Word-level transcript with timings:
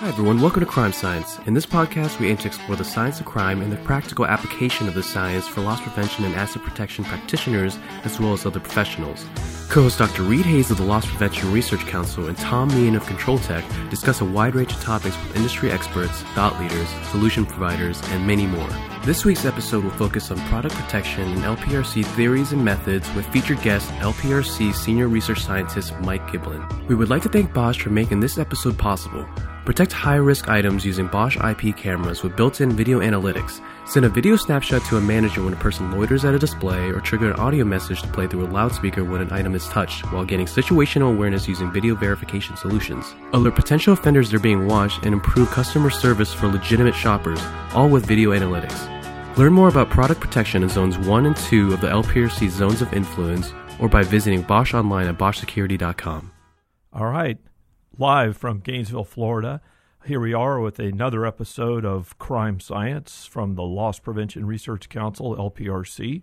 Hi, 0.00 0.08
everyone. 0.08 0.42
Welcome 0.42 0.60
to 0.60 0.66
Crime 0.66 0.92
Science. 0.92 1.38
In 1.46 1.54
this 1.54 1.64
podcast, 1.64 2.18
we 2.20 2.28
aim 2.28 2.36
to 2.36 2.46
explore 2.46 2.76
the 2.76 2.84
science 2.84 3.18
of 3.18 3.24
crime 3.24 3.62
and 3.62 3.72
the 3.72 3.78
practical 3.78 4.26
application 4.26 4.88
of 4.88 4.94
the 4.94 5.02
science 5.02 5.48
for 5.48 5.62
loss 5.62 5.80
prevention 5.80 6.26
and 6.26 6.34
asset 6.34 6.62
protection 6.62 7.02
practitioners, 7.02 7.78
as 8.04 8.20
well 8.20 8.34
as 8.34 8.44
other 8.44 8.60
professionals. 8.60 9.24
Co 9.68 9.82
host 9.82 9.98
Dr. 9.98 10.22
Reed 10.22 10.46
Hayes 10.46 10.70
of 10.70 10.78
the 10.78 10.84
Loss 10.84 11.06
Prevention 11.06 11.52
Research 11.52 11.84
Council 11.86 12.28
and 12.28 12.38
Tom 12.38 12.68
Meehan 12.68 12.94
of 12.94 13.02
ControlTek 13.02 13.90
discuss 13.90 14.20
a 14.20 14.24
wide 14.24 14.54
range 14.54 14.72
of 14.72 14.80
topics 14.80 15.16
with 15.18 15.36
industry 15.36 15.70
experts, 15.70 16.22
thought 16.34 16.58
leaders, 16.60 16.88
solution 17.10 17.44
providers, 17.44 18.00
and 18.10 18.26
many 18.26 18.46
more. 18.46 18.68
This 19.04 19.24
week's 19.24 19.44
episode 19.44 19.84
will 19.84 19.90
focus 19.90 20.30
on 20.30 20.38
product 20.48 20.74
protection 20.76 21.30
and 21.30 21.42
LPRC 21.42 22.06
theories 22.06 22.52
and 22.52 22.64
methods 22.64 23.12
with 23.14 23.26
featured 23.26 23.60
guest 23.60 23.90
LPRC 23.98 24.74
Senior 24.74 25.08
Research 25.08 25.42
Scientist 25.44 25.98
Mike 26.00 26.26
Giblin. 26.28 26.88
We 26.88 26.94
would 26.94 27.10
like 27.10 27.22
to 27.22 27.28
thank 27.28 27.52
Bosch 27.52 27.82
for 27.82 27.90
making 27.90 28.20
this 28.20 28.38
episode 28.38 28.78
possible. 28.78 29.26
Protect 29.66 29.92
high 29.92 30.16
risk 30.16 30.48
items 30.48 30.84
using 30.84 31.08
Bosch 31.08 31.36
IP 31.36 31.76
cameras 31.76 32.22
with 32.22 32.36
built 32.36 32.60
in 32.60 32.70
video 32.70 33.00
analytics. 33.00 33.60
Send 33.86 34.04
a 34.04 34.08
video 34.08 34.34
snapshot 34.34 34.84
to 34.86 34.96
a 34.96 35.00
manager 35.00 35.44
when 35.44 35.52
a 35.52 35.56
person 35.56 35.92
loiters 35.92 36.24
at 36.24 36.34
a 36.34 36.38
display 36.38 36.90
or 36.90 37.00
trigger 37.00 37.30
an 37.30 37.38
audio 37.38 37.64
message 37.64 38.02
to 38.02 38.08
play 38.08 38.26
through 38.26 38.44
a 38.44 38.50
loudspeaker 38.50 39.04
when 39.04 39.20
an 39.20 39.32
item 39.32 39.54
is 39.54 39.68
touched 39.68 40.10
while 40.12 40.24
gaining 40.24 40.46
situational 40.46 41.14
awareness 41.14 41.46
using 41.46 41.70
video 41.70 41.94
verification 41.94 42.56
solutions. 42.56 43.14
Alert 43.32 43.54
potential 43.54 43.92
offenders 43.92 44.28
they're 44.28 44.40
being 44.40 44.66
watched 44.66 45.04
and 45.04 45.14
improve 45.14 45.48
customer 45.50 45.88
service 45.88 46.34
for 46.34 46.48
legitimate 46.48 46.96
shoppers, 46.96 47.40
all 47.74 47.88
with 47.88 48.06
video 48.06 48.30
analytics. 48.30 48.88
Learn 49.36 49.52
more 49.52 49.68
about 49.68 49.88
product 49.88 50.20
protection 50.20 50.64
in 50.64 50.68
Zones 50.68 50.98
1 50.98 51.26
and 51.26 51.36
2 51.36 51.72
of 51.72 51.80
the 51.80 51.88
LPRC 51.88 52.48
Zones 52.50 52.82
of 52.82 52.92
Influence 52.92 53.52
or 53.78 53.88
by 53.88 54.02
visiting 54.02 54.42
Bosch 54.42 54.74
online 54.74 55.06
at 55.06 55.16
boschsecurity.com. 55.16 56.32
All 56.92 57.06
right 57.06 57.38
live 57.98 58.36
from 58.36 58.60
Gainesville, 58.60 59.04
Florida. 59.04 59.60
Here 60.06 60.20
we 60.20 60.32
are 60.34 60.60
with 60.60 60.78
another 60.78 61.26
episode 61.26 61.84
of 61.84 62.16
Crime 62.16 62.60
Science 62.60 63.26
from 63.26 63.56
the 63.56 63.64
Loss 63.64 63.98
Prevention 63.98 64.46
Research 64.46 64.88
Council, 64.88 65.34
LPRC. 65.34 66.22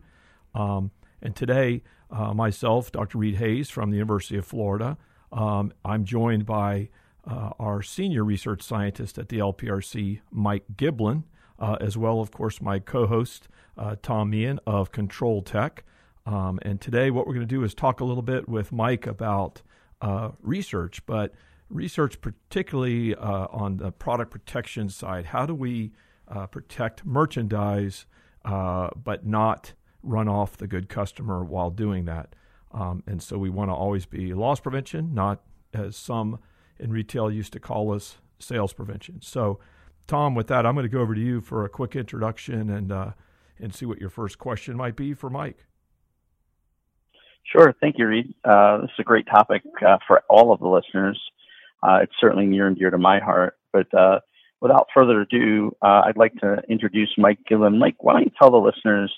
Um, 0.56 0.92
and 1.22 1.36
today, 1.36 1.84
uh, 2.10 2.34
myself, 2.34 2.94
Dr. 2.94 3.18
Reed 3.18 3.36
Hayes 3.36 3.70
from 3.70 3.90
the 3.90 3.98
University 3.98 4.38
of 4.38 4.46
Florida, 4.46 4.98
um, 5.34 5.74
I'm 5.84 6.06
joined 6.06 6.46
by 6.46 6.92
uh, 7.30 7.50
our 7.60 7.82
senior 7.82 8.24
research 8.24 8.62
scientist 8.62 9.18
at 9.18 9.28
the 9.28 9.40
LPRC, 9.40 10.22
Mike 10.32 10.64
Giblin, 10.78 11.24
uh, 11.60 11.76
as 11.82 11.98
well, 11.98 12.22
of 12.22 12.32
course, 12.32 12.62
my 12.62 12.80
co 12.80 13.06
host, 13.06 13.50
uh, 13.78 13.98
Tom 14.02 14.30
Meehan 14.30 14.62
of 14.66 14.94
ControlTek. 14.94 15.80
Um, 16.26 16.58
and 16.62 16.80
today, 16.80 17.12
what 17.12 17.28
we're 17.28 17.34
going 17.34 17.46
to 17.46 17.54
do 17.54 17.66
is 17.66 17.74
talk 17.74 18.00
a 18.00 18.06
little 18.06 18.24
bit 18.24 18.48
with 18.48 18.72
Mike 18.72 19.06
about 19.06 19.62
uh, 20.02 20.30
research, 20.42 21.06
but 21.06 21.34
research, 21.74 22.22
particularly 22.22 23.16
uh, 23.16 23.48
on 23.50 23.78
the 23.78 23.92
product 23.92 24.32
protection 24.32 24.90
side. 24.90 25.28
How 25.28 25.46
do 25.46 25.56
we 25.56 25.92
uh, 26.28 26.48
protect 26.48 27.06
merchandise 27.06 28.06
uh, 28.46 28.90
but 28.96 29.26
not 29.26 29.74
run 30.02 30.28
off 30.28 30.58
the 30.58 30.68
good 30.68 30.90
customer 30.90 31.44
while 31.44 31.70
doing 31.70 32.06
that? 32.06 32.36
Um, 32.72 33.04
and 33.06 33.22
so 33.22 33.38
we 33.38 33.50
want 33.50 33.70
to 33.70 33.74
always 33.74 34.06
be 34.06 34.34
loss 34.34 34.60
prevention, 34.60 35.14
not 35.14 35.42
as 35.74 35.96
some 35.96 36.40
in 36.80 36.92
retail 36.92 37.30
used 37.30 37.54
to 37.54 37.60
call 37.60 37.94
us 37.94 38.18
sales 38.40 38.74
prevention. 38.74 39.22
So, 39.22 39.60
Tom, 40.08 40.36
with 40.36 40.48
that, 40.48 40.66
I'm 40.66 40.76
going 40.76 40.86
to 40.86 40.90
go 40.90 41.00
over 41.00 41.16
to 41.16 41.22
you 41.22 41.40
for 41.40 41.64
a 41.66 41.70
quick 41.70 41.96
introduction 41.96 42.70
and 42.70 42.92
uh, 42.92 43.12
and 43.60 43.74
see 43.74 43.86
what 43.86 44.00
your 44.00 44.10
first 44.10 44.38
question 44.38 44.76
might 44.76 44.96
be 44.96 45.14
for 45.14 45.30
Mike. 45.30 45.66
Sure. 47.52 47.74
Thank 47.80 47.98
you, 47.98 48.08
Reed. 48.08 48.34
Uh, 48.44 48.82
this 48.82 48.90
is 48.90 49.00
a 49.00 49.04
great 49.04 49.28
topic 49.28 49.62
uh, 49.86 49.98
for 50.08 50.24
all 50.30 50.52
of 50.52 50.60
the 50.60 50.68
listeners. 50.68 51.20
Uh, 51.84 52.00
it's 52.04 52.14
certainly 52.20 52.46
near 52.46 52.68
and 52.68 52.78
dear 52.78 52.90
to 52.90 52.98
my 52.98 53.20
heart. 53.20 53.58
But 53.72 53.94
uh, 53.94 54.20
without 54.62 54.88
further 54.94 55.22
ado, 55.22 55.76
uh, 55.82 56.04
I'd 56.06 56.18
like 56.18 56.34
to 56.36 56.62
introduce 56.70 57.10
Mike 57.18 57.40
Giblin. 57.50 57.78
Mike, 57.78 57.96
why 58.00 58.14
don't 58.14 58.24
you 58.24 58.32
tell 58.40 58.52
the 58.52 58.58
listeners 58.58 59.14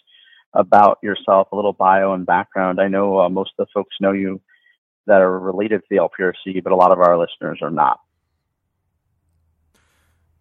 about 0.54 0.98
yourself, 1.04 1.50
a 1.52 1.56
little 1.56 1.74
bio 1.74 2.14
and 2.14 2.26
background? 2.26 2.82
I 2.82 2.88
know 2.88 3.20
uh, 3.20 3.30
most 3.30 3.52
of 3.60 3.68
the 3.68 3.72
folks 3.74 3.96
know 4.00 4.12
you 4.12 4.42
that 5.08 5.22
are 5.22 5.40
related 5.40 5.82
to 5.82 5.88
the 5.90 5.98
LPRC, 5.98 6.64
but 6.64 6.74
a 6.74 6.76
lot 6.76 6.92
of 6.92 7.00
our 7.00 7.18
listeners 7.18 7.60
are 7.62 7.70
not. 7.70 8.00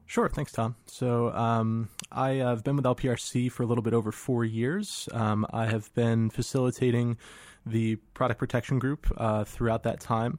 Sure, 0.07 0.29
thanks, 0.29 0.53
Tom. 0.53 0.77
So 0.87 1.33
um, 1.33 1.89
I 2.13 2.35
have 2.35 2.63
been 2.63 2.77
with 2.77 2.85
LPRC 2.85 3.51
for 3.51 3.63
a 3.63 3.67
little 3.67 3.83
bit 3.83 3.95
over 3.95 4.13
four 4.13 4.45
years. 4.45 5.09
Um, 5.13 5.47
I 5.53 5.67
have 5.67 5.93
been 5.95 6.31
facilitating 6.31 7.19
the 7.67 7.97
product 8.15 8.39
protection 8.39 8.79
group 8.79 9.07
uh, 9.17 9.45
throughout 9.45 9.83
that 9.85 10.01
time. 10.01 10.39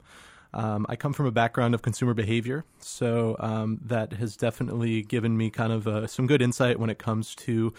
Um, 0.55 0.85
I 0.87 0.95
come 0.95 1.11
from 1.11 1.25
a 1.25 1.31
background 1.31 1.75
of 1.75 1.81
consumer 1.81 2.13
behavior, 2.13 2.63
so 2.79 3.35
um, 3.39 3.79
that 3.83 4.13
has 4.13 4.37
definitely 4.37 5.03
given 5.03 5.35
me 5.35 5.49
kind 5.49 5.73
of 5.73 5.85
uh, 5.85 6.07
some 6.07 6.27
good 6.27 6.41
insight 6.41 6.79
when 6.79 6.89
it 6.89 6.97
comes 6.97 7.35
to 7.35 7.73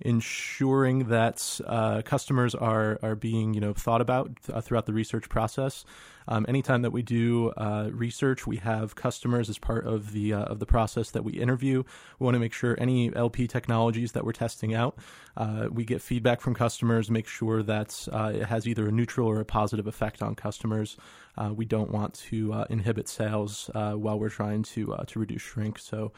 ensuring 0.00 1.08
that 1.08 1.60
uh, 1.66 2.02
customers 2.02 2.54
are 2.54 2.98
are 3.02 3.14
being 3.14 3.54
you 3.54 3.60
know 3.60 3.72
thought 3.72 4.00
about 4.00 4.30
th- 4.46 4.64
throughout 4.64 4.86
the 4.86 4.92
research 4.92 5.28
process. 5.28 5.84
Um, 6.28 6.46
anytime 6.48 6.82
that 6.82 6.92
we 6.92 7.02
do 7.02 7.50
uh, 7.56 7.90
research, 7.92 8.46
we 8.46 8.58
have 8.58 8.94
customers 8.94 9.48
as 9.48 9.58
part 9.58 9.86
of 9.86 10.12
the 10.12 10.32
uh, 10.32 10.44
of 10.44 10.60
the 10.60 10.66
process 10.66 11.10
that 11.10 11.24
we 11.24 11.32
interview. 11.32 11.82
We 12.18 12.24
want 12.24 12.34
to 12.34 12.38
make 12.38 12.52
sure 12.52 12.76
any 12.78 13.14
LP 13.14 13.48
technologies 13.48 14.12
that 14.12 14.24
we're 14.24 14.32
testing 14.32 14.74
out, 14.74 14.96
uh, 15.36 15.68
we 15.70 15.84
get 15.84 16.00
feedback 16.00 16.40
from 16.40 16.54
customers, 16.54 17.10
make 17.10 17.26
sure 17.26 17.62
that 17.62 18.06
uh, 18.12 18.32
it 18.34 18.44
has 18.44 18.68
either 18.68 18.88
a 18.88 18.92
neutral 18.92 19.28
or 19.28 19.40
a 19.40 19.44
positive 19.44 19.86
effect 19.86 20.22
on 20.22 20.34
customers. 20.34 20.96
Uh, 21.36 21.52
we 21.54 21.64
don't 21.64 21.90
want 21.90 22.14
to 22.14 22.64
inhibit 22.70 23.08
sales 23.08 23.70
while 23.74 24.18
we're 24.18 24.28
trying 24.28 24.62
to 24.62 24.96
to 25.06 25.18
reduce 25.18 25.42
shrink. 25.42 25.78
So. 25.78 26.12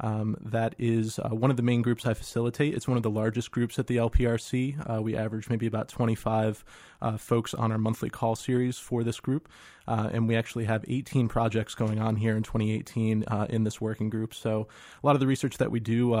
Um, 0.00 0.36
that 0.40 0.74
is 0.78 1.18
uh, 1.18 1.30
one 1.30 1.50
of 1.50 1.56
the 1.56 1.62
main 1.62 1.82
groups 1.82 2.06
I 2.06 2.14
facilitate. 2.14 2.74
It's 2.74 2.86
one 2.86 2.96
of 2.96 3.02
the 3.02 3.10
largest 3.10 3.50
groups 3.50 3.78
at 3.78 3.86
the 3.86 3.96
LPRC. 3.96 4.98
Uh, 4.98 5.02
we 5.02 5.16
average 5.16 5.48
maybe 5.48 5.66
about 5.66 5.88
25 5.88 6.64
uh, 7.00 7.16
folks 7.16 7.54
on 7.54 7.72
our 7.72 7.78
monthly 7.78 8.10
call 8.10 8.36
series 8.36 8.78
for 8.78 9.02
this 9.02 9.20
group. 9.20 9.48
Uh, 9.86 10.10
and 10.12 10.28
we 10.28 10.36
actually 10.36 10.66
have 10.66 10.84
18 10.86 11.28
projects 11.28 11.74
going 11.74 11.98
on 11.98 12.14
here 12.14 12.36
in 12.36 12.42
2018 12.42 13.24
uh, 13.26 13.46
in 13.48 13.64
this 13.64 13.80
working 13.80 14.10
group. 14.10 14.34
So 14.34 14.68
a 15.02 15.06
lot 15.06 15.16
of 15.16 15.20
the 15.20 15.26
research 15.26 15.56
that 15.56 15.70
we 15.70 15.80
do 15.80 16.14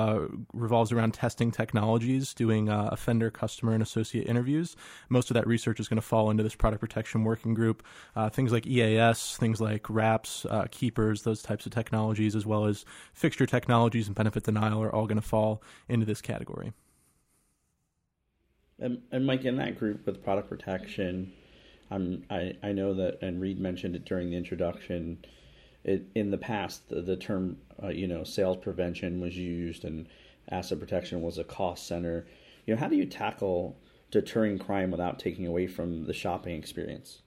revolves 0.54 0.90
around 0.90 1.12
testing 1.12 1.50
technologies, 1.50 2.32
doing 2.32 2.70
offender, 2.70 3.30
customer, 3.30 3.74
and 3.74 3.82
associate 3.82 4.26
interviews. 4.26 4.74
Most 5.10 5.30
of 5.30 5.34
that 5.34 5.46
research 5.46 5.80
is 5.80 5.86
going 5.86 5.98
to 5.98 6.02
fall 6.06 6.30
into 6.30 6.42
this 6.42 6.54
product 6.54 6.80
protection 6.80 7.24
working 7.24 7.52
group. 7.52 7.82
Things 8.30 8.52
like 8.52 8.66
EAS, 8.66 9.36
things 9.36 9.60
like 9.60 9.90
wraps, 9.90 10.46
uh, 10.46 10.64
keepers, 10.70 11.22
those 11.22 11.42
types 11.42 11.66
of 11.66 11.72
technologies, 11.72 12.34
as 12.34 12.46
well 12.46 12.64
as 12.64 12.86
fixture 13.12 13.44
technologies 13.44 13.67
and 13.68 14.14
benefit 14.14 14.44
denial 14.44 14.82
are 14.82 14.94
all 14.94 15.06
going 15.06 15.20
to 15.20 15.26
fall 15.26 15.62
into 15.88 16.06
this 16.06 16.20
category. 16.20 16.72
And, 18.78 19.02
and 19.10 19.26
Mike, 19.26 19.44
in 19.44 19.56
that 19.56 19.78
group 19.78 20.06
with 20.06 20.22
product 20.22 20.48
protection, 20.48 21.32
I'm, 21.90 22.24
I, 22.30 22.54
I 22.62 22.72
know 22.72 22.94
that, 22.94 23.18
and 23.22 23.40
Reed 23.40 23.58
mentioned 23.58 23.96
it 23.96 24.04
during 24.04 24.30
the 24.30 24.36
introduction. 24.36 25.24
It, 25.84 26.06
in 26.14 26.30
the 26.30 26.38
past, 26.38 26.88
the, 26.88 27.02
the 27.02 27.16
term, 27.16 27.58
uh, 27.82 27.88
you 27.88 28.06
know, 28.06 28.24
sales 28.24 28.58
prevention 28.58 29.20
was 29.20 29.36
used, 29.36 29.84
and 29.84 30.06
asset 30.50 30.78
protection 30.78 31.22
was 31.22 31.38
a 31.38 31.44
cost 31.44 31.86
center. 31.86 32.26
You 32.66 32.74
know, 32.74 32.80
how 32.80 32.88
do 32.88 32.96
you 32.96 33.06
tackle 33.06 33.76
deterring 34.10 34.58
crime 34.58 34.90
without 34.90 35.18
taking 35.18 35.46
away 35.46 35.66
from 35.66 36.04
the 36.06 36.14
shopping 36.14 36.56
experience? 36.56 37.22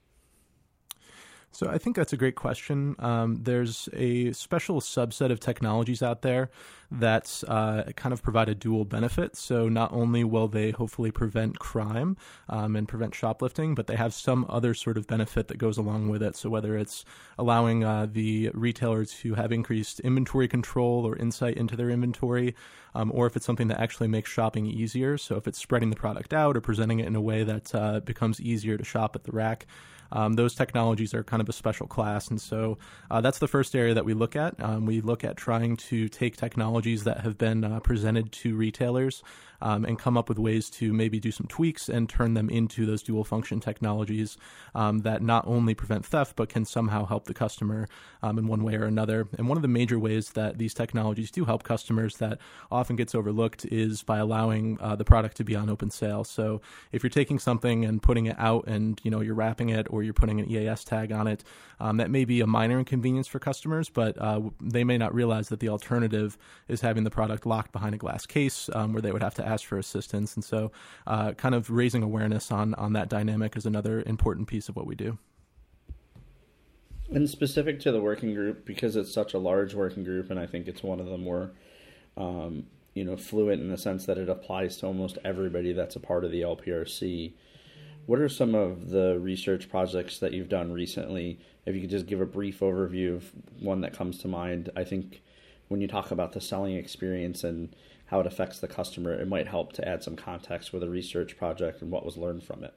So 1.53 1.69
I 1.69 1.77
think 1.77 1.97
that's 1.97 2.13
a 2.13 2.17
great 2.17 2.35
question. 2.35 2.95
Um, 2.99 3.39
there's 3.43 3.89
a 3.93 4.31
special 4.31 4.79
subset 4.79 5.31
of 5.31 5.39
technologies 5.41 6.01
out 6.01 6.21
there 6.21 6.49
that 6.91 7.43
uh, 7.47 7.83
kind 7.95 8.13
of 8.13 8.23
provide 8.23 8.47
a 8.47 8.55
dual 8.55 8.85
benefit. 8.85 9.35
So 9.35 9.67
not 9.67 9.91
only 9.91 10.23
will 10.23 10.47
they 10.47 10.71
hopefully 10.71 11.11
prevent 11.11 11.59
crime 11.59 12.15
um, 12.47 12.75
and 12.75 12.87
prevent 12.87 13.13
shoplifting, 13.15 13.75
but 13.75 13.87
they 13.87 13.95
have 13.95 14.13
some 14.13 14.45
other 14.47 14.73
sort 14.73 14.97
of 14.97 15.07
benefit 15.07 15.49
that 15.49 15.57
goes 15.57 15.77
along 15.77 16.09
with 16.09 16.23
it. 16.23 16.37
So 16.37 16.49
whether 16.49 16.77
it's 16.77 17.03
allowing 17.37 17.83
uh, 17.83 18.07
the 18.09 18.49
retailer 18.53 19.03
to 19.03 19.33
have 19.35 19.51
increased 19.51 19.99
inventory 20.01 20.47
control 20.47 21.05
or 21.05 21.17
insight 21.17 21.57
into 21.57 21.75
their 21.75 21.89
inventory, 21.89 22.55
um, 22.95 23.11
or 23.13 23.25
if 23.25 23.35
it's 23.35 23.45
something 23.45 23.67
that 23.67 23.79
actually 23.79 24.07
makes 24.07 24.29
shopping 24.29 24.65
easier. 24.65 25.17
So 25.17 25.35
if 25.35 25.47
it's 25.47 25.59
spreading 25.59 25.89
the 25.89 25.95
product 25.97 26.33
out 26.33 26.55
or 26.55 26.61
presenting 26.61 26.99
it 26.99 27.07
in 27.07 27.15
a 27.15 27.21
way 27.21 27.43
that 27.43 27.75
uh, 27.75 27.99
becomes 27.99 28.39
easier 28.39 28.77
to 28.77 28.83
shop 28.85 29.15
at 29.15 29.25
the 29.25 29.31
rack. 29.31 29.65
Um, 30.11 30.33
those 30.33 30.55
technologies 30.55 31.13
are 31.13 31.23
kind 31.23 31.41
of 31.41 31.49
a 31.49 31.53
special 31.53 31.87
class. 31.87 32.29
And 32.29 32.39
so 32.39 32.77
uh, 33.09 33.21
that's 33.21 33.39
the 33.39 33.47
first 33.47 33.75
area 33.75 33.93
that 33.93 34.05
we 34.05 34.13
look 34.13 34.35
at. 34.35 34.61
Um, 34.61 34.85
we 34.85 35.01
look 35.01 35.23
at 35.23 35.37
trying 35.37 35.77
to 35.77 36.09
take 36.09 36.37
technologies 36.37 37.03
that 37.03 37.21
have 37.21 37.37
been 37.37 37.63
uh, 37.63 37.79
presented 37.79 38.31
to 38.33 38.55
retailers 38.55 39.23
um, 39.61 39.85
and 39.85 39.99
come 39.99 40.17
up 40.17 40.29
with 40.29 40.39
ways 40.39 40.69
to 40.69 40.93
maybe 40.93 41.19
do 41.19 41.31
some 41.31 41.47
tweaks 41.47 41.89
and 41.89 42.09
turn 42.09 42.33
them 42.33 42.49
into 42.49 42.85
those 42.85 43.03
dual 43.03 43.23
function 43.23 43.59
technologies 43.59 44.37
um, 44.75 44.99
that 44.99 45.21
not 45.21 45.45
only 45.47 45.73
prevent 45.73 46.05
theft 46.05 46.35
but 46.35 46.49
can 46.49 46.65
somehow 46.65 47.05
help 47.05 47.25
the 47.25 47.33
customer 47.33 47.87
um, 48.23 48.37
in 48.37 48.47
one 48.47 48.63
way 48.63 48.75
or 48.75 48.85
another. 48.85 49.27
And 49.37 49.47
one 49.47 49.57
of 49.57 49.61
the 49.61 49.67
major 49.67 49.99
ways 49.99 50.31
that 50.31 50.57
these 50.57 50.73
technologies 50.73 51.31
do 51.31 51.45
help 51.45 51.63
customers 51.63 52.17
that 52.17 52.39
often 52.71 52.95
gets 52.95 53.15
overlooked 53.15 53.65
is 53.65 54.03
by 54.03 54.17
allowing 54.17 54.77
uh, 54.79 54.95
the 54.95 55.05
product 55.05 55.37
to 55.37 55.43
be 55.43 55.55
on 55.55 55.69
open 55.69 55.89
sale. 55.89 56.23
So 56.23 56.61
if 56.91 57.03
you're 57.03 57.09
taking 57.09 57.39
something 57.39 57.85
and 57.85 58.01
putting 58.01 58.25
it 58.25 58.35
out 58.39 58.67
and 58.67 58.99
you 59.03 59.11
know 59.11 59.21
you're 59.21 59.35
wrapping 59.35 59.69
it 59.69 59.87
or 59.89 60.03
you're 60.03 60.13
putting 60.13 60.39
an 60.39 60.49
EAS 60.49 60.83
tag 60.83 61.11
on 61.11 61.27
it, 61.27 61.43
um, 61.79 61.97
that 61.97 62.09
may 62.09 62.25
be 62.25 62.41
a 62.41 62.47
minor 62.47 62.79
inconvenience 62.79 63.27
for 63.27 63.39
customers, 63.39 63.89
but 63.89 64.17
uh, 64.19 64.41
they 64.61 64.83
may 64.83 64.97
not 64.97 65.13
realize 65.13 65.49
that 65.49 65.59
the 65.59 65.69
alternative 65.69 66.37
is 66.67 66.81
having 66.81 67.03
the 67.03 67.09
product 67.09 67.45
locked 67.45 67.71
behind 67.71 67.95
a 67.95 67.97
glass 67.97 68.25
case 68.25 68.69
um, 68.73 68.93
where 68.93 69.01
they 69.01 69.11
would 69.11 69.23
have 69.23 69.35
to 69.35 69.45
ask 69.51 69.65
for 69.65 69.77
assistance. 69.77 70.35
And 70.35 70.43
so, 70.43 70.71
uh, 71.07 71.33
kind 71.33 71.55
of 71.55 71.69
raising 71.69 72.03
awareness 72.03 72.51
on 72.51 72.73
on 72.75 72.93
that 72.93 73.09
dynamic 73.09 73.57
is 73.57 73.65
another 73.65 74.03
important 74.05 74.47
piece 74.47 74.69
of 74.69 74.75
what 74.75 74.87
we 74.87 74.95
do. 74.95 75.17
And 77.11 77.29
specific 77.29 77.81
to 77.81 77.91
the 77.91 77.99
working 77.99 78.33
group, 78.33 78.65
because 78.65 78.95
it's 78.95 79.13
such 79.13 79.33
a 79.33 79.37
large 79.37 79.73
working 79.73 80.05
group, 80.05 80.31
and 80.31 80.39
I 80.39 80.45
think 80.45 80.67
it's 80.67 80.81
one 80.81 81.01
of 81.01 81.07
the 81.07 81.17
more, 81.17 81.51
um, 82.15 82.67
you 82.93 83.03
know, 83.03 83.17
fluent 83.17 83.61
in 83.61 83.69
the 83.69 83.77
sense 83.77 84.05
that 84.05 84.17
it 84.17 84.29
applies 84.29 84.77
to 84.77 84.87
almost 84.87 85.17
everybody 85.25 85.73
that's 85.73 85.97
a 85.97 85.99
part 85.99 86.23
of 86.23 86.31
the 86.31 86.41
LPRC. 86.41 87.33
What 88.05 88.19
are 88.19 88.29
some 88.29 88.55
of 88.55 88.91
the 88.91 89.19
research 89.19 89.69
projects 89.69 90.19
that 90.19 90.31
you've 90.31 90.47
done 90.47 90.71
recently? 90.71 91.39
If 91.65 91.75
you 91.75 91.81
could 91.81 91.89
just 91.89 92.05
give 92.05 92.21
a 92.21 92.25
brief 92.25 92.61
overview 92.61 93.17
of 93.17 93.29
one 93.59 93.81
that 93.81 93.93
comes 93.93 94.19
to 94.19 94.29
mind, 94.29 94.69
I 94.77 94.85
think 94.85 95.21
when 95.67 95.81
you 95.81 95.87
talk 95.87 96.11
about 96.11 96.31
the 96.31 96.41
selling 96.41 96.75
experience 96.75 97.43
and 97.43 97.75
how 98.11 98.19
it 98.19 98.27
affects 98.27 98.59
the 98.59 98.67
customer, 98.67 99.13
it 99.13 99.27
might 99.27 99.47
help 99.47 99.71
to 99.71 99.87
add 99.87 100.03
some 100.03 100.17
context 100.17 100.73
with 100.73 100.83
a 100.83 100.89
research 100.89 101.37
project 101.37 101.81
and 101.81 101.89
what 101.89 102.05
was 102.05 102.17
learned 102.17 102.43
from 102.43 102.61
it. 102.61 102.73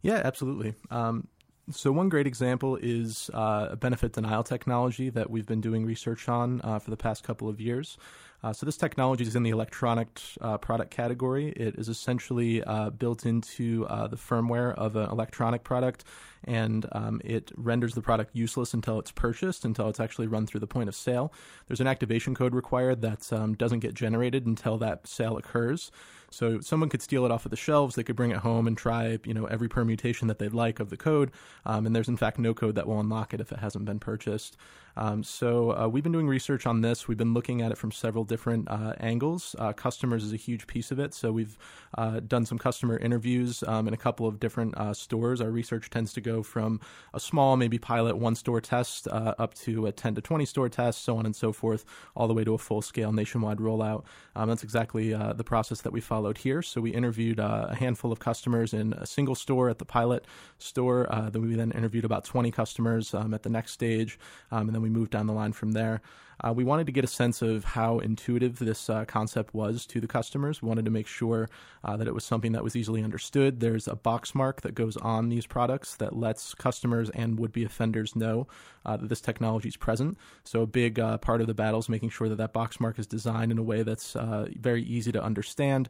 Yeah, 0.00 0.22
absolutely. 0.24 0.72
Um, 0.90 1.28
so 1.70 1.92
one 1.92 2.08
great 2.08 2.26
example 2.26 2.76
is 2.80 3.28
uh, 3.34 3.68
a 3.72 3.76
benefit 3.76 4.12
denial 4.12 4.42
technology 4.42 5.10
that 5.10 5.28
we've 5.28 5.44
been 5.44 5.60
doing 5.60 5.84
research 5.84 6.30
on 6.30 6.62
uh, 6.64 6.78
for 6.78 6.88
the 6.88 6.96
past 6.96 7.24
couple 7.24 7.46
of 7.46 7.60
years. 7.60 7.98
Uh, 8.46 8.52
so 8.52 8.64
this 8.64 8.76
technology 8.76 9.24
is 9.24 9.34
in 9.34 9.42
the 9.42 9.50
electronic 9.50 10.20
uh, 10.40 10.56
product 10.56 10.92
category. 10.92 11.48
It 11.48 11.74
is 11.74 11.88
essentially 11.88 12.62
uh, 12.62 12.90
built 12.90 13.26
into 13.26 13.84
uh, 13.88 14.06
the 14.06 14.14
firmware 14.14 14.72
of 14.76 14.94
an 14.94 15.10
electronic 15.10 15.64
product, 15.64 16.04
and 16.44 16.86
um, 16.92 17.20
it 17.24 17.50
renders 17.56 17.94
the 17.94 18.02
product 18.02 18.36
useless 18.36 18.72
until 18.72 19.00
it's 19.00 19.10
purchased, 19.10 19.64
until 19.64 19.88
it's 19.88 19.98
actually 19.98 20.28
run 20.28 20.46
through 20.46 20.60
the 20.60 20.68
point 20.68 20.88
of 20.88 20.94
sale. 20.94 21.32
There's 21.66 21.80
an 21.80 21.88
activation 21.88 22.36
code 22.36 22.54
required 22.54 23.00
that 23.00 23.32
um, 23.32 23.54
doesn't 23.54 23.80
get 23.80 23.94
generated 23.94 24.46
until 24.46 24.78
that 24.78 25.08
sale 25.08 25.36
occurs. 25.36 25.90
So 26.30 26.60
someone 26.60 26.88
could 26.88 27.02
steal 27.02 27.24
it 27.24 27.32
off 27.32 27.46
of 27.46 27.50
the 27.50 27.56
shelves. 27.56 27.96
They 27.96 28.04
could 28.04 28.14
bring 28.14 28.30
it 28.30 28.38
home 28.38 28.68
and 28.68 28.76
try, 28.76 29.18
you 29.24 29.34
know, 29.34 29.46
every 29.46 29.68
permutation 29.68 30.28
that 30.28 30.38
they'd 30.38 30.52
like 30.52 30.78
of 30.78 30.90
the 30.90 30.96
code. 30.96 31.32
Um, 31.64 31.84
and 31.86 31.96
there's 31.96 32.08
in 32.08 32.16
fact 32.16 32.38
no 32.38 32.54
code 32.54 32.76
that 32.76 32.86
will 32.86 33.00
unlock 33.00 33.34
it 33.34 33.40
if 33.40 33.50
it 33.50 33.58
hasn't 33.58 33.86
been 33.86 33.98
purchased. 33.98 34.56
Um, 34.96 35.22
so 35.22 35.76
uh, 35.76 35.88
we've 35.88 36.02
been 36.02 36.12
doing 36.12 36.26
research 36.26 36.66
on 36.66 36.80
this. 36.80 37.06
We've 37.06 37.18
been 37.18 37.34
looking 37.34 37.60
at 37.60 37.70
it 37.70 37.78
from 37.78 37.92
several 37.92 38.24
different 38.24 38.70
uh, 38.70 38.94
angles. 38.98 39.54
Uh, 39.58 39.72
customers 39.72 40.24
is 40.24 40.32
a 40.32 40.36
huge 40.36 40.66
piece 40.66 40.90
of 40.90 40.98
it. 40.98 41.12
So 41.14 41.32
we've 41.32 41.58
uh, 41.96 42.20
done 42.20 42.46
some 42.46 42.58
customer 42.58 42.96
interviews 42.96 43.62
um, 43.66 43.88
in 43.88 43.94
a 43.94 43.96
couple 43.96 44.26
of 44.26 44.40
different 44.40 44.76
uh, 44.76 44.94
stores. 44.94 45.40
Our 45.40 45.50
research 45.50 45.90
tends 45.90 46.12
to 46.14 46.20
go 46.20 46.42
from 46.42 46.80
a 47.12 47.20
small, 47.20 47.56
maybe 47.56 47.78
pilot 47.78 48.16
one 48.16 48.34
store 48.34 48.60
test 48.60 49.06
uh, 49.08 49.34
up 49.38 49.54
to 49.54 49.86
a 49.86 49.92
10 49.92 50.14
to 50.14 50.20
20 50.20 50.46
store 50.46 50.68
test, 50.68 51.02
so 51.02 51.18
on 51.18 51.26
and 51.26 51.36
so 51.36 51.52
forth, 51.52 51.84
all 52.14 52.26
the 52.26 52.34
way 52.34 52.44
to 52.44 52.54
a 52.54 52.58
full 52.58 52.82
scale 52.82 53.12
nationwide 53.12 53.58
rollout. 53.58 54.04
Um, 54.34 54.48
that's 54.48 54.62
exactly 54.62 55.12
the 55.12 55.44
process 55.44 55.80
that 55.82 55.92
we 55.92 56.00
followed 56.00 56.38
here. 56.38 56.62
So 56.62 56.80
we 56.80 56.90
interviewed 56.90 57.38
a 57.38 57.74
handful 57.74 58.12
of 58.12 58.18
customers 58.18 58.72
in 58.72 58.92
a 58.94 59.06
single 59.06 59.34
store 59.34 59.68
at 59.68 59.78
the 59.78 59.84
pilot 59.84 60.26
store. 60.58 61.06
then 61.32 61.42
we 61.42 61.54
then 61.54 61.72
interviewed 61.72 62.04
about 62.04 62.24
20 62.24 62.50
customers 62.50 63.14
um, 63.14 63.34
at 63.34 63.42
the 63.42 63.48
next 63.48 63.72
stage, 63.72 64.18
um, 64.50 64.68
and 64.68 64.74
then 64.74 64.82
we 64.86 64.98
moved 64.98 65.10
down 65.10 65.26
the 65.26 65.32
line 65.32 65.52
from 65.52 65.72
there. 65.72 66.00
Uh, 66.44 66.52
we 66.52 66.64
wanted 66.64 66.86
to 66.86 66.92
get 66.92 67.04
a 67.04 67.08
sense 67.08 67.40
of 67.40 67.64
how 67.64 67.98
intuitive 67.98 68.58
this 68.58 68.90
uh, 68.90 69.04
concept 69.06 69.54
was 69.54 69.86
to 69.86 70.00
the 70.00 70.06
customers. 70.06 70.60
We 70.60 70.68
wanted 70.68 70.84
to 70.84 70.90
make 70.90 71.06
sure 71.06 71.48
uh, 71.82 71.96
that 71.96 72.06
it 72.06 72.14
was 72.14 72.24
something 72.24 72.52
that 72.52 72.62
was 72.62 72.76
easily 72.76 73.02
understood. 73.02 73.60
There's 73.60 73.88
a 73.88 73.96
box 73.96 74.34
mark 74.34 74.60
that 74.60 74.74
goes 74.74 74.96
on 74.98 75.28
these 75.30 75.46
products 75.46 75.96
that 75.96 76.14
lets 76.14 76.54
customers 76.54 77.10
and 77.10 77.38
would 77.38 77.52
be 77.52 77.64
offenders 77.64 78.14
know 78.14 78.46
uh, 78.84 78.96
that 78.96 79.08
this 79.08 79.20
technology 79.20 79.68
is 79.68 79.76
present. 79.76 80.18
So, 80.44 80.62
a 80.62 80.66
big 80.66 81.00
uh, 81.00 81.18
part 81.18 81.40
of 81.40 81.46
the 81.46 81.54
battle 81.54 81.80
is 81.80 81.88
making 81.88 82.10
sure 82.10 82.28
that 82.28 82.36
that 82.36 82.52
box 82.52 82.80
mark 82.80 82.98
is 82.98 83.06
designed 83.06 83.50
in 83.50 83.58
a 83.58 83.62
way 83.62 83.82
that's 83.82 84.14
uh, 84.14 84.48
very 84.58 84.82
easy 84.82 85.12
to 85.12 85.22
understand, 85.22 85.88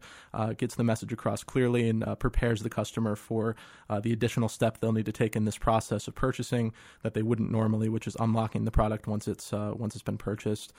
gets 0.57 0.77
the 0.77 0.85
message 0.85 1.13
across 1.13 1.43
clearly, 1.43 1.89
and 1.89 2.05
prepares 2.19 2.63
the 2.63 2.71
customer 2.71 3.17
for 3.17 3.57
the 4.03 4.13
additional 4.13 4.49
step 4.49 4.79
they'll 4.79 4.93
need 4.93 5.07
to 5.07 5.13
take 5.13 5.37
in 5.37 5.45
this 5.45 5.59
process 5.59 6.09
of 6.09 6.15
purchasing 6.15 6.73
that 7.03 7.15
they 7.15 7.23
wouldn't 7.23 7.51
normally, 7.51 7.89
which 7.89 8.07
is 8.07 8.17
unlocking 8.21 8.65
the 8.65 8.71
product 8.71 9.07
once 9.07 9.29
it's 9.29 9.53
once 9.53 9.95
it's 9.95 10.03
been 10.03 10.19
purchased 10.19 10.36
purchased. 10.37 10.73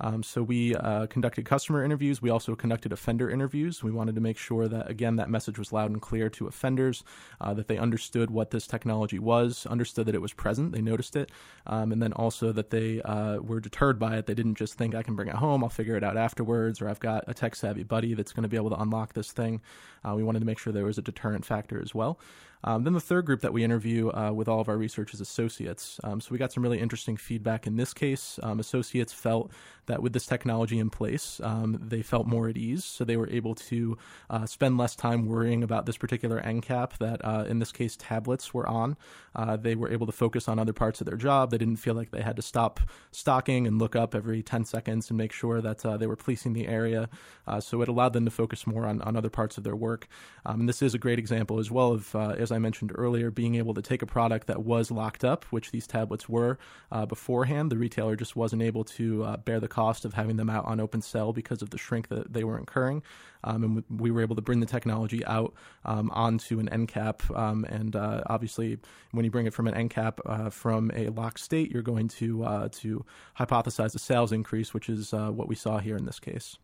Um, 0.00 0.24
so 0.24 0.42
we 0.42 0.74
uh, 0.74 1.06
conducted 1.06 1.44
customer 1.44 1.84
interviews. 1.84 2.20
We 2.20 2.28
also 2.28 2.56
conducted 2.56 2.92
offender 2.92 3.30
interviews. 3.30 3.84
We 3.84 3.92
wanted 3.92 4.16
to 4.16 4.20
make 4.20 4.36
sure 4.36 4.66
that 4.66 4.90
again 4.90 5.14
that 5.16 5.30
message 5.30 5.56
was 5.56 5.72
loud 5.72 5.92
and 5.92 6.02
clear 6.02 6.28
to 6.30 6.48
offenders, 6.48 7.04
uh, 7.40 7.54
that 7.54 7.68
they 7.68 7.78
understood 7.78 8.28
what 8.28 8.50
this 8.50 8.66
technology 8.66 9.20
was, 9.20 9.66
understood 9.66 10.06
that 10.06 10.14
it 10.16 10.20
was 10.20 10.32
present, 10.32 10.72
they 10.72 10.82
noticed 10.82 11.14
it, 11.14 11.30
um, 11.68 11.92
and 11.92 12.02
then 12.02 12.12
also 12.12 12.50
that 12.50 12.70
they 12.70 13.02
uh, 13.02 13.36
were 13.36 13.60
deterred 13.60 14.00
by 14.00 14.16
it. 14.16 14.26
They 14.26 14.34
didn't 14.34 14.56
just 14.56 14.74
think 14.74 14.96
I 14.96 15.04
can 15.04 15.14
bring 15.14 15.28
it 15.28 15.36
home, 15.36 15.62
I'll 15.62 15.70
figure 15.70 15.96
it 15.96 16.02
out 16.02 16.16
afterwards, 16.16 16.82
or 16.82 16.88
I've 16.88 17.00
got 17.00 17.22
a 17.28 17.34
tech 17.34 17.54
savvy 17.54 17.84
buddy 17.84 18.14
that's 18.14 18.32
going 18.32 18.42
to 18.42 18.48
be 18.48 18.56
able 18.56 18.70
to 18.70 18.82
unlock 18.82 19.12
this 19.12 19.30
thing. 19.30 19.62
Uh, 20.04 20.14
we 20.16 20.24
wanted 20.24 20.40
to 20.40 20.46
make 20.46 20.58
sure 20.58 20.72
there 20.72 20.84
was 20.84 20.98
a 20.98 21.02
deterrent 21.02 21.44
factor 21.46 21.80
as 21.80 21.94
well. 21.94 22.18
Um, 22.64 22.84
then 22.84 22.94
the 22.94 23.00
third 23.00 23.26
group 23.26 23.42
that 23.42 23.52
we 23.52 23.62
interview 23.62 24.10
uh, 24.10 24.32
with 24.32 24.48
all 24.48 24.60
of 24.60 24.68
our 24.68 24.76
research 24.76 25.14
is 25.14 25.20
associates. 25.20 26.00
Um, 26.02 26.20
so 26.20 26.28
we 26.32 26.38
got 26.38 26.52
some 26.52 26.62
really 26.62 26.80
interesting 26.80 27.16
feedback 27.16 27.66
in 27.66 27.76
this 27.76 27.92
case. 27.92 28.40
Um, 28.42 28.58
associates 28.58 29.12
felt 29.12 29.50
that 29.86 30.02
with 30.02 30.14
this 30.14 30.26
technology 30.26 30.78
in 30.78 30.88
place, 30.90 31.40
um, 31.42 31.78
they 31.80 32.02
felt 32.02 32.26
more 32.26 32.48
at 32.48 32.56
ease. 32.56 32.84
So 32.84 33.04
they 33.04 33.16
were 33.16 33.28
able 33.28 33.54
to 33.56 33.98
uh, 34.30 34.46
spend 34.46 34.78
less 34.78 34.96
time 34.96 35.26
worrying 35.26 35.62
about 35.62 35.84
this 35.84 35.98
particular 35.98 36.38
end 36.40 36.62
cap 36.62 36.94
that, 36.98 37.22
uh, 37.24 37.44
in 37.46 37.58
this 37.58 37.70
case, 37.70 37.96
tablets 37.96 38.54
were 38.54 38.66
on. 38.66 38.96
Uh, 39.36 39.56
they 39.56 39.74
were 39.74 39.90
able 39.90 40.06
to 40.06 40.12
focus 40.12 40.48
on 40.48 40.58
other 40.58 40.72
parts 40.72 41.00
of 41.00 41.06
their 41.06 41.16
job. 41.16 41.50
They 41.50 41.58
didn't 41.58 41.76
feel 41.76 41.94
like 41.94 42.10
they 42.10 42.22
had 42.22 42.36
to 42.36 42.42
stop 42.42 42.80
stocking 43.10 43.66
and 43.66 43.78
look 43.78 43.94
up 43.94 44.14
every 44.14 44.42
10 44.42 44.64
seconds 44.64 45.10
and 45.10 45.18
make 45.18 45.32
sure 45.32 45.60
that 45.60 45.84
uh, 45.84 45.96
they 45.96 46.06
were 46.06 46.16
policing 46.16 46.54
the 46.54 46.66
area. 46.66 47.08
Uh, 47.46 47.60
so 47.60 47.82
it 47.82 47.88
allowed 47.88 48.14
them 48.14 48.24
to 48.24 48.30
focus 48.30 48.66
more 48.66 48.86
on, 48.86 49.02
on 49.02 49.16
other 49.16 49.30
parts 49.30 49.58
of 49.58 49.64
their 49.64 49.76
work. 49.76 50.08
Um, 50.46 50.60
and 50.60 50.68
this 50.68 50.80
is 50.80 50.94
a 50.94 50.98
great 50.98 51.18
example 51.18 51.58
as 51.58 51.70
well 51.70 51.92
of, 51.92 52.14
as 52.14 52.52
I 52.54 52.58
mentioned 52.58 52.92
earlier, 52.94 53.30
being 53.30 53.56
able 53.56 53.74
to 53.74 53.82
take 53.82 54.02
a 54.02 54.06
product 54.06 54.46
that 54.46 54.64
was 54.64 54.90
locked 54.90 55.24
up, 55.24 55.44
which 55.46 55.70
these 55.70 55.86
tablets 55.86 56.28
were 56.28 56.58
uh, 56.90 57.06
beforehand. 57.06 57.70
The 57.70 57.76
retailer 57.76 58.16
just 58.16 58.36
wasn't 58.36 58.62
able 58.62 58.84
to 58.84 59.24
uh, 59.24 59.36
bear 59.38 59.60
the 59.60 59.68
cost 59.68 60.04
of 60.04 60.14
having 60.14 60.36
them 60.36 60.48
out 60.48 60.64
on 60.64 60.80
open 60.80 61.02
sale 61.02 61.32
because 61.32 61.62
of 61.62 61.70
the 61.70 61.78
shrink 61.78 62.08
that 62.08 62.32
they 62.32 62.44
were 62.44 62.58
incurring. 62.58 63.02
Um, 63.42 63.62
and 63.62 64.00
we 64.00 64.10
were 64.10 64.22
able 64.22 64.36
to 64.36 64.42
bring 64.42 64.60
the 64.60 64.66
technology 64.66 65.24
out 65.26 65.54
um, 65.84 66.10
onto 66.12 66.58
an 66.60 66.68
end 66.70 66.88
cap. 66.88 67.22
Um, 67.34 67.64
and 67.64 67.94
uh, 67.94 68.22
obviously, 68.26 68.78
when 69.12 69.24
you 69.24 69.30
bring 69.30 69.46
it 69.46 69.52
from 69.52 69.66
an 69.66 69.74
end 69.74 69.90
cap 69.90 70.20
uh, 70.24 70.50
from 70.50 70.90
a 70.94 71.08
locked 71.10 71.40
state, 71.40 71.70
you're 71.70 71.82
going 71.82 72.08
to 72.08 72.44
uh, 72.44 72.68
to 72.72 73.04
hypothesize 73.38 73.94
a 73.94 73.98
sales 73.98 74.32
increase, 74.32 74.72
which 74.72 74.88
is 74.88 75.12
uh, 75.12 75.28
what 75.28 75.48
we 75.48 75.54
saw 75.54 75.78
here 75.78 75.96
in 75.96 76.06
this 76.06 76.18
case. 76.18 76.56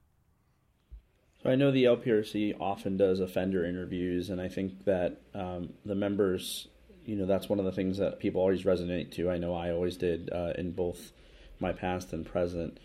So 1.43 1.49
I 1.49 1.55
know 1.55 1.71
the 1.71 1.85
LPRC 1.85 2.61
often 2.61 2.99
does 2.99 3.19
offender 3.19 3.65
interviews, 3.65 4.29
and 4.29 4.41
I 4.41 4.49
think 4.49 4.85
that 4.85 5.23
um, 5.35 5.71
the 5.87 5.95
members, 5.95 6.69
you 7.07 7.17
know, 7.17 7.25
that's 7.25 7.49
one 7.49 7.59
of 7.59 7.65
the 7.65 7.73
things 7.73 7.97
that 7.97 8.21
people 8.21 8.43
always 8.43 8.65
resonate 8.65 9.11
to. 9.13 9.31
I 9.31 9.39
know 9.39 9.55
I 9.55 9.71
always 9.71 9.97
did 9.97 10.31
uh, 10.33 10.53
in 10.59 10.73
both 10.73 11.13
my 11.59 11.73
past 11.73 12.13
and 12.13 12.27
present. 12.27 12.79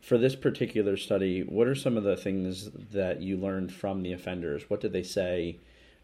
For 0.00 0.18
this 0.18 0.34
particular 0.34 0.96
study, 0.96 1.42
what 1.42 1.68
are 1.68 1.74
some 1.76 1.96
of 1.96 2.02
the 2.02 2.16
things 2.16 2.70
that 2.92 3.22
you 3.22 3.36
learned 3.36 3.72
from 3.72 4.02
the 4.02 4.12
offenders? 4.12 4.68
What 4.68 4.80
did 4.80 4.92
they 4.92 5.04
say? 5.04 5.58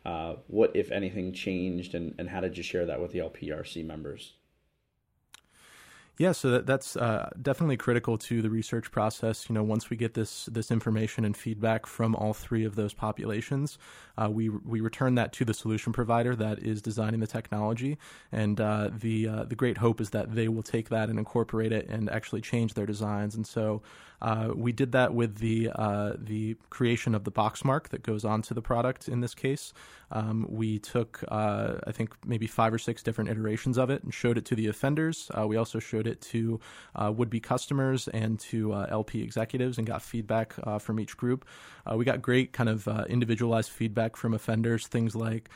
Uh, 0.07 0.37
what, 0.47 0.75
if 0.75 0.93
anything, 0.93 1.33
changed, 1.33 1.95
and, 1.95 2.15
and 2.19 2.31
how 2.31 2.41
did 2.41 2.57
you 2.57 2.63
share 2.63 2.87
that 2.87 3.01
with 3.01 3.13
the 3.13 3.19
LPRC 3.19 3.85
members? 3.85 4.35
Yeah, 6.21 6.33
so 6.33 6.51
that, 6.51 6.67
that's 6.67 6.97
uh, 6.97 7.31
definitely 7.41 7.79
critical 7.79 8.19
to 8.19 8.43
the 8.43 8.51
research 8.51 8.91
process. 8.91 9.49
You 9.49 9.55
know, 9.55 9.63
once 9.63 9.89
we 9.89 9.97
get 9.97 10.13
this 10.13 10.45
this 10.53 10.71
information 10.71 11.25
and 11.25 11.35
feedback 11.35 11.87
from 11.87 12.15
all 12.15 12.35
three 12.35 12.67
of 12.67 12.77
those 12.77 12.93
populations, 12.93 13.79
uh, 14.19 14.29
we 14.31 14.51
we 14.51 14.83
return 14.83 15.15
that 15.15 15.33
to 15.33 15.47
the 15.47 15.55
solution 15.55 15.95
provider 15.95 16.37
that 16.37 16.59
is 16.59 16.83
designing 16.83 17.21
the 17.21 17.27
technology, 17.27 17.97
and 18.33 18.61
uh, 18.61 18.91
the 18.93 19.29
uh, 19.29 19.45
the 19.45 19.55
great 19.55 19.79
hope 19.79 19.99
is 19.99 20.11
that 20.11 20.35
they 20.35 20.47
will 20.47 20.63
take 20.63 20.91
that 20.91 21.09
and 21.09 21.19
incorporate 21.19 21.73
it 21.73 21.89
and 21.89 22.11
actually 22.11 22.43
change 22.43 22.75
their 22.75 22.85
designs. 22.85 23.35
And 23.35 23.47
so 23.47 23.81
uh, 24.21 24.51
we 24.55 24.73
did 24.73 24.93
that 24.93 25.15
with 25.15 25.39
the 25.39 25.71
uh, 25.75 26.13
the 26.19 26.55
creation 26.69 27.15
of 27.15 27.25
the 27.25 27.31
box 27.31 27.65
mark 27.65 27.89
that 27.89 28.03
goes 28.03 28.27
onto 28.27 28.55
the 28.55 28.61
product. 28.61 29.09
In 29.09 29.23
this 29.23 29.35
case, 29.35 29.73
um, 30.11 30.47
we 30.49 30.79
took 30.79 31.25
I 31.31 31.93
think 31.93 32.15
maybe 32.25 32.47
five 32.47 32.73
or 32.73 32.79
six 32.79 33.03
different 33.03 33.31
iterations 33.31 33.79
of 33.79 33.91
it 33.91 34.03
and 34.03 34.13
showed 34.13 34.39
it 34.39 34.45
to 34.47 34.55
the 34.55 34.69
offenders. 34.69 35.31
we 35.47 35.57
also 35.57 35.79
showed 35.79 36.07
it 36.07 36.21
to 36.21 36.61
uh, 36.95 37.13
would 37.13 37.31
be 37.31 37.41
customers 37.41 38.09
and 38.09 38.39
to 38.39 38.73
uh, 38.73 38.87
LP 38.91 39.23
executives 39.23 39.79
and 39.79 39.87
got 39.87 40.03
feedback 40.03 40.55
uh, 40.65 40.79
from 40.79 41.01
each 41.01 41.17
group. 41.17 41.45
Uh, 41.87 41.97
we 41.97 42.05
got 42.05 42.21
great 42.21 42.53
kind 42.53 42.69
of 42.69 42.87
uh, 42.87 43.05
individualized 43.09 43.71
feedback 43.71 44.17
from 44.17 44.35
offenders, 44.35 44.87
things 44.87 45.17
like, 45.17 45.49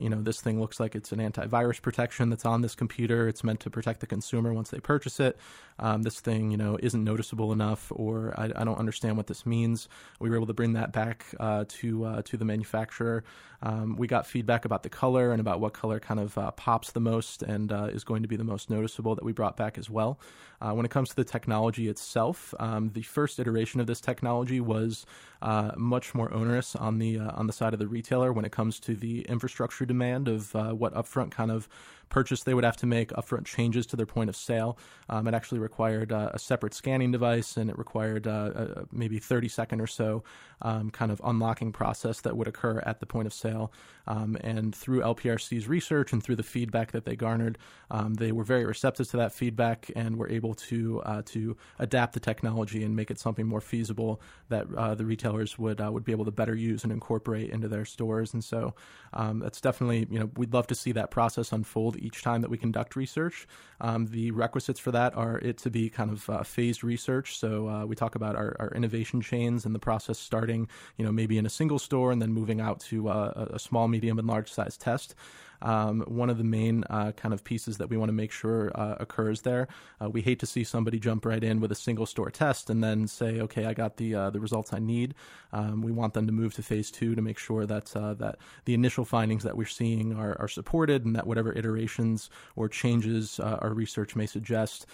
you 0.00 0.08
know, 0.08 0.22
this 0.22 0.40
thing 0.40 0.58
looks 0.58 0.80
like 0.80 0.94
it's 0.94 1.12
an 1.12 1.18
antivirus 1.18 1.80
protection 1.80 2.30
that's 2.30 2.46
on 2.46 2.62
this 2.62 2.74
computer. 2.74 3.28
It's 3.28 3.44
meant 3.44 3.60
to 3.60 3.70
protect 3.70 4.00
the 4.00 4.06
consumer 4.06 4.52
once 4.52 4.70
they 4.70 4.80
purchase 4.80 5.20
it. 5.20 5.38
Um, 5.78 6.02
this 6.02 6.20
thing, 6.20 6.50
you 6.50 6.56
know, 6.56 6.78
isn't 6.82 7.04
noticeable 7.04 7.52
enough, 7.52 7.92
or 7.94 8.34
I, 8.36 8.46
I, 8.46 8.64
don't 8.64 8.78
understand 8.78 9.16
what 9.16 9.28
this 9.28 9.46
means. 9.46 9.88
We 10.18 10.28
were 10.28 10.36
able 10.36 10.48
to 10.48 10.54
bring 10.54 10.72
that 10.72 10.92
back 10.92 11.26
to 11.38 12.22
to 12.24 12.36
the 12.36 12.44
manufacturer. 12.44 13.22
Um, 13.62 13.87
we 13.96 14.06
got 14.06 14.26
feedback 14.26 14.64
about 14.64 14.82
the 14.82 14.88
color 14.88 15.32
and 15.32 15.40
about 15.40 15.60
what 15.60 15.72
color 15.72 16.00
kind 16.00 16.20
of 16.20 16.56
pops 16.56 16.92
the 16.92 17.00
most 17.00 17.42
and 17.42 17.72
is 17.92 18.04
going 18.04 18.22
to 18.22 18.28
be 18.28 18.36
the 18.36 18.44
most 18.44 18.70
noticeable 18.70 19.14
that 19.14 19.24
we 19.24 19.32
brought 19.32 19.56
back 19.56 19.78
as 19.78 19.88
well. 19.88 20.18
Uh, 20.60 20.72
when 20.72 20.84
it 20.84 20.90
comes 20.90 21.08
to 21.10 21.16
the 21.16 21.24
technology 21.24 21.88
itself, 21.88 22.52
um, 22.58 22.90
the 22.94 23.02
first 23.02 23.38
iteration 23.38 23.80
of 23.80 23.86
this 23.86 24.00
technology 24.00 24.60
was 24.60 25.06
uh, 25.40 25.70
much 25.76 26.14
more 26.14 26.32
onerous 26.34 26.74
on 26.74 26.98
the 26.98 27.18
uh, 27.18 27.30
on 27.34 27.46
the 27.46 27.52
side 27.52 27.72
of 27.72 27.78
the 27.78 27.86
retailer 27.86 28.32
when 28.32 28.44
it 28.44 28.50
comes 28.50 28.80
to 28.80 28.96
the 28.96 29.22
infrastructure 29.22 29.86
demand 29.86 30.26
of 30.26 30.54
uh, 30.56 30.72
what 30.72 30.92
upfront 30.94 31.30
kind 31.30 31.52
of 31.52 31.68
purchase 32.08 32.42
they 32.42 32.54
would 32.54 32.64
have 32.64 32.76
to 32.78 32.86
make, 32.86 33.10
upfront 33.10 33.44
changes 33.44 33.86
to 33.86 33.96
their 33.96 34.06
point 34.06 34.28
of 34.28 34.36
sale. 34.36 34.78
Um, 35.08 35.26
it 35.26 35.34
actually 35.34 35.58
required 35.58 36.12
uh, 36.12 36.30
a 36.32 36.38
separate 36.38 36.74
scanning 36.74 37.12
device, 37.12 37.56
and 37.56 37.70
it 37.70 37.78
required 37.78 38.26
uh, 38.26 38.84
maybe 38.92 39.18
30 39.18 39.48
second 39.48 39.80
or 39.80 39.86
so 39.86 40.24
um, 40.62 40.90
kind 40.90 41.12
of 41.12 41.20
unlocking 41.24 41.72
process 41.72 42.20
that 42.22 42.36
would 42.36 42.48
occur 42.48 42.82
at 42.84 43.00
the 43.00 43.06
point 43.06 43.26
of 43.26 43.32
sale. 43.32 43.72
Um, 44.06 44.36
and 44.40 44.74
through 44.74 45.00
LPRC's 45.00 45.68
research 45.68 46.12
and 46.12 46.22
through 46.22 46.36
the 46.36 46.42
feedback 46.42 46.92
that 46.92 47.04
they 47.04 47.14
garnered, 47.14 47.58
um, 47.90 48.14
they 48.14 48.32
were 48.32 48.44
very 48.44 48.64
receptive 48.64 49.08
to 49.10 49.18
that 49.18 49.32
feedback 49.32 49.90
and 49.94 50.16
were 50.16 50.28
able 50.28 50.54
to 50.54 51.00
uh, 51.02 51.22
to 51.26 51.56
adapt 51.78 52.14
the 52.14 52.20
technology 52.20 52.82
and 52.82 52.96
make 52.96 53.10
it 53.10 53.18
something 53.18 53.46
more 53.46 53.60
feasible 53.60 54.20
that 54.48 54.66
uh, 54.76 54.94
the 54.94 55.04
retailers 55.04 55.58
would 55.58 55.80
uh, 55.80 55.90
would 55.92 56.04
be 56.04 56.12
able 56.12 56.24
to 56.24 56.30
better 56.30 56.54
use 56.54 56.84
and 56.84 56.92
incorporate 56.92 57.50
into 57.50 57.68
their 57.68 57.84
stores. 57.84 58.32
And 58.32 58.42
so 58.42 58.74
um, 59.12 59.40
that's 59.40 59.60
definitely 59.60 60.06
you 60.10 60.18
know 60.18 60.30
we'd 60.36 60.54
love 60.54 60.66
to 60.68 60.74
see 60.74 60.92
that 60.92 61.10
process 61.10 61.52
unfold 61.52 61.96
each 61.98 62.22
time 62.22 62.40
that 62.42 62.50
we 62.50 62.58
conduct 62.58 62.96
research. 62.96 63.46
Um, 63.80 64.06
the 64.06 64.30
requisites 64.30 64.80
for 64.80 64.90
that 64.92 65.16
are 65.16 65.38
it 65.38 65.58
to 65.58 65.70
be 65.70 65.88
kind 65.88 66.10
of 66.10 66.28
uh, 66.30 66.42
phased 66.42 66.82
research. 66.82 67.38
So 67.38 67.68
uh, 67.68 67.86
we 67.86 67.94
talk 67.94 68.14
about 68.14 68.36
our, 68.36 68.56
our, 68.58 68.72
innovation 68.74 69.20
chains 69.20 69.64
and 69.64 69.74
the 69.74 69.78
process 69.78 70.18
starting 70.18 70.68
you 70.96 71.04
know 71.04 71.12
maybe 71.12 71.38
in 71.38 71.46
a 71.46 71.50
single 71.50 71.78
store 71.78 72.12
and 72.12 72.20
then 72.20 72.32
moving 72.32 72.60
out 72.60 72.80
to 72.80 73.08
uh, 73.08 73.48
a 73.52 73.58
small 73.58 73.88
medium, 73.88 74.18
and 74.18 74.26
large 74.28 74.50
size 74.52 74.76
test. 74.76 75.14
Um, 75.62 76.02
one 76.06 76.30
of 76.30 76.38
the 76.38 76.44
main 76.44 76.84
uh, 76.90 77.12
kind 77.12 77.34
of 77.34 77.44
pieces 77.44 77.78
that 77.78 77.90
we 77.90 77.96
want 77.96 78.08
to 78.08 78.14
make 78.14 78.30
sure 78.30 78.70
uh, 78.74 78.96
occurs 79.00 79.42
there. 79.42 79.68
Uh, 80.00 80.08
we 80.08 80.22
hate 80.22 80.38
to 80.40 80.46
see 80.46 80.64
somebody 80.64 80.98
jump 80.98 81.24
right 81.24 81.42
in 81.42 81.60
with 81.60 81.72
a 81.72 81.74
single 81.74 82.06
store 82.06 82.30
test 82.30 82.70
and 82.70 82.82
then 82.82 83.06
say, 83.06 83.40
"Okay, 83.40 83.64
I 83.64 83.74
got 83.74 83.96
the 83.96 84.14
uh, 84.14 84.30
the 84.30 84.40
results 84.40 84.72
I 84.72 84.78
need." 84.78 85.14
Um, 85.52 85.82
we 85.82 85.92
want 85.92 86.14
them 86.14 86.26
to 86.26 86.32
move 86.32 86.54
to 86.54 86.62
phase 86.62 86.90
two 86.90 87.14
to 87.14 87.22
make 87.22 87.38
sure 87.38 87.66
that 87.66 87.94
uh, 87.96 88.14
that 88.14 88.38
the 88.64 88.74
initial 88.74 89.04
findings 89.04 89.42
that 89.44 89.56
we're 89.56 89.66
seeing 89.66 90.14
are, 90.14 90.36
are 90.40 90.48
supported, 90.48 91.04
and 91.04 91.16
that 91.16 91.26
whatever 91.26 91.52
iterations 91.52 92.30
or 92.56 92.68
changes 92.68 93.40
uh, 93.40 93.58
our 93.60 93.72
research 93.72 94.14
may 94.16 94.26
suggest 94.26 94.86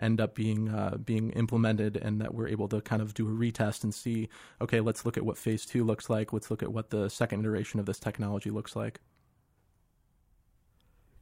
end 0.00 0.20
up 0.20 0.34
being 0.34 0.72
being 1.04 1.30
implemented, 1.30 1.96
and 1.96 2.20
that 2.20 2.34
we're 2.34 2.48
able 2.48 2.68
to 2.68 2.80
kind 2.80 3.02
of 3.02 3.14
do 3.14 3.26
a 3.28 3.32
retest 3.32 3.84
and 3.84 3.94
see, 3.94 4.28
okay, 4.60 4.80
let's 4.80 5.04
look 5.04 5.16
at 5.16 5.24
what 5.24 5.38
phase 5.38 5.66
two 5.66 5.84
looks 5.84 6.08
like. 6.08 6.32
Let's 6.32 6.50
look 6.50 6.62
at 6.62 6.72
what 6.72 6.90
the 6.90 7.08
second 7.08 7.40
iteration 7.40 7.80
of 7.80 7.86
this 7.86 7.98
technology 7.98 8.50
looks 8.50 8.76
like. 8.76 9.00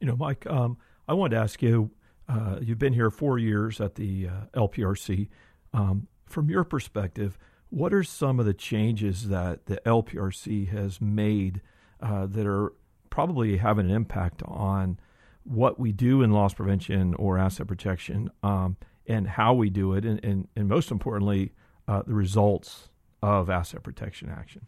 You 0.01 0.07
know, 0.07 0.15
Mike, 0.15 0.47
um, 0.47 0.77
I 1.07 1.13
wanted 1.13 1.35
to 1.35 1.41
ask 1.41 1.61
you. 1.61 1.91
Uh, 2.27 2.57
you've 2.61 2.79
been 2.79 2.93
here 2.93 3.11
four 3.11 3.37
years 3.37 3.79
at 3.79 3.95
the 3.95 4.27
uh, 4.27 4.59
LPRC. 4.67 5.29
Um, 5.73 6.07
from 6.25 6.49
your 6.49 6.63
perspective, 6.63 7.37
what 7.69 7.93
are 7.93 8.03
some 8.03 8.39
of 8.39 8.45
the 8.45 8.53
changes 8.53 9.29
that 9.29 9.67
the 9.67 9.79
LPRC 9.85 10.69
has 10.69 10.99
made 10.99 11.61
uh, 12.01 12.25
that 12.25 12.47
are 12.47 12.73
probably 13.11 13.57
having 13.57 13.85
an 13.89 13.95
impact 13.95 14.41
on 14.45 14.99
what 15.43 15.79
we 15.79 15.91
do 15.91 16.23
in 16.23 16.31
loss 16.31 16.53
prevention 16.53 17.13
or 17.15 17.37
asset 17.37 17.67
protection 17.67 18.31
um, 18.41 18.77
and 19.07 19.27
how 19.27 19.53
we 19.53 19.69
do 19.69 19.93
it, 19.93 20.03
and, 20.03 20.23
and, 20.23 20.47
and 20.55 20.67
most 20.67 20.89
importantly, 20.89 21.51
uh, 21.87 22.01
the 22.07 22.13
results 22.13 22.89
of 23.21 23.49
asset 23.49 23.83
protection 23.83 24.29
action? 24.29 24.65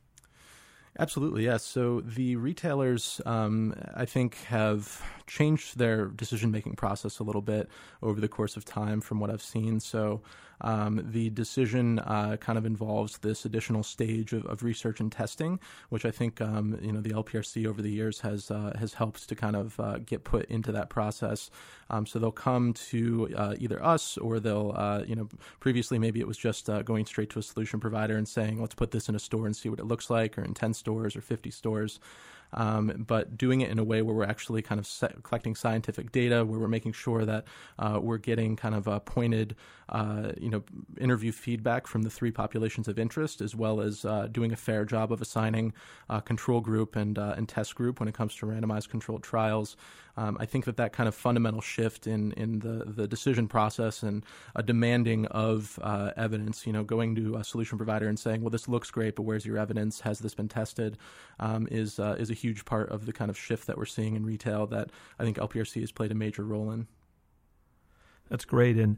Absolutely, 1.00 1.46
yes. 1.46 1.64
So 1.64 2.02
the 2.02 2.36
retailers, 2.36 3.20
um, 3.26 3.74
I 3.96 4.06
think, 4.06 4.36
have 4.46 5.02
changed 5.26 5.80
their 5.80 6.06
decision 6.06 6.52
making 6.52 6.76
process 6.76 7.18
a 7.18 7.24
little 7.24 7.42
bit 7.42 7.68
over 8.04 8.22
the 8.22 8.28
course 8.28 8.58
of 8.58 8.64
time 8.64 9.02
from 9.02 9.20
what 9.20 9.32
I've 9.32 9.42
seen. 9.42 9.80
So 9.80 10.22
um, 10.64 11.06
the 11.12 11.30
decision 11.30 12.00
uh, 12.00 12.38
kind 12.38 12.58
of 12.58 12.66
involves 12.66 13.18
this 13.20 13.46
additional 13.46 13.84
stage 13.84 14.34
of, 14.34 14.46
of 14.46 14.64
research 14.64 15.00
and 15.00 15.12
testing, 15.12 15.60
which 15.90 16.06
I 16.06 16.12
think 16.12 16.42
um, 16.42 16.78
you 16.82 16.92
know 16.92 17.02
the 17.02 17.12
LPRC 17.12 17.68
over 17.68 17.82
the 17.82 17.92
years 17.92 18.22
has 18.22 18.50
uh, 18.50 18.74
has 18.80 18.94
helped 18.94 19.28
to 19.30 19.36
kind 19.36 19.56
of 19.56 19.80
uh, 19.80 19.98
get 20.00 20.24
put 20.24 20.46
into 20.46 20.72
that 20.72 20.90
process. 20.90 21.52
Um, 21.90 22.06
so 22.06 22.18
they'll 22.18 22.32
come 22.32 22.74
to 22.74 23.30
uh, 23.36 23.56
either 23.60 23.84
us 23.84 24.18
or 24.18 24.40
they'll 24.40 24.74
uh, 24.76 25.04
you 25.06 25.16
know 25.16 25.28
previously 25.60 26.00
maybe 26.00 26.20
it 26.20 26.28
was 26.28 26.38
just 26.38 26.70
uh, 26.70 26.82
going 26.82 27.06
straight 27.06 27.30
to 27.32 27.40
a 27.40 27.44
solution 27.44 27.80
provider 27.80 28.18
and 28.18 28.28
saying 28.28 28.60
let's 28.62 28.76
put 28.76 28.92
this 28.92 29.10
in 29.10 29.16
a 29.16 29.20
store 29.20 29.46
and 29.46 29.56
see 29.56 29.70
what 29.70 29.80
it 29.80 29.86
looks 29.86 30.10
like, 30.10 30.38
or 30.38 30.44
in 30.44 30.54
ten 30.54 30.74
stores 30.74 31.16
or 31.16 31.22
fifty 31.22 31.52
stores 31.52 32.00
um, 32.54 33.06
but 33.08 33.38
doing 33.38 33.62
it 33.62 33.70
in 33.70 33.80
a 33.80 33.84
way 33.84 34.02
where 34.02 34.16
we're 34.16 34.24
actually 34.26 34.62
kind 34.62 34.80
of 34.80 35.24
collecting 35.24 35.56
scientific 35.56 36.12
data, 36.12 36.46
where 36.46 36.60
we're 36.60 36.68
making 36.68 36.94
sure 36.94 37.26
that 37.26 37.46
uh, 37.80 38.00
we're 38.02 38.18
getting 38.18 38.56
kind 38.56 38.76
of 38.76 38.88
a 38.88 39.00
pointed, 39.00 39.56
uh, 39.90 40.32
you 40.38 40.50
know, 40.50 40.64
interview 41.00 41.32
feedback 41.32 41.88
from 41.88 42.04
the 42.04 42.10
three 42.10 42.32
populations 42.32 42.88
of 42.88 43.00
interest, 43.00 43.42
as 43.42 43.56
well 43.56 43.82
as 43.82 44.06
uh, 44.06 44.28
doing 44.32 44.52
a 44.52 44.58
fair 44.58 44.86
job 44.86 45.12
of 45.12 45.22
assigning 45.22 45.74
control 46.26 46.62
group 46.62 46.96
and 46.96 47.18
uh, 47.18 47.34
and 47.38 47.50
test 47.50 47.76
group 47.76 48.00
when 48.00 48.08
it 48.08 48.14
comes 48.14 48.36
to 48.36 48.46
randomized 48.46 48.90
controlled 48.90 49.24
trials. 49.24 49.76
Um, 50.16 50.38
I 50.40 50.46
think 50.46 50.66
that 50.66 50.78
that 50.78 50.94
kind 50.94 51.08
of 51.08 51.16
fundamental 51.16 51.62
shift 51.62 52.06
in 52.06 52.34
in 52.34 52.60
the 52.60 52.86
the 52.86 53.08
decision 53.08 53.48
process 53.48 54.04
and 54.04 54.24
a 54.56 54.62
demanding 54.62 55.26
of 55.28 55.80
uh, 55.82 56.12
evidence, 56.16 56.68
you 56.68 56.74
know, 56.74 56.84
going 56.84 57.16
to 57.16 57.36
a 57.36 57.44
solution 57.44 57.78
provider 57.78 58.08
and 58.08 58.20
saying, 58.20 58.42
"Well, 58.42 58.52
this 58.52 58.68
looks 58.68 58.92
great, 58.92 59.16
but 59.16 59.24
where's 59.24 59.46
your 59.46 59.58
evidence? 59.58 60.02
Has 60.02 60.20
this 60.20 60.36
been 60.36 60.48
tested?" 60.48 60.98
Um, 61.40 61.68
is 61.72 62.00
uh, 62.00 62.16
is 62.20 62.30
a 62.30 62.36
huge 62.36 62.64
part 62.66 62.90
of 62.90 63.08
the 63.08 63.14
kind 63.14 63.32
of 63.32 63.38
shift 63.38 63.66
that 63.68 63.78
we're 63.78 63.86
seeing 63.86 64.16
in 64.16 64.24
retail 64.26 64.68
that 64.68 64.92
I 65.18 65.24
think 65.24 65.38
LPRC 65.38 65.82
has 65.82 65.92
played 65.92 66.12
a 66.12 66.16
major 66.16 66.44
role 66.44 66.72
in. 66.72 66.88
That's 68.30 68.46
great, 68.46 68.78
and. 68.78 68.98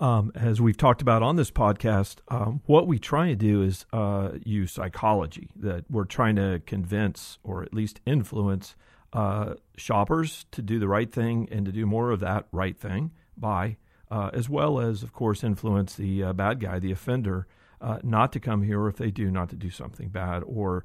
Um, 0.00 0.30
as 0.36 0.60
we've 0.60 0.76
talked 0.76 1.02
about 1.02 1.24
on 1.24 1.34
this 1.34 1.50
podcast, 1.50 2.18
um, 2.28 2.60
what 2.66 2.86
we 2.86 3.00
try 3.00 3.30
to 3.30 3.34
do 3.34 3.62
is 3.62 3.84
uh, 3.92 4.30
use 4.44 4.70
psychology. 4.70 5.48
That 5.56 5.86
we're 5.90 6.04
trying 6.04 6.36
to 6.36 6.62
convince 6.66 7.38
or 7.42 7.64
at 7.64 7.74
least 7.74 8.00
influence 8.06 8.76
uh, 9.12 9.54
shoppers 9.76 10.44
to 10.52 10.62
do 10.62 10.78
the 10.78 10.88
right 10.88 11.10
thing 11.10 11.48
and 11.50 11.64
to 11.66 11.72
do 11.72 11.86
more 11.86 12.10
of 12.10 12.20
that 12.20 12.46
right 12.52 12.76
thing 12.76 13.10
by, 13.36 13.76
uh, 14.10 14.30
as 14.32 14.48
well 14.48 14.80
as, 14.80 15.02
of 15.02 15.12
course, 15.12 15.42
influence 15.42 15.94
the 15.94 16.22
uh, 16.22 16.32
bad 16.32 16.60
guy, 16.60 16.78
the 16.78 16.92
offender, 16.92 17.46
uh, 17.80 17.98
not 18.02 18.32
to 18.32 18.40
come 18.40 18.62
here, 18.62 18.80
or 18.80 18.88
if 18.88 18.96
they 18.96 19.10
do, 19.10 19.30
not 19.30 19.48
to 19.48 19.56
do 19.56 19.70
something 19.70 20.08
bad, 20.08 20.42
or 20.46 20.84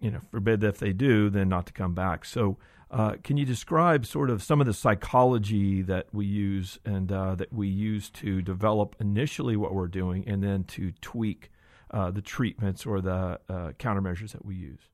you 0.00 0.10
know, 0.10 0.20
forbid 0.30 0.60
that 0.60 0.68
if 0.68 0.78
they 0.78 0.92
do, 0.92 1.28
then 1.28 1.48
not 1.48 1.66
to 1.66 1.72
come 1.72 1.94
back. 1.94 2.24
So, 2.24 2.56
uh, 2.90 3.16
can 3.24 3.36
you 3.36 3.46
describe 3.46 4.04
sort 4.04 4.28
of 4.28 4.42
some 4.42 4.60
of 4.60 4.66
the 4.66 4.74
psychology 4.74 5.80
that 5.82 6.06
we 6.12 6.26
use 6.26 6.78
and 6.84 7.10
uh, 7.10 7.34
that 7.34 7.52
we 7.52 7.66
use 7.66 8.10
to 8.10 8.42
develop 8.42 8.94
initially 9.00 9.56
what 9.56 9.74
we're 9.74 9.88
doing, 9.88 10.24
and 10.26 10.42
then 10.42 10.64
to 10.64 10.92
tweak 11.00 11.50
the 11.90 12.22
treatments 12.22 12.86
or 12.86 13.00
the 13.00 13.40
countermeasures 13.78 14.32
that 14.32 14.44
we 14.44 14.54
use? 14.54 14.91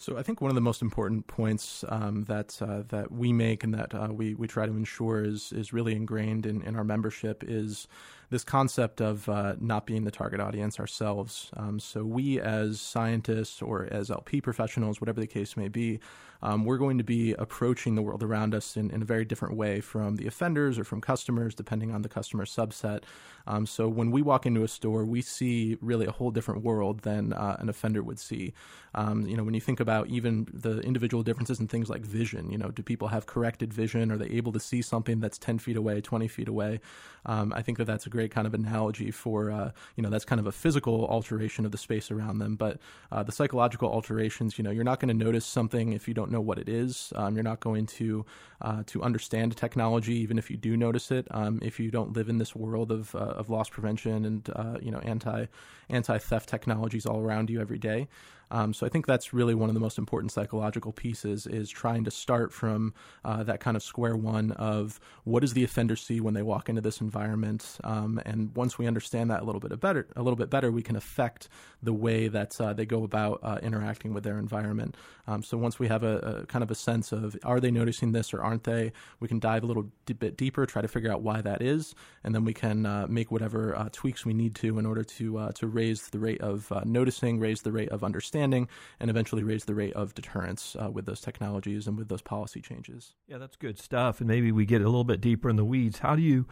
So 0.00 0.16
I 0.16 0.22
think 0.22 0.40
one 0.40 0.50
of 0.50 0.54
the 0.54 0.60
most 0.60 0.80
important 0.80 1.26
points 1.26 1.84
um, 1.88 2.24
that 2.24 2.56
uh, 2.62 2.82
that 2.88 3.10
we 3.10 3.32
make 3.32 3.64
and 3.64 3.74
that 3.74 3.92
uh, 3.94 4.08
we 4.12 4.34
we 4.34 4.46
try 4.46 4.64
to 4.64 4.72
ensure 4.72 5.24
is 5.24 5.52
is 5.52 5.72
really 5.72 5.94
ingrained 5.94 6.46
in, 6.46 6.62
in 6.62 6.76
our 6.76 6.84
membership 6.84 7.42
is 7.46 7.88
this 8.30 8.44
concept 8.44 9.00
of 9.00 9.28
uh, 9.28 9.54
not 9.60 9.86
being 9.86 10.04
the 10.04 10.10
target 10.10 10.40
audience 10.40 10.78
ourselves. 10.78 11.50
Um, 11.56 11.80
so 11.80 12.04
we 12.04 12.40
as 12.40 12.80
scientists 12.80 13.62
or 13.62 13.88
as 13.90 14.10
LP 14.10 14.40
professionals, 14.40 15.00
whatever 15.00 15.20
the 15.20 15.26
case 15.26 15.56
may 15.56 15.68
be, 15.68 16.00
um, 16.40 16.64
we're 16.64 16.78
going 16.78 16.98
to 16.98 17.04
be 17.04 17.32
approaching 17.32 17.94
the 17.94 18.02
world 18.02 18.22
around 18.22 18.54
us 18.54 18.76
in, 18.76 18.90
in, 18.90 19.02
a 19.02 19.04
very 19.04 19.24
different 19.24 19.56
way 19.56 19.80
from 19.80 20.16
the 20.16 20.26
offenders 20.26 20.78
or 20.78 20.84
from 20.84 21.00
customers, 21.00 21.54
depending 21.54 21.92
on 21.92 22.02
the 22.02 22.08
customer 22.08 22.44
subset. 22.44 23.02
Um, 23.48 23.66
so 23.66 23.88
when 23.88 24.10
we 24.10 24.22
walk 24.22 24.46
into 24.46 24.62
a 24.62 24.68
store, 24.68 25.04
we 25.04 25.20
see 25.20 25.78
really 25.80 26.06
a 26.06 26.12
whole 26.12 26.30
different 26.30 26.62
world 26.62 27.00
than 27.00 27.32
uh, 27.32 27.56
an 27.58 27.68
offender 27.68 28.02
would 28.02 28.20
see. 28.20 28.52
Um, 28.94 29.26
you 29.26 29.36
know, 29.36 29.42
when 29.42 29.54
you 29.54 29.60
think 29.60 29.80
about 29.80 30.08
even 30.08 30.46
the 30.52 30.80
individual 30.80 31.22
differences 31.22 31.58
in 31.58 31.66
things 31.66 31.88
like 31.88 32.02
vision, 32.02 32.50
you 32.50 32.58
know, 32.58 32.70
do 32.70 32.82
people 32.82 33.08
have 33.08 33.26
corrected 33.26 33.72
vision? 33.72 34.12
Are 34.12 34.16
they 34.16 34.28
able 34.28 34.52
to 34.52 34.60
see 34.60 34.82
something 34.82 35.18
that's 35.18 35.38
10 35.38 35.58
feet 35.58 35.76
away, 35.76 36.00
20 36.00 36.28
feet 36.28 36.48
away? 36.48 36.80
Um, 37.26 37.52
I 37.54 37.62
think 37.62 37.78
that 37.78 37.86
that's 37.86 38.06
a 38.06 38.10
great 38.18 38.32
kind 38.32 38.48
of 38.48 38.54
analogy 38.54 39.12
for 39.12 39.48
uh, 39.48 39.70
you 39.94 40.02
know 40.02 40.10
that's 40.10 40.24
kind 40.24 40.40
of 40.40 40.46
a 40.48 40.50
physical 40.50 41.06
alteration 41.06 41.64
of 41.64 41.70
the 41.70 41.78
space 41.78 42.10
around 42.10 42.38
them, 42.38 42.56
but 42.56 42.78
uh, 43.12 43.22
the 43.22 43.30
psychological 43.30 43.88
alterations. 43.88 44.58
You 44.58 44.64
know, 44.64 44.72
you're 44.72 44.90
not 44.92 44.98
going 44.98 45.16
to 45.16 45.24
notice 45.26 45.46
something 45.46 45.92
if 45.92 46.08
you 46.08 46.14
don't 46.14 46.32
know 46.32 46.40
what 46.40 46.58
it 46.58 46.68
is. 46.68 47.12
Um, 47.14 47.36
you're 47.36 47.44
not 47.52 47.60
going 47.60 47.86
to 47.98 48.26
uh, 48.60 48.82
to 48.86 49.04
understand 49.04 49.56
technology 49.56 50.14
even 50.14 50.36
if 50.36 50.50
you 50.50 50.56
do 50.56 50.76
notice 50.76 51.12
it. 51.12 51.28
Um, 51.30 51.60
if 51.62 51.78
you 51.78 51.92
don't 51.92 52.12
live 52.12 52.28
in 52.28 52.38
this 52.38 52.56
world 52.56 52.90
of 52.90 53.14
uh, 53.14 53.40
of 53.40 53.50
loss 53.50 53.68
prevention 53.68 54.24
and 54.24 54.50
uh, 54.56 54.78
you 54.82 54.90
know 54.90 54.98
anti 54.98 55.46
anti 55.88 56.18
theft 56.18 56.48
technologies 56.48 57.06
all 57.06 57.20
around 57.20 57.50
you 57.50 57.60
every 57.60 57.78
day. 57.78 58.08
Um, 58.50 58.72
so 58.72 58.86
I 58.86 58.88
think 58.88 59.06
that's 59.06 59.32
really 59.32 59.54
one 59.54 59.68
of 59.68 59.74
the 59.74 59.80
most 59.80 59.98
important 59.98 60.32
psychological 60.32 60.92
pieces 60.92 61.46
is 61.46 61.68
trying 61.68 62.04
to 62.04 62.10
start 62.10 62.52
from 62.52 62.94
uh, 63.24 63.42
that 63.44 63.60
kind 63.60 63.76
of 63.76 63.82
square 63.82 64.16
one 64.16 64.52
of 64.52 64.98
what 65.24 65.40
does 65.40 65.52
the 65.52 65.64
offender 65.64 65.96
see 65.96 66.20
when 66.20 66.34
they 66.34 66.42
walk 66.42 66.68
into 66.68 66.80
this 66.80 67.00
environment, 67.00 67.78
um, 67.84 68.20
and 68.24 68.54
once 68.54 68.78
we 68.78 68.86
understand 68.86 69.30
that 69.30 69.42
a 69.42 69.44
little 69.44 69.60
bit 69.60 69.78
better, 69.80 70.06
a 70.16 70.22
little 70.22 70.36
bit 70.36 70.50
better, 70.50 70.70
we 70.70 70.82
can 70.82 70.96
affect 70.96 71.48
the 71.82 71.92
way 71.92 72.28
that 72.28 72.58
uh, 72.60 72.72
they 72.72 72.86
go 72.86 73.04
about 73.04 73.40
uh, 73.42 73.58
interacting 73.62 74.14
with 74.14 74.24
their 74.24 74.38
environment. 74.38 74.96
Um, 75.26 75.42
so 75.42 75.58
once 75.58 75.78
we 75.78 75.88
have 75.88 76.02
a, 76.02 76.40
a, 76.42 76.46
kind 76.46 76.62
of 76.62 76.70
a 76.70 76.74
sense 76.74 77.12
of 77.12 77.36
are 77.44 77.60
they 77.60 77.70
noticing 77.70 78.12
this 78.12 78.32
or 78.32 78.42
aren't 78.42 78.64
they, 78.64 78.92
we 79.20 79.28
can 79.28 79.38
dive 79.38 79.62
a 79.62 79.66
little 79.66 79.90
d- 80.06 80.14
bit 80.14 80.36
deeper, 80.36 80.64
try 80.66 80.80
to 80.80 80.88
figure 80.88 81.12
out 81.12 81.22
why 81.22 81.40
that 81.42 81.60
is, 81.60 81.94
and 82.24 82.34
then 82.34 82.44
we 82.44 82.54
can 82.54 82.86
uh, 82.86 83.06
make 83.08 83.30
whatever 83.30 83.76
uh, 83.76 83.88
tweaks 83.92 84.24
we 84.24 84.32
need 84.32 84.54
to 84.54 84.78
in 84.78 84.86
order 84.86 85.04
to 85.04 85.38
uh, 85.38 85.52
to 85.52 85.66
raise 85.66 86.08
the 86.08 86.18
rate 86.18 86.40
of 86.40 86.72
noticing, 86.84 87.38
raise 87.38 87.62
the 87.62 87.72
rate 87.72 87.90
of 87.90 88.02
understanding 88.02 88.37
understanding 88.38 88.68
and 89.00 89.10
eventually 89.10 89.42
raise 89.42 89.64
the 89.64 89.74
rate 89.74 89.92
of 89.94 90.14
deterrence 90.14 90.76
uh, 90.80 90.90
with 90.90 91.06
those 91.06 91.20
technologies 91.20 91.86
and 91.86 91.96
with 91.96 92.08
those 92.08 92.22
policy 92.22 92.60
changes. 92.60 93.14
Yeah, 93.26 93.38
that's 93.38 93.56
good 93.56 93.78
stuff. 93.78 94.20
And 94.20 94.28
maybe 94.28 94.52
we 94.52 94.64
get 94.66 94.80
a 94.80 94.84
little 94.84 95.04
bit 95.04 95.20
deeper 95.20 95.48
in 95.48 95.56
the 95.56 95.64
weeds. 95.64 95.98
How 95.98 96.14
do 96.16 96.22
you 96.22 96.46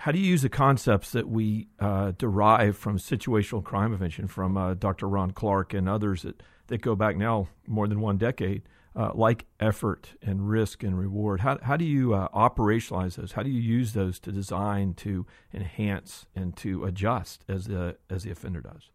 how 0.00 0.12
do 0.12 0.18
you 0.20 0.26
use 0.26 0.42
the 0.42 0.48
concepts 0.48 1.10
that 1.10 1.28
we 1.28 1.66
uh, 1.80 2.12
derive 2.16 2.76
from 2.76 2.98
situational 2.98 3.64
crime 3.64 3.90
prevention 3.90 4.28
from 4.28 4.56
uh, 4.56 4.74
Dr. 4.74 5.08
Ron 5.08 5.32
Clarke 5.32 5.74
and 5.74 5.88
others 5.88 6.22
that, 6.22 6.40
that 6.68 6.82
go 6.82 6.94
back 6.94 7.16
now 7.16 7.48
more 7.66 7.88
than 7.88 8.00
one 8.00 8.16
decade, 8.16 8.62
uh, 8.94 9.10
like 9.12 9.46
effort 9.58 10.14
and 10.22 10.48
risk 10.48 10.84
and 10.84 10.96
reward? 10.96 11.40
How, 11.40 11.58
how 11.62 11.76
do 11.76 11.84
you 11.84 12.14
uh, 12.14 12.28
operationalize 12.28 13.16
those? 13.16 13.32
How 13.32 13.42
do 13.42 13.50
you 13.50 13.60
use 13.60 13.92
those 13.92 14.20
to 14.20 14.30
design, 14.30 14.94
to 14.98 15.26
enhance, 15.52 16.26
and 16.32 16.56
to 16.58 16.84
adjust 16.84 17.44
as 17.48 17.64
the, 17.64 17.96
as 18.08 18.22
the 18.22 18.30
offender 18.30 18.60
does? 18.60 18.90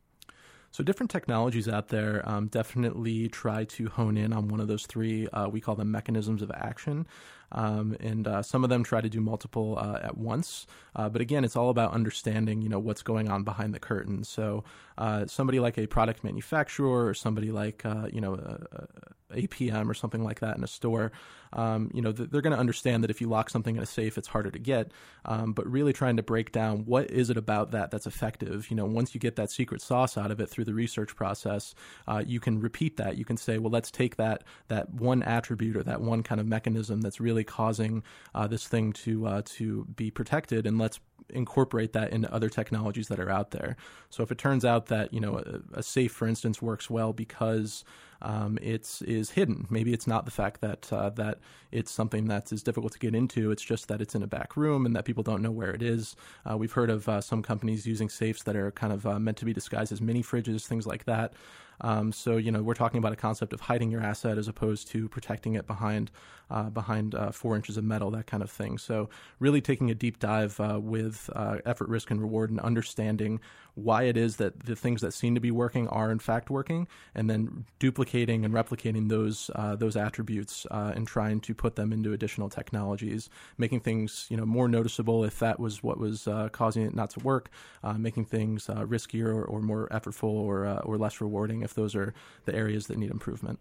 So 0.74 0.84
different 0.84 1.12
technologies 1.12 1.70
out 1.70 1.90
there 1.90 2.28
um, 2.28 2.48
definitely 2.48 3.30
try 3.30 3.64
to 3.66 3.90
hone 3.90 4.18
in 4.18 4.34
on 4.34 4.48
one 4.48 4.60
of 4.60 4.68
those 4.68 4.88
three. 4.88 5.28
Uh, 5.28 5.48
we 5.48 5.62
call 5.62 5.76
them 5.76 5.92
mechanisms 5.92 6.42
of 6.42 6.50
action. 6.50 7.06
Um, 7.52 7.96
and 8.00 8.28
uh, 8.28 8.42
some 8.42 8.64
of 8.64 8.72
them 8.72 8.84
try 8.84 9.00
to 9.00 9.08
do 9.08 9.22
multiple 9.22 9.78
uh, 9.78 10.00
at 10.02 10.18
once. 10.18 10.66
Uh, 10.96 11.10
but 11.10 11.22
again, 11.22 11.44
it's 11.44 11.56
all 11.56 11.70
about 11.70 11.94
understanding, 11.94 12.64
you 12.64 12.70
know, 12.70 12.80
what's 12.80 13.04
going 13.04 13.30
on 13.30 13.44
behind 13.44 13.76
the 13.76 13.80
curtain. 13.80 14.24
So 14.24 14.64
uh, 14.98 15.28
somebody 15.28 15.60
like 15.60 15.78
a 15.78 15.86
product 15.86 16.24
manufacturer 16.24 17.06
or 17.06 17.14
somebody 17.14 17.52
like, 17.52 17.86
uh, 17.86 18.08
you 18.12 18.20
know, 18.20 18.34
a, 18.34 18.76
a 18.76 18.88
APM 19.34 19.90
or 19.90 19.94
something 19.94 20.24
like 20.24 20.40
that 20.40 20.58
in 20.58 20.64
a 20.64 20.68
store, 20.68 21.12
um, 21.54 21.92
you 21.94 22.02
know, 22.02 22.12
they're 22.12 22.42
going 22.42 22.54
to 22.54 22.60
understand 22.60 23.04
that 23.04 23.12
if 23.12 23.22
you 23.22 23.28
lock 23.28 23.50
something 23.50 23.76
in 23.76 23.84
a 23.84 23.86
safe, 23.86 24.18
it's 24.18 24.28
harder 24.28 24.52
to 24.52 24.60
get. 24.60 24.92
Um, 25.26 25.54
but 25.54 25.68
really 25.68 25.94
trying 25.94 26.18
to 26.18 26.24
break 26.24 26.52
down 26.52 26.86
what 26.86 27.10
is 27.12 27.30
it 27.30 27.38
about 27.38 27.72
that 27.72 27.92
that's 27.92 28.08
effective. 28.08 28.70
You 28.70 28.76
know, 28.76 28.86
once 28.86 29.14
you 29.14 29.20
get 29.20 29.36
that 29.36 29.52
secret 29.52 29.82
sauce 29.82 30.18
out 30.18 30.32
of 30.32 30.40
it 30.40 30.50
through 30.50 30.66
the 30.66 30.74
research 30.74 31.16
process, 31.16 31.76
uh, 32.08 32.24
you 32.26 32.40
can 32.40 32.60
repeat 32.60 32.98
that. 32.98 33.18
You 33.18 33.26
can 33.26 33.38
say, 33.38 33.58
well, 33.58 33.72
let's 33.72 33.92
take 33.92 34.18
that 34.18 34.44
that 34.68 34.92
one 34.94 35.24
attribute 35.24 35.78
or 35.78 35.84
that 35.84 36.02
one 36.02 36.24
kind 36.24 36.42
of 36.42 36.48
mechanism 36.48 37.02
that's 37.02 37.20
really 37.20 37.44
causing 37.44 38.04
uh, 38.34 38.48
this 38.48 38.68
thing 38.68 38.94
to 38.94 39.28
uh, 39.28 39.42
to 39.46 39.86
be 39.96 40.10
protected, 40.10 40.66
and 40.66 40.78
let's 40.78 41.00
incorporate 41.30 41.94
that 41.94 42.12
into 42.12 42.32
other 42.34 42.50
technologies 42.50 43.08
that 43.08 43.20
are 43.20 43.30
out 43.30 43.52
there. 43.52 43.76
So 44.10 44.24
if 44.24 44.32
it 44.32 44.38
turns 44.38 44.66
out 44.66 44.88
that 44.88 45.14
you 45.14 45.20
know 45.20 45.38
a, 45.38 45.80
a 45.80 45.84
safe, 45.84 46.12
for 46.12 46.28
instance, 46.28 46.62
works 46.62 46.90
well 46.90 47.14
because 47.14 47.84
um, 48.24 48.58
it's 48.62 49.02
is 49.02 49.32
hidden. 49.32 49.68
Maybe 49.70 49.94
it's 49.94 50.08
not 50.08 50.26
the 50.26 50.32
fact 50.32 50.62
that 50.62 50.92
uh, 50.92 51.10
that 51.12 51.40
it's 51.72 51.92
something 51.92 52.28
that 52.28 52.52
is 52.52 52.64
difficult 52.64 52.94
to 52.94 53.00
get 53.00 53.14
into. 53.14 53.52
It's 53.52 53.62
just 53.62 53.88
that 53.90 54.02
it's 54.02 54.16
in 54.16 54.24
a 54.24 54.28
back 54.28 54.56
room 54.56 54.86
and 54.86 54.96
that 54.96 55.06
people 55.06 55.24
don't 55.24 55.42
know 55.42 55.52
where 55.52 55.72
it 55.72 55.82
is. 55.82 56.16
Uh, 56.50 56.58
we've 56.58 56.72
heard 56.72 56.90
of 56.90 57.08
uh, 57.10 57.20
some 57.20 57.44
companies 57.44 57.86
using 57.86 58.10
safes 58.10 58.44
that 58.44 58.56
are 58.56 58.72
kind 58.72 58.94
of 58.94 59.06
uh, 59.06 59.20
meant 59.20 59.38
to 59.38 59.46
be 59.46 59.54
disguised 59.54 59.92
as 59.92 60.02
mini 60.02 60.24
fridges, 60.24 60.66
things 60.66 60.88
like 60.88 61.04
that. 61.06 61.34
Um, 61.82 62.12
so 62.12 62.38
you 62.38 62.52
know 62.52 62.62
we're 62.62 62.74
talking 62.74 62.98
about 62.98 63.14
a 63.14 63.18
concept 63.18 63.54
of 63.54 63.62
hiding 63.62 63.92
your 63.92 64.02
asset 64.02 64.38
as 64.38 64.48
opposed 64.48 64.88
to 64.90 65.08
protecting 65.10 65.56
it 65.56 65.68
behind 65.68 66.12
uh, 66.54 66.70
behind 66.70 67.16
uh, 67.16 67.32
four 67.32 67.56
inches 67.56 67.78
of 67.78 67.84
metal, 67.84 68.12
that 68.12 68.28
kind 68.28 68.44
of 68.44 68.52
thing. 68.52 68.78
So 68.78 69.10
really 69.40 69.60
taking 69.60 69.90
a 69.90 69.96
deep 69.96 70.20
dive 70.20 70.60
uh, 70.60 70.80
with 70.80 71.30
uh, 71.34 71.58
effort, 71.66 71.90
risk, 71.90 72.12
and 72.12 72.22
reward, 72.22 72.52
and 72.52 72.60
understanding 72.60 73.40
why 73.76 74.04
it 74.04 74.16
is 74.16 74.36
that 74.36 74.66
the 74.66 74.76
things 74.76 75.02
that 75.02 75.16
seem 75.16 75.34
to 75.34 75.42
be 75.42 75.50
working 75.50 75.88
are 75.88 76.12
in 76.12 76.20
fact 76.20 76.52
working, 76.52 76.88
and 77.16 77.28
then 77.28 77.66
duplicating 77.80 78.46
and 78.46 78.54
replicating 78.54 79.10
those 79.10 79.50
uh, 79.56 79.76
those 79.76 79.96
attributes 79.96 80.68
uh, 80.70 80.92
and 80.96 81.08
trying 81.08 81.40
to 81.42 81.56
put 81.56 81.76
them 81.76 81.92
into 81.92 82.14
additional 82.14 82.50
technologies, 82.50 83.32
making 83.58 83.80
things 83.80 84.28
you 84.30 84.38
know 84.38 84.46
more 84.46 84.68
noticeable 84.68 85.24
if 85.24 85.40
that 85.40 85.60
was 85.60 85.82
what 85.82 85.98
was 85.98 86.28
causing 86.52 86.84
it 86.84 86.94
not 86.94 87.10
to 87.10 87.20
work, 87.22 87.50
making 87.98 88.26
things 88.26 88.68
riskier 88.68 89.34
or, 89.34 89.44
or, 89.46 89.60
more 89.60 89.88
effortful 89.88 90.30
or 90.30 90.68
or 90.84 90.98
less 90.98 91.20
rewarding 91.20 91.63
if 91.64 91.74
those 91.74 91.96
are 91.96 92.14
the 92.46 92.54
areas 92.56 92.88
that 92.88 92.98
need 92.98 93.12
improvement. 93.12 93.60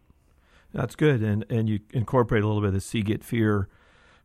That's 0.72 0.94
good, 0.94 1.22
and 1.22 1.44
and 1.50 1.68
you 1.68 1.80
incorporate 1.92 2.42
a 2.42 2.46
little 2.46 2.62
bit 2.62 2.68
of 2.68 2.74
the 2.74 2.80
see 2.80 3.02
get 3.02 3.22
fear 3.22 3.68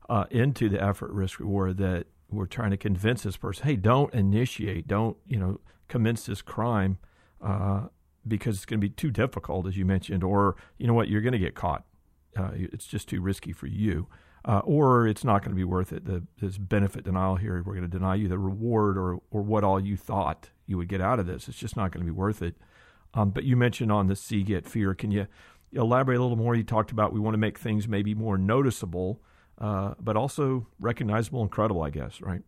uh, 0.09 0.25
into 0.31 0.69
the 0.69 0.81
effort 0.81 1.11
risk 1.11 1.39
reward 1.39 1.77
that 1.77 2.07
we're 2.29 2.45
trying 2.45 2.71
to 2.71 2.77
convince 2.77 3.23
this 3.23 3.37
person, 3.37 3.65
hey, 3.65 3.75
don't 3.75 4.13
initiate, 4.13 4.87
don't 4.87 5.17
you 5.27 5.37
know 5.37 5.59
commence 5.87 6.25
this 6.25 6.41
crime 6.41 6.97
uh, 7.41 7.87
because 8.27 8.55
it's 8.55 8.65
going 8.65 8.79
to 8.79 8.85
be 8.85 8.93
too 8.93 9.11
difficult, 9.11 9.67
as 9.67 9.77
you 9.77 9.85
mentioned, 9.85 10.23
or 10.23 10.55
you 10.77 10.87
know 10.87 10.93
what, 10.93 11.07
you're 11.07 11.21
going 11.21 11.33
to 11.33 11.39
get 11.39 11.55
caught. 11.55 11.83
Uh, 12.35 12.51
it's 12.53 12.85
just 12.85 13.07
too 13.07 13.21
risky 13.21 13.51
for 13.51 13.67
you. 13.67 14.07
Uh, 14.45 14.59
or 14.63 15.05
it's 15.05 15.25
not 15.25 15.41
going 15.41 15.51
to 15.51 15.57
be 15.57 15.63
worth 15.65 15.91
it. 15.91 16.05
The, 16.05 16.23
this 16.39 16.57
benefit 16.57 17.03
denial 17.03 17.35
here, 17.35 17.61
we're 17.65 17.73
going 17.73 17.89
to 17.89 17.97
deny 17.97 18.15
you 18.15 18.29
the 18.29 18.39
reward 18.39 18.97
or 18.97 19.19
or 19.29 19.41
what 19.41 19.65
all 19.65 19.79
you 19.79 19.97
thought 19.97 20.51
you 20.65 20.77
would 20.77 20.87
get 20.87 21.01
out 21.01 21.19
of 21.19 21.25
this. 21.25 21.49
It's 21.49 21.57
just 21.57 21.75
not 21.75 21.91
going 21.91 22.05
to 22.05 22.09
be 22.09 22.15
worth 22.15 22.41
it. 22.41 22.55
Um, 23.13 23.31
but 23.31 23.43
you 23.43 23.55
mentioned 23.55 23.91
on 23.91 24.07
the 24.07 24.15
see 24.15 24.43
get 24.43 24.65
fear. 24.65 24.93
Can 24.93 25.11
you 25.11 25.27
elaborate 25.71 26.17
a 26.17 26.21
little 26.21 26.37
more? 26.37 26.55
You 26.55 26.63
talked 26.63 26.91
about 26.91 27.13
we 27.13 27.19
want 27.19 27.33
to 27.33 27.39
make 27.39 27.57
things 27.57 27.87
maybe 27.87 28.13
more 28.13 28.37
noticeable, 28.37 29.21
uh, 29.57 29.93
but 29.99 30.15
also 30.15 30.67
recognizable 30.79 31.41
and 31.41 31.51
credible, 31.51 31.83
I 31.83 31.89
guess, 31.89 32.21
right? 32.21 32.41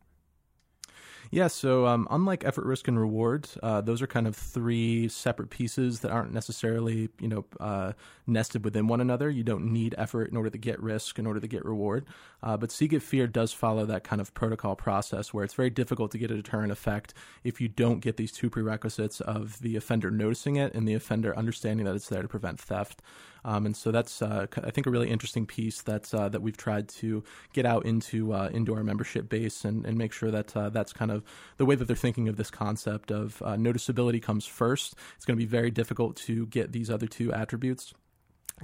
Yeah, 1.32 1.48
so 1.48 1.86
um, 1.86 2.08
unlike 2.10 2.44
effort, 2.44 2.66
risk, 2.66 2.88
and 2.88 3.00
reward, 3.00 3.48
uh, 3.62 3.82
those 3.82 4.02
are 4.02 4.08
kind 4.08 4.26
of 4.26 4.36
three 4.36 5.08
separate 5.10 5.52
pieces 5.52 6.00
that 6.00 6.10
aren't 6.10 6.34
necessarily, 6.34 7.10
you 7.20 7.28
know, 7.28 7.46
uh, 7.60 7.94
nested 8.26 8.66
within 8.66 8.88
one 8.88 9.00
another. 9.00 9.30
You 9.30 9.44
don't 9.44 9.72
need 9.72 9.94
effort 9.98 10.32
in 10.32 10.38
order 10.38 10.50
to 10.50 10.58
get 10.58 10.82
risk, 10.82 11.20
in 11.20 11.28
order 11.28 11.40
to 11.40 11.48
get 11.48 11.64
reward. 11.64 12.06
Uh, 12.42 12.58
but 12.58 12.72
See 12.72 12.88
Get 12.88 13.04
Fear 13.04 13.28
does 13.28 13.54
follow 13.54 13.86
that 13.86 14.04
kind 14.04 14.20
of 14.20 14.34
protocol 14.34 14.76
process 14.76 15.32
where 15.32 15.44
it's 15.44 15.54
very 15.54 15.70
difficult 15.70 16.10
to 16.12 16.18
get 16.18 16.32
a 16.32 16.36
deterrent 16.36 16.72
effect 16.72 17.14
if 17.44 17.62
you 17.62 17.68
don't 17.68 18.00
get 18.00 18.18
these 18.18 18.32
two 18.32 18.50
prerequisites 18.50 19.22
of 19.22 19.60
the 19.60 19.76
offender 19.76 20.10
noticing 20.10 20.56
it 20.56 20.74
and 20.74 20.88
the 20.88 20.96
offender 20.96 21.38
understanding 21.38 21.86
that 21.86 21.96
it's 21.96 22.10
there 22.10 22.24
to 22.24 22.28
prevent 22.28 22.60
theft. 22.60 23.04
Um, 23.46 23.66
and 23.66 23.76
so 23.76 23.92
that's 23.92 24.22
uh, 24.22 24.48
I 24.64 24.72
think 24.72 24.88
a 24.88 24.92
really 24.92 25.10
interesting 25.10 25.46
piece 25.46 25.82
that 25.84 26.14
uh, 26.14 26.30
that 26.30 26.42
we've 26.42 26.58
tried 26.58 26.90
to 26.90 27.24
get 27.54 27.66
out 27.66 27.86
into 27.86 28.34
uh, 28.34 28.50
into 28.54 28.76
our 28.76 28.84
membership 28.84 29.30
base 29.30 29.66
and, 29.66 29.86
and 29.86 29.98
make 29.98 30.14
sure 30.14 30.32
that 30.32 30.56
uh, 30.56 30.70
that's 30.70 30.94
kind 30.94 31.12
of 31.12 31.24
the 31.58 31.66
way 31.66 31.76
that 31.76 31.86
they're 31.86 31.96
thinking 31.96 32.28
of 32.28 32.36
this 32.36 32.52
concept 32.52 33.12
of 33.12 33.42
uh, 33.44 33.54
noticeability 33.54 34.22
comes 34.22 34.46
first. 34.46 34.96
It's 35.16 35.26
going 35.26 35.38
to 35.38 35.44
be 35.44 35.50
very 35.50 35.72
difficult 35.72 36.16
to 36.18 36.46
get 36.48 36.72
these 36.72 36.90
other 36.90 37.08
two 37.08 37.34
attributes 37.34 37.94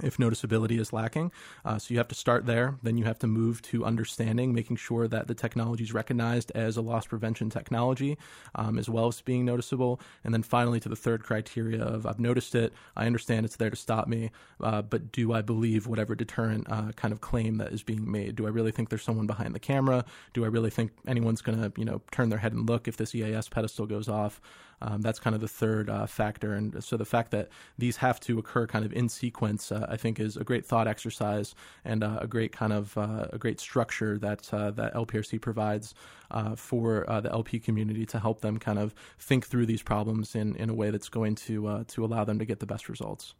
if 0.02 0.16
noticeability 0.16 0.78
is 0.78 0.92
lacking. 0.92 1.32
Uh, 1.64 1.78
so 1.78 1.92
you 1.92 1.98
have 1.98 2.08
to 2.08 2.14
start 2.14 2.46
there. 2.46 2.76
Then 2.82 2.96
you 2.96 3.04
have 3.04 3.18
to 3.20 3.26
move 3.26 3.62
to 3.62 3.84
understanding, 3.84 4.54
making 4.54 4.76
sure 4.76 5.08
that 5.08 5.28
the 5.28 5.34
technology 5.34 5.84
is 5.84 5.92
recognized 5.92 6.52
as 6.54 6.76
a 6.76 6.82
loss 6.82 7.06
prevention 7.06 7.50
technology, 7.50 8.18
um, 8.54 8.78
as 8.78 8.88
well 8.88 9.08
as 9.08 9.20
being 9.20 9.44
noticeable. 9.44 10.00
And 10.24 10.32
then 10.32 10.42
finally 10.42 10.80
to 10.80 10.88
the 10.88 10.96
third 10.96 11.22
criteria 11.22 11.82
of 11.82 12.06
I've 12.06 12.20
noticed 12.20 12.54
it, 12.54 12.72
I 12.96 13.06
understand 13.06 13.46
it's 13.46 13.56
there 13.56 13.70
to 13.70 13.76
stop 13.76 14.08
me, 14.08 14.30
uh, 14.60 14.82
but 14.82 15.12
do 15.12 15.32
I 15.32 15.42
believe 15.42 15.86
whatever 15.86 16.14
deterrent 16.14 16.66
uh, 16.70 16.92
kind 16.92 17.12
of 17.12 17.20
claim 17.20 17.58
that 17.58 17.72
is 17.72 17.82
being 17.82 18.10
made? 18.10 18.36
Do 18.36 18.46
I 18.46 18.50
really 18.50 18.72
think 18.72 18.88
there's 18.88 19.02
someone 19.02 19.26
behind 19.26 19.54
the 19.54 19.60
camera? 19.60 20.04
Do 20.32 20.44
I 20.44 20.48
really 20.48 20.70
think 20.70 20.92
anyone's 21.06 21.42
going 21.42 21.58
to, 21.58 21.72
you 21.78 21.84
know, 21.84 22.02
turn 22.10 22.28
their 22.28 22.38
head 22.38 22.52
and 22.52 22.68
look 22.68 22.88
if 22.88 22.96
this 22.96 23.14
EAS 23.14 23.48
pedestal 23.48 23.86
goes 23.86 24.08
off? 24.08 24.40
Um, 24.82 25.00
that's 25.00 25.18
kind 25.18 25.34
of 25.34 25.40
the 25.40 25.48
third 25.48 25.88
uh, 25.88 26.06
factor. 26.06 26.52
And 26.54 26.82
so 26.84 26.96
the 26.96 27.04
fact 27.04 27.30
that 27.30 27.48
these 27.78 27.96
have 27.96 28.20
to 28.20 28.38
occur 28.38 28.66
kind 28.66 28.84
of 28.84 28.92
in 28.92 29.08
sequence, 29.08 29.72
uh, 29.72 29.86
I 29.88 29.96
think, 29.96 30.20
is 30.20 30.36
a 30.36 30.44
great 30.44 30.66
thought 30.66 30.86
exercise 30.86 31.54
and 31.84 32.04
uh, 32.04 32.18
a 32.20 32.26
great 32.26 32.52
kind 32.52 32.72
of 32.72 32.96
uh, 32.98 33.28
a 33.32 33.38
great 33.38 33.58
structure 33.58 34.18
that 34.18 34.52
uh, 34.52 34.70
that 34.72 34.94
LPRC 34.94 35.40
provides 35.40 35.94
uh, 36.30 36.54
for 36.56 37.04
the 37.22 37.30
LP 37.30 37.58
community 37.58 38.04
to 38.06 38.18
help 38.18 38.40
them 38.40 38.58
kind 38.58 38.78
of 38.78 38.94
think 39.18 39.46
through 39.46 39.66
these 39.66 39.82
problems 39.82 40.34
in, 40.34 40.54
in 40.56 40.68
a 40.68 40.74
way 40.74 40.90
that's 40.90 41.08
going 41.08 41.34
to 41.34 41.84
to 41.88 42.04
allow 42.04 42.24
them 42.24 42.38
to 42.38 42.44
get 42.44 42.60
the 42.60 42.66
best 42.66 42.88
results. 42.88 43.34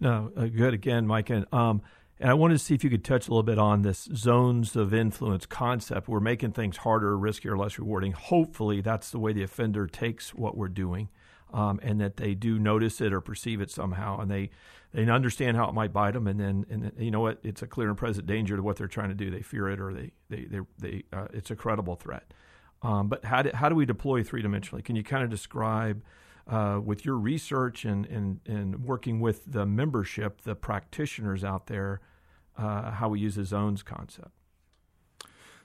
No, 0.00 0.30
good 0.54 0.74
again, 0.74 1.06
Mike. 1.06 1.30
And 1.30 1.44
um, 1.52 1.82
And 2.20 2.30
I 2.30 2.34
wanted 2.34 2.54
to 2.54 2.58
see 2.58 2.74
if 2.74 2.82
you 2.82 2.90
could 2.90 3.04
touch 3.04 3.28
a 3.28 3.30
little 3.30 3.44
bit 3.44 3.58
on 3.58 3.82
this 3.82 4.08
zones 4.14 4.74
of 4.74 4.92
influence 4.92 5.46
concept. 5.46 6.08
We're 6.08 6.18
making 6.20 6.52
things 6.52 6.78
harder, 6.78 7.16
riskier, 7.16 7.56
less 7.56 7.78
rewarding. 7.78 8.12
Hopefully, 8.12 8.80
that's 8.80 9.10
the 9.10 9.20
way 9.20 9.32
the 9.32 9.44
offender 9.44 9.86
takes 9.86 10.34
what 10.34 10.56
we're 10.56 10.68
doing, 10.68 11.10
um, 11.52 11.78
and 11.82 12.00
that 12.00 12.16
they 12.16 12.34
do 12.34 12.58
notice 12.58 13.00
it 13.00 13.12
or 13.12 13.20
perceive 13.20 13.60
it 13.60 13.70
somehow, 13.70 14.18
and 14.20 14.30
they 14.30 14.50
they 14.92 15.08
understand 15.08 15.56
how 15.56 15.68
it 15.68 15.74
might 15.74 15.92
bite 15.92 16.14
them, 16.14 16.26
and 16.26 16.40
then 16.40 16.66
and 16.68 16.92
you 16.98 17.10
know 17.10 17.20
what, 17.20 17.38
it's 17.44 17.62
a 17.62 17.66
clear 17.66 17.88
and 17.88 17.96
present 17.96 18.26
danger 18.26 18.56
to 18.56 18.62
what 18.62 18.76
they're 18.76 18.88
trying 18.88 19.10
to 19.10 19.14
do. 19.14 19.30
They 19.30 19.42
fear 19.42 19.68
it, 19.68 19.80
or 19.80 19.94
they 19.94 20.10
they 20.28 20.44
they, 20.44 20.60
they 20.78 21.04
uh, 21.12 21.28
it's 21.32 21.52
a 21.52 21.56
credible 21.56 21.94
threat. 21.94 22.32
Um, 22.82 23.08
but 23.08 23.24
how 23.24 23.42
do, 23.42 23.50
how 23.54 23.68
do 23.68 23.74
we 23.74 23.86
deploy 23.86 24.22
three 24.22 24.42
dimensionally? 24.42 24.84
Can 24.84 24.96
you 24.96 25.04
kind 25.04 25.22
of 25.22 25.30
describe? 25.30 26.02
Uh, 26.48 26.80
with 26.82 27.04
your 27.04 27.16
research 27.16 27.84
and, 27.84 28.06
and, 28.06 28.40
and 28.46 28.82
working 28.84 29.20
with 29.20 29.52
the 29.52 29.66
membership, 29.66 30.40
the 30.40 30.54
practitioners 30.54 31.44
out 31.44 31.66
there, 31.66 32.00
uh, 32.56 32.90
how 32.90 33.08
we 33.10 33.20
use 33.20 33.34
the 33.34 33.44
zones 33.44 33.82
concept. 33.82 34.37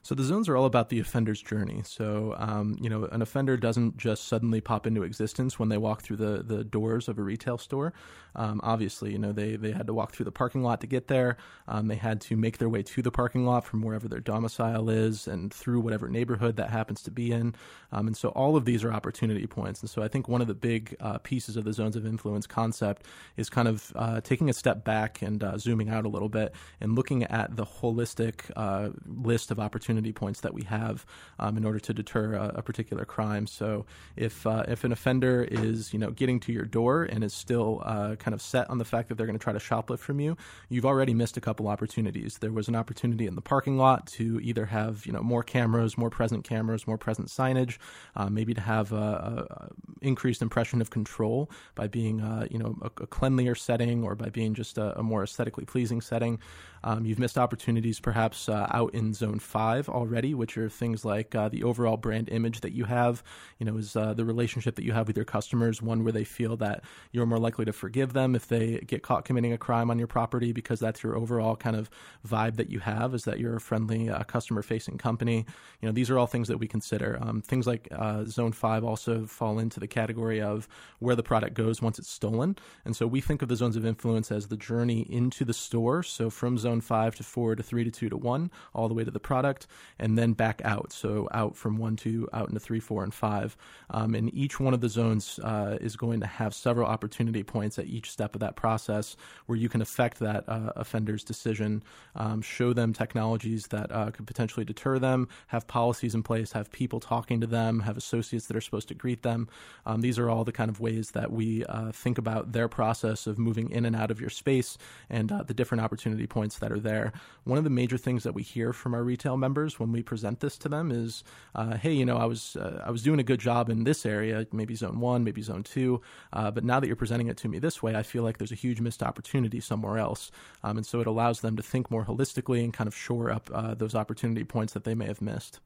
So 0.04 0.14
the 0.16 0.24
zones 0.24 0.50
are 0.50 0.58
all 0.58 0.66
about 0.66 0.90
the 0.90 1.00
offender's 1.00 1.42
journey. 1.42 1.82
So 1.86 2.36
um, 2.38 2.78
you 2.80 2.90
know, 2.90 3.06
an 3.06 3.22
offender 3.22 3.56
doesn't 3.56 3.98
just 3.98 4.28
suddenly 4.28 4.60
pop 4.60 4.86
into 4.86 5.04
existence 5.04 5.58
when 5.58 5.70
they 5.70 5.78
walk 5.78 6.02
through 6.02 6.18
the 6.18 6.44
the 6.44 6.64
doors 6.64 7.08
of 7.08 7.18
a 7.18 7.24
retail 7.24 7.58
store. 7.58 7.94
Um, 8.36 8.60
obviously, 8.64 9.12
you 9.14 9.18
know 9.18 9.32
they 9.32 9.56
they 9.56 9.72
had 9.72 9.88
to 9.88 9.94
walk 9.94 10.12
through 10.12 10.26
the 10.26 10.32
parking 10.32 10.62
lot 10.62 10.82
to 10.82 10.88
get 10.88 11.08
there. 11.08 11.38
Um, 11.70 11.88
they 11.88 11.96
had 11.96 12.20
to 12.22 12.36
make 12.36 12.58
their 12.58 12.68
way 12.68 12.84
to 12.84 13.02
the 13.02 13.12
parking 13.12 13.46
lot 13.46 13.64
from 13.64 13.82
wherever 13.82 14.10
their 14.10 14.20
domicile 14.20 14.90
is 14.90 15.28
and 15.28 15.54
through 15.54 15.80
whatever 15.80 16.10
neighborhood 16.10 16.58
that 16.58 16.70
happens 16.70 17.02
to 17.04 17.12
be 17.12 17.32
in. 17.32 17.56
Um, 17.94 18.08
and 18.08 18.18
so 18.18 18.30
all 18.30 18.58
of 18.58 18.66
these 18.66 18.84
are 18.84 18.92
opportunity 18.92 19.48
points. 19.48 19.80
And 19.82 19.90
so 19.90 20.02
I 20.02 20.10
think 20.10 20.28
one 20.28 20.42
of 20.42 20.48
the 20.48 20.54
big 20.54 20.96
uh, 21.00 21.20
pieces 21.20 21.56
of 21.56 21.64
the 21.64 21.72
zones 21.72 21.96
of 21.96 22.06
influence 22.06 22.46
concept 22.46 23.06
is 23.38 23.50
kind 23.50 23.68
of 23.68 23.94
uh, 23.96 24.20
taking 24.22 24.50
a 24.50 24.54
step 24.54 24.84
back 24.84 25.22
and 25.22 25.44
uh, 25.44 25.58
zooming 25.58 25.90
out 25.90 26.06
a 26.06 26.10
little 26.10 26.30
bit 26.30 26.54
and 26.82 26.96
looking 26.96 27.24
at 27.24 27.56
the 27.56 27.66
holistic 27.66 28.52
uh, 28.56 28.90
list 29.06 29.52
of 29.52 29.60
opportunities 29.60 29.93
opportunity 29.94 30.14
points 30.14 30.42
that 30.42 30.54
we 30.54 30.64
have 30.64 31.06
um, 31.40 31.58
in 31.58 31.66
order 31.66 31.80
to 31.80 31.94
deter 31.94 32.34
a, 32.34 32.54
a 32.56 32.62
particular 32.62 33.06
crime. 33.06 33.46
So 33.46 33.86
if 34.16 34.48
uh, 34.48 34.64
if 34.68 34.84
an 34.84 34.92
offender 34.92 35.44
is 35.44 35.94
you 35.94 36.00
know 36.00 36.12
getting 36.12 36.40
to 36.42 36.52
your 36.52 36.66
door 36.66 37.04
and 37.04 37.24
is 37.24 37.34
still 37.34 37.82
uh, 37.86 38.16
kind 38.16 38.34
of 38.34 38.42
set 38.42 38.70
on 38.70 38.80
the 38.80 38.86
fact 38.86 39.10
that 39.10 39.16
they're 39.16 39.28
going 39.28 39.38
to 39.38 39.44
try 39.44 39.54
to 39.54 39.60
shoplift 39.60 40.00
from 40.00 40.20
you, 40.20 40.36
you've 40.70 40.86
already 40.86 41.14
missed 41.14 41.38
a 41.38 41.42
couple 41.42 41.68
opportunities. 41.68 42.40
There 42.40 42.52
was 42.52 42.68
an 42.68 42.76
opportunity 42.76 43.28
in 43.28 43.36
the 43.36 43.42
parking 43.42 43.78
lot 43.78 44.08
to 44.18 44.40
either 44.42 44.66
have 44.66 45.06
you 45.06 45.14
know 45.14 45.22
more 45.22 45.44
cameras, 45.44 45.98
more 45.98 46.10
present 46.10 46.44
cameras, 46.44 46.88
more 46.88 46.98
present 46.98 47.28
signage, 47.28 47.78
uh, 48.16 48.30
maybe 48.30 48.54
to 48.54 48.62
have 48.62 48.92
a, 48.92 48.96
a, 48.96 49.70
increased 50.02 50.42
impression 50.42 50.82
of 50.82 50.90
control 50.90 51.50
by 51.76 51.88
being 51.88 52.22
uh, 52.22 52.48
you 52.50 52.58
know 52.58 52.76
a, 52.82 52.88
a, 53.04 53.08
cleanlier 53.08 53.56
setting 53.58 54.04
or 54.04 54.16
by 54.16 54.30
being 54.30 54.54
just 54.54 54.78
a, 54.78 55.02
more 55.04 55.24
aesthetically 55.24 55.66
pleasing 55.66 56.02
setting. 56.02 56.40
Um, 56.86 57.06
you've 57.06 57.20
missed 57.20 57.38
opportunities 57.38 58.00
perhaps 58.00 58.50
uh, 58.50 58.68
out 58.72 58.94
in 58.94 59.14
zone 59.14 59.40
five 59.40 59.83
already, 59.88 60.34
which 60.34 60.58
are 60.58 60.68
things 60.68 61.06
like 61.06 61.34
uh, 61.34 61.48
the 61.48 61.64
overall 61.64 61.96
brand 61.96 62.28
image 62.30 62.62
that 62.62 62.74
you 62.74 62.84
have. 62.86 63.24
You 63.60 63.66
know, 63.66 63.78
is 63.78 63.96
uh, 63.96 64.14
the 64.14 64.26
relationship 64.26 64.76
that 64.76 64.84
you 64.84 64.92
have 64.92 65.08
with 65.08 65.16
your 65.16 65.26
customers 65.26 65.82
one 65.82 66.04
where 66.04 66.12
they 66.12 66.26
feel 66.26 66.58
that 66.58 66.84
you're 67.12 67.26
more 67.26 67.40
likely 67.40 67.66
to 67.66 67.74
forgive 67.74 68.14
them 68.14 68.36
if 68.36 68.48
they 68.48 68.80
get 68.80 69.04
caught 69.04 69.24
committing 69.24 69.54
a 69.54 69.58
crime 69.58 69.90
on 69.90 69.98
your 69.98 70.08
property 70.08 70.52
because 70.52 70.80
that's 70.80 71.02
your 71.04 71.16
overall 71.16 71.56
kind 71.56 71.76
of 71.76 71.90
vibe 72.28 72.58
that 72.58 72.70
you 72.70 72.80
have 72.80 73.14
is 73.14 73.24
that 73.24 73.40
you're 73.40 73.56
a 73.56 73.62
friendly 73.62 74.10
uh, 74.10 74.24
customer 74.24 74.62
facing 74.62 74.98
company. 74.98 75.46
You 75.82 75.88
know, 75.88 75.94
these 75.94 76.10
are 76.10 76.20
all 76.20 76.28
things 76.28 76.50
that 76.50 76.58
we 76.58 76.68
consider. 76.68 77.18
Um, 77.22 77.42
things 77.42 77.66
like 77.66 77.88
uh, 77.92 78.26
zone 78.26 78.52
five 78.52 78.84
also 78.84 79.26
fall 79.26 79.58
into 79.58 79.80
the 79.80 79.88
category 79.88 80.42
of 80.42 80.68
where 81.00 81.16
the 81.16 81.24
product 81.24 81.54
goes 81.54 81.82
once 81.82 81.98
it's 81.98 82.10
stolen. 82.10 82.58
And 82.84 82.94
so 82.94 83.08
we 83.08 83.22
think 83.22 83.42
of 83.42 83.48
the 83.48 83.56
zones 83.56 83.78
of 83.78 83.86
influence 83.86 84.32
as 84.32 84.48
the 84.48 84.58
journey 84.58 85.02
into 85.10 85.46
the 85.46 85.54
store. 85.54 86.04
So 86.04 86.30
from 86.30 86.58
zone 86.58 86.74
zone 86.74 86.82
five 86.82 87.16
to 87.16 87.24
four 87.24 87.56
to 87.56 87.64
three 87.64 87.84
to 87.84 87.92
two 87.92 88.10
to 88.10 88.18
one, 88.18 88.50
all 88.74 88.88
the 88.88 88.94
way 88.94 89.04
to 89.04 89.12
the 89.12 89.20
product, 89.20 89.68
and 90.00 90.18
then 90.18 90.34
back 90.34 90.62
out. 90.64 90.92
So 90.92 91.28
out 91.32 91.56
from 91.56 91.78
one 91.78 91.96
to 91.98 92.28
out 92.34 92.50
into 92.50 92.60
three, 92.60 92.80
four, 92.80 93.04
and 93.04 93.14
five. 93.14 93.56
Um, 93.90 94.16
and 94.16 94.34
each 94.34 94.60
one 94.60 94.74
of 94.74 94.82
the 94.82 94.90
zones 94.90 95.40
uh, 95.40 95.78
is 95.82 95.96
going 95.96 96.20
to 96.22 96.28
have 96.28 96.54
several 96.54 96.88
opportunity 96.88 97.44
points 97.44 97.80
at 97.80 97.86
each 97.88 98.12
step 98.12 98.36
of 98.36 98.42
that 98.42 98.56
process 98.56 99.16
where 99.46 99.58
you 99.58 99.70
can 99.70 99.82
affect 99.82 100.20
that 100.20 100.44
uh, 100.48 100.72
offender's 100.76 101.24
decision, 101.24 101.84
um, 102.16 102.42
show 102.42 102.74
them 102.74 102.94
technologies 102.94 103.68
that 103.68 103.92
uh, 103.92 104.12
could 104.12 104.28
potentially 104.28 104.66
deter 104.66 105.00
them, 105.00 105.28
have 105.48 105.68
policies 105.68 106.16
in 106.16 106.24
place, 106.24 106.52
have 106.52 106.72
people 106.72 107.00
talking 107.00 107.42
to 107.42 107.48
them, 107.48 107.82
have 107.82 107.98
associates 107.98 108.48
that 108.48 108.58
are 108.58 108.62
supposed 108.62 108.88
to 108.88 108.94
greet 108.94 109.22
them. 109.24 109.48
Um, 109.86 110.02
these 110.02 110.20
are 110.20 110.30
all 110.30 110.44
the 110.44 110.52
kind 110.52 110.70
of 110.70 110.80
ways 110.80 111.12
that 111.12 111.32
we 111.32 111.66
uh, 111.66 111.92
think 111.92 112.18
about 112.18 112.52
their 112.52 112.68
process 112.68 113.28
of 113.28 113.38
moving 113.38 113.70
in 113.70 113.86
and 113.86 113.96
out 113.96 114.12
of 114.12 114.20
your 114.20 114.30
space 114.30 114.78
and 115.10 115.32
uh, 115.32 115.44
the 115.44 115.54
different 115.54 115.84
opportunity 115.84 116.28
points 116.28 116.60
that 116.60 116.72
are 116.72 116.80
there. 116.80 117.14
One 117.44 117.58
of 117.58 117.64
the 117.64 117.70
major 117.70 117.98
things 117.98 118.24
that 118.24 118.34
we 118.34 118.44
hear 118.44 118.74
from 118.74 118.94
our 118.94 119.04
retail 119.04 119.38
members 119.38 119.53
when 119.54 119.92
we 119.92 120.02
present 120.02 120.40
this 120.40 120.58
to 120.60 120.70
them 120.70 120.92
is, 120.92 121.24
uh, 121.56 121.78
"Hey, 121.78 121.94
you 121.94 122.06
know, 122.06 122.18
I 122.18 122.26
was 122.26 122.56
uh, 122.56 122.84
I 122.86 122.92
was 122.92 123.04
doing 123.04 123.20
a 123.20 123.24
good 123.24 123.40
job 123.40 123.70
in 123.70 123.84
this 123.84 124.06
area, 124.06 124.46
maybe 124.52 124.76
zone 124.76 125.00
one, 125.00 125.24
maybe 125.24 125.42
zone 125.42 125.64
two, 125.64 126.02
uh, 126.32 126.52
but 126.52 126.64
now 126.64 126.80
that 126.80 126.88
you're 126.88 126.96
presenting 126.96 127.28
it 127.28 127.38
to 127.38 127.48
me 127.48 127.60
this 127.60 127.82
way, 127.84 127.96
I 127.96 128.04
feel 128.04 128.24
like 128.24 128.38
there's 128.38 128.52
a 128.52 128.56
huge 128.56 128.82
missed 128.82 129.04
opportunity 129.04 129.60
somewhere 129.60 129.98
else." 129.98 130.32
Um, 130.64 130.78
and 130.78 130.86
so 130.86 131.00
it 131.00 131.08
allows 131.08 131.42
them 131.42 131.56
to 131.58 131.64
think 131.64 131.90
more 131.90 132.06
holistically 132.06 132.64
and 132.64 132.74
kind 132.74 132.88
of 132.88 132.96
shore 132.96 133.32
up 133.32 133.50
uh, 133.54 133.74
those 133.74 133.96
opportunity 133.96 134.44
points 134.44 134.74
that 134.74 134.84
they 134.84 134.96
may 134.96 135.06
have 135.06 135.22
missed. 135.22 135.60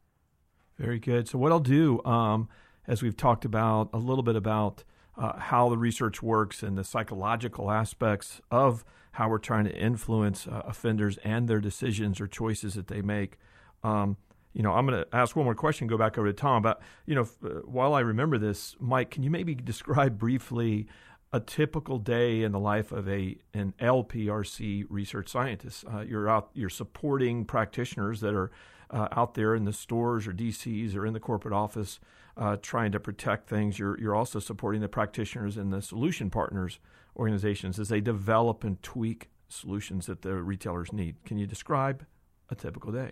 Very 0.78 1.00
good. 1.00 1.28
So 1.28 1.40
what 1.40 1.52
I'll 1.52 1.60
do, 1.60 2.04
um, 2.06 2.50
as 2.88 3.02
we've 3.02 3.18
talked 3.18 3.46
about 3.46 3.90
a 3.94 3.98
little 3.98 4.24
bit 4.24 4.36
about 4.36 4.84
uh, 5.18 5.40
how 5.40 5.70
the 5.70 5.78
research 5.78 6.22
works 6.22 6.62
and 6.62 6.78
the 6.78 6.84
psychological 6.84 7.72
aspects 7.72 8.40
of 8.52 8.86
how 9.14 9.28
we're 9.28 9.40
trying 9.40 9.66
to 9.66 9.76
influence 9.76 10.48
uh, 10.48 10.62
offenders 10.66 11.18
and 11.24 11.48
their 11.48 11.60
decisions 11.60 12.22
or 12.22 12.28
choices 12.28 12.76
that 12.76 12.88
they 12.88 13.02
make. 13.02 13.40
Um, 13.88 14.18
you 14.54 14.64
know, 14.64 14.74
I'm 14.74 14.88
going 14.88 15.04
to 15.04 15.16
ask 15.16 15.36
one 15.36 15.46
more 15.46 15.56
question, 15.56 15.88
go 15.88 15.98
back 15.98 16.18
over 16.18 16.28
to 16.28 16.34
Tom. 16.34 16.64
But, 16.64 16.82
you 17.06 17.16
know, 17.16 17.28
uh, 17.44 17.62
while 17.66 17.94
I 17.94 18.00
remember 18.00 18.38
this, 18.38 18.76
Mike, 18.80 19.12
can 19.12 19.24
you 19.24 19.30
maybe 19.30 19.56
describe 19.74 20.18
briefly 20.18 20.88
a 21.32 21.40
typical 21.40 22.00
day 22.00 22.42
in 22.44 22.54
the 22.54 22.60
life 22.60 22.92
of 22.92 23.08
a 23.08 23.38
an 23.54 23.74
LPRC 23.80 24.86
research 24.90 25.30
scientist? 25.30 25.86
Uh, 25.92 26.02
you're 26.02 26.28
out, 26.28 26.50
you're 26.54 26.70
supporting 26.70 27.46
practitioners 27.46 28.22
that 28.22 28.34
are 28.34 28.52
uh, 28.90 29.08
out 29.12 29.36
there 29.36 29.54
in 29.54 29.66
the 29.66 29.74
stores 29.74 30.28
or 30.28 30.34
DCs 30.34 30.96
or 30.96 31.06
in 31.06 31.14
the 31.14 31.20
corporate 31.20 31.54
office 31.54 32.00
uh, 32.38 32.58
trying 32.62 32.92
to 32.92 33.00
protect 33.00 33.50
things. 33.50 33.78
You're, 33.78 34.00
you're 34.00 34.16
also 34.16 34.40
supporting 34.40 34.82
the 34.82 34.88
practitioners 34.88 35.58
and 35.58 35.72
the 35.72 35.82
solution 35.82 36.30
partners 36.30 36.80
organizations 37.16 37.80
as 37.80 37.90
they 37.90 38.00
develop 38.00 38.64
and 38.64 38.82
tweak 38.82 39.30
solutions 39.50 40.06
that 40.06 40.22
the 40.22 40.36
retailers 40.36 40.94
need. 40.94 41.24
Can 41.26 41.38
you 41.38 41.46
describe 41.46 42.06
a 42.50 42.56
typical 42.56 42.92
day? 42.92 43.12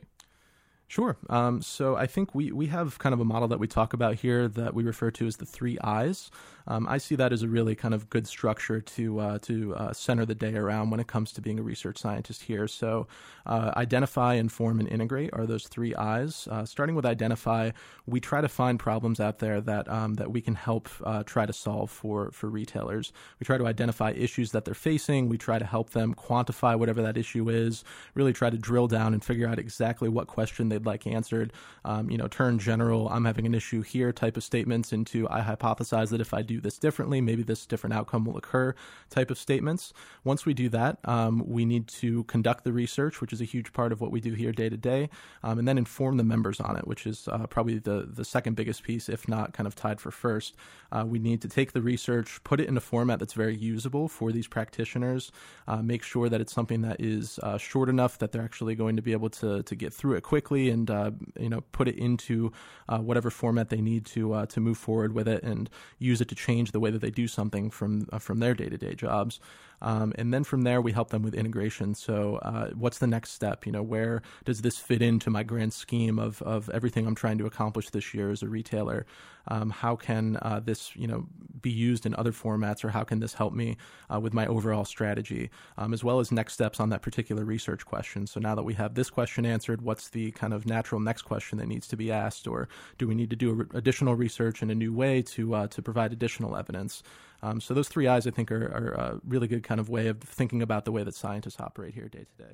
Sure. 0.87 1.17
Um, 1.29 1.61
so 1.61 1.95
I 1.95 2.05
think 2.05 2.35
we, 2.35 2.51
we 2.51 2.67
have 2.67 2.99
kind 2.99 3.13
of 3.13 3.19
a 3.19 3.25
model 3.25 3.47
that 3.47 3.59
we 3.59 3.67
talk 3.67 3.93
about 3.93 4.15
here 4.15 4.47
that 4.47 4.73
we 4.73 4.83
refer 4.83 5.11
to 5.11 5.25
as 5.25 5.37
the 5.37 5.45
three 5.45 5.79
I's. 5.79 6.29
Um, 6.67 6.87
I 6.87 6.97
see 6.97 7.15
that 7.15 7.31
as 7.31 7.43
a 7.43 7.47
really 7.47 7.75
kind 7.75 7.93
of 7.93 8.09
good 8.09 8.27
structure 8.27 8.81
to 8.81 9.19
uh, 9.19 9.39
to 9.39 9.75
uh, 9.75 9.93
center 9.93 10.25
the 10.25 10.35
day 10.35 10.55
around 10.55 10.89
when 10.89 10.99
it 10.99 11.07
comes 11.07 11.31
to 11.33 11.41
being 11.41 11.59
a 11.59 11.63
research 11.63 11.97
scientist 11.97 12.43
here. 12.43 12.67
So, 12.67 13.07
uh, 13.45 13.71
identify, 13.77 14.35
inform, 14.35 14.79
and 14.79 14.89
integrate 14.89 15.29
are 15.33 15.45
those 15.45 15.67
three 15.67 15.93
I's. 15.95 16.47
Uh, 16.49 16.65
starting 16.65 16.95
with 16.95 17.05
identify, 17.05 17.71
we 18.05 18.19
try 18.19 18.41
to 18.41 18.47
find 18.47 18.79
problems 18.79 19.19
out 19.19 19.39
there 19.39 19.61
that 19.61 19.89
um, 19.89 20.15
that 20.15 20.31
we 20.31 20.41
can 20.41 20.55
help 20.55 20.89
uh, 21.03 21.23
try 21.23 21.45
to 21.45 21.53
solve 21.53 21.91
for 21.91 22.31
for 22.31 22.49
retailers. 22.49 23.13
We 23.39 23.45
try 23.45 23.57
to 23.57 23.67
identify 23.67 24.11
issues 24.11 24.51
that 24.51 24.65
they're 24.65 24.73
facing. 24.73 25.29
We 25.29 25.37
try 25.37 25.59
to 25.59 25.65
help 25.65 25.91
them 25.91 26.13
quantify 26.15 26.77
whatever 26.77 27.01
that 27.03 27.17
issue 27.17 27.49
is. 27.49 27.83
Really 28.15 28.33
try 28.33 28.49
to 28.49 28.57
drill 28.57 28.87
down 28.87 29.13
and 29.13 29.23
figure 29.23 29.47
out 29.47 29.59
exactly 29.59 30.09
what 30.09 30.27
question 30.27 30.69
they'd 30.69 30.85
like 30.85 31.05
answered. 31.05 31.53
Um, 31.83 32.09
you 32.09 32.17
know, 32.17 32.27
turn 32.27 32.59
general 32.59 33.09
"I'm 33.09 33.25
having 33.25 33.45
an 33.45 33.53
issue 33.53 33.81
here" 33.81 34.11
type 34.11 34.37
of 34.37 34.43
statements 34.43 34.91
into 34.91 35.29
"I 35.29 35.41
hypothesize 35.41 36.09
that 36.09 36.21
if 36.21 36.33
I 36.33 36.41
do 36.41 36.54
this 36.59 36.77
differently, 36.77 37.21
maybe 37.21 37.43
this 37.43 37.65
different 37.65 37.93
outcome 37.93 38.25
will 38.25 38.37
occur 38.37 38.75
type 39.09 39.31
of 39.31 39.37
statements. 39.37 39.93
Once 40.23 40.45
we 40.45 40.53
do 40.53 40.69
that, 40.69 40.97
um, 41.05 41.43
we 41.45 41.65
need 41.65 41.87
to 41.87 42.23
conduct 42.25 42.63
the 42.63 42.73
research, 42.73 43.21
which 43.21 43.33
is 43.33 43.41
a 43.41 43.45
huge 43.45 43.73
part 43.73 43.91
of 43.91 44.01
what 44.01 44.11
we 44.11 44.19
do 44.19 44.33
here 44.33 44.51
day 44.51 44.69
to 44.69 44.77
day, 44.77 45.09
um, 45.43 45.59
and 45.59 45.67
then 45.67 45.77
inform 45.77 46.17
the 46.17 46.23
members 46.23 46.59
on 46.59 46.75
it, 46.77 46.87
which 46.87 47.05
is 47.05 47.27
uh, 47.27 47.45
probably 47.47 47.79
the, 47.79 48.07
the 48.11 48.25
second 48.25 48.55
biggest 48.55 48.83
piece, 48.83 49.09
if 49.09 49.27
not 49.27 49.53
kind 49.53 49.67
of 49.67 49.75
tied 49.75 49.99
for 49.99 50.11
first. 50.11 50.55
Uh, 50.91 51.03
we 51.05 51.19
need 51.19 51.41
to 51.41 51.47
take 51.47 51.73
the 51.73 51.81
research, 51.81 52.43
put 52.43 52.59
it 52.59 52.67
in 52.67 52.77
a 52.77 52.81
format 52.81 53.19
that's 53.19 53.33
very 53.33 53.55
usable 53.55 54.07
for 54.07 54.31
these 54.31 54.47
practitioners, 54.47 55.31
uh, 55.67 55.81
make 55.81 56.03
sure 56.03 56.29
that 56.29 56.41
it's 56.41 56.53
something 56.53 56.81
that 56.81 56.99
is 56.99 57.39
uh, 57.43 57.57
short 57.57 57.89
enough 57.89 58.17
that 58.19 58.31
they're 58.31 58.43
actually 58.43 58.75
going 58.75 58.95
to 58.95 59.01
be 59.01 59.11
able 59.11 59.29
to, 59.29 59.63
to 59.63 59.75
get 59.75 59.93
through 59.93 60.15
it 60.15 60.21
quickly 60.21 60.69
and 60.69 60.89
uh, 60.89 61.11
you 61.39 61.49
know 61.49 61.61
put 61.71 61.87
it 61.87 61.95
into 61.97 62.51
uh, 62.89 62.99
whatever 62.99 63.29
format 63.29 63.69
they 63.69 63.81
need 63.81 64.05
to 64.05 64.45
to 64.47 64.59
move 64.59 64.77
forward 64.77 65.13
with 65.13 65.27
it 65.27 65.43
and 65.43 65.69
use 65.99 66.21
it 66.21 66.27
to 66.27 66.35
change 66.45 66.71
the 66.71 66.79
way 66.79 66.91
that 66.91 67.01
they 67.01 67.11
do 67.11 67.27
something 67.27 67.69
from 67.71 68.07
uh, 68.13 68.19
from 68.19 68.39
their 68.39 68.53
day 68.53 68.69
to 68.69 68.77
day 68.77 68.95
jobs. 68.95 69.39
Um, 69.85 70.13
and 70.17 70.33
then 70.33 70.43
from 70.43 70.63
there, 70.63 70.81
we 70.81 70.91
help 70.91 71.11
them 71.11 71.21
with 71.21 71.35
integration. 71.35 71.93
So, 71.93 72.37
uh, 72.37 72.71
what's 72.71 72.97
the 72.97 73.07
next 73.07 73.31
step? 73.31 73.67
You 73.67 73.71
know, 73.71 73.83
where 73.83 74.23
does 74.43 74.61
this 74.61 74.79
fit 74.79 75.01
into 75.01 75.29
my 75.29 75.43
grand 75.43 75.73
scheme 75.73 76.17
of, 76.17 76.41
of 76.41 76.69
everything 76.71 77.05
I'm 77.05 77.13
trying 77.13 77.37
to 77.37 77.45
accomplish 77.45 77.91
this 77.91 78.11
year 78.13 78.31
as 78.31 78.41
a 78.41 78.47
retailer? 78.47 79.05
Um, 79.47 79.69
how 79.69 79.95
can 79.95 80.37
uh, 80.41 80.59
this, 80.59 80.95
you 80.95 81.05
know, 81.05 81.27
be 81.61 81.69
used 81.69 82.07
in 82.07 82.15
other 82.15 82.31
formats, 82.31 82.83
or 82.83 82.89
how 82.89 83.03
can 83.03 83.19
this 83.19 83.35
help 83.35 83.53
me 83.53 83.77
uh, 84.11 84.19
with 84.19 84.33
my 84.33 84.47
overall 84.47 84.85
strategy, 84.85 85.51
um, 85.77 85.93
as 85.93 86.03
well 86.03 86.19
as 86.19 86.31
next 86.31 86.53
steps 86.53 86.79
on 86.79 86.89
that 86.89 87.03
particular 87.03 87.45
research 87.45 87.85
question? 87.85 88.25
So 88.25 88.39
now 88.39 88.55
that 88.55 88.63
we 88.63 88.73
have 88.73 88.95
this 88.95 89.11
question 89.11 89.45
answered, 89.45 89.83
what's 89.83 90.09
the 90.09 90.31
kind 90.31 90.51
of 90.51 90.65
natural 90.65 90.99
next 90.99 91.21
question 91.21 91.59
that 91.59 91.67
needs 91.67 91.87
to 91.89 91.95
be 91.95 92.11
asked, 92.11 92.47
or 92.47 92.67
do 92.97 93.07
we 93.07 93.13
need 93.13 93.29
to 93.29 93.35
do 93.35 93.67
additional 93.75 94.15
research 94.15 94.63
in 94.63 94.71
a 94.71 94.75
new 94.75 94.91
way 94.91 95.21
to 95.21 95.53
uh, 95.53 95.67
to 95.67 95.81
provide 95.83 96.11
additional 96.11 96.57
evidence? 96.57 97.03
Um, 97.41 97.61
so 97.61 97.73
those 97.73 97.87
three 97.87 98.07
I's, 98.07 98.25
I 98.25 98.31
think, 98.31 98.51
are, 98.51 98.65
are, 98.65 98.91
a 98.93 99.21
really 99.27 99.47
good 99.47 99.63
kind 99.63 99.79
of 99.79 99.89
way 99.89 100.07
of 100.07 100.19
thinking 100.21 100.61
about 100.61 100.85
the 100.85 100.91
way 100.91 101.03
that 101.03 101.15
scientists 101.15 101.59
operate 101.59 101.93
here 101.93 102.07
day 102.07 102.25
to 102.37 102.43
day. 102.43 102.53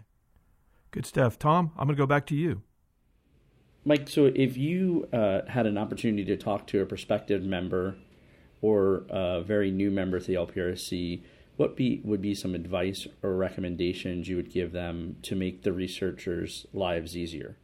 Good 0.91 1.05
stuff, 1.05 1.39
Tom. 1.39 1.71
I'm 1.77 1.87
going 1.87 1.95
to 1.95 2.01
go 2.01 2.07
back 2.07 2.25
to 2.27 2.35
you. 2.35 2.63
Mike, 3.85 4.09
so 4.09 4.31
if 4.35 4.57
you 4.57 5.07
uh, 5.11 5.41
had 5.47 5.65
an 5.65 5.77
opportunity 5.77 6.25
to 6.25 6.37
talk 6.37 6.67
to 6.67 6.81
a 6.81 6.85
prospective 6.85 7.43
member 7.43 7.95
or 8.61 9.05
a 9.09 9.41
very 9.41 9.71
new 9.71 9.89
member 9.89 10.19
to 10.19 10.27
the 10.27 10.35
LPRC, 10.35 11.23
what 11.57 11.75
be, 11.75 12.01
would 12.03 12.21
be 12.21 12.35
some 12.35 12.53
advice 12.53 13.07
or 13.23 13.35
recommendations 13.35 14.27
you 14.27 14.35
would 14.35 14.51
give 14.51 14.71
them 14.71 15.15
to 15.23 15.35
make 15.35 15.63
the 15.63 15.73
researchers' 15.73 16.65
lives 16.73 17.17
easier? 17.17 17.57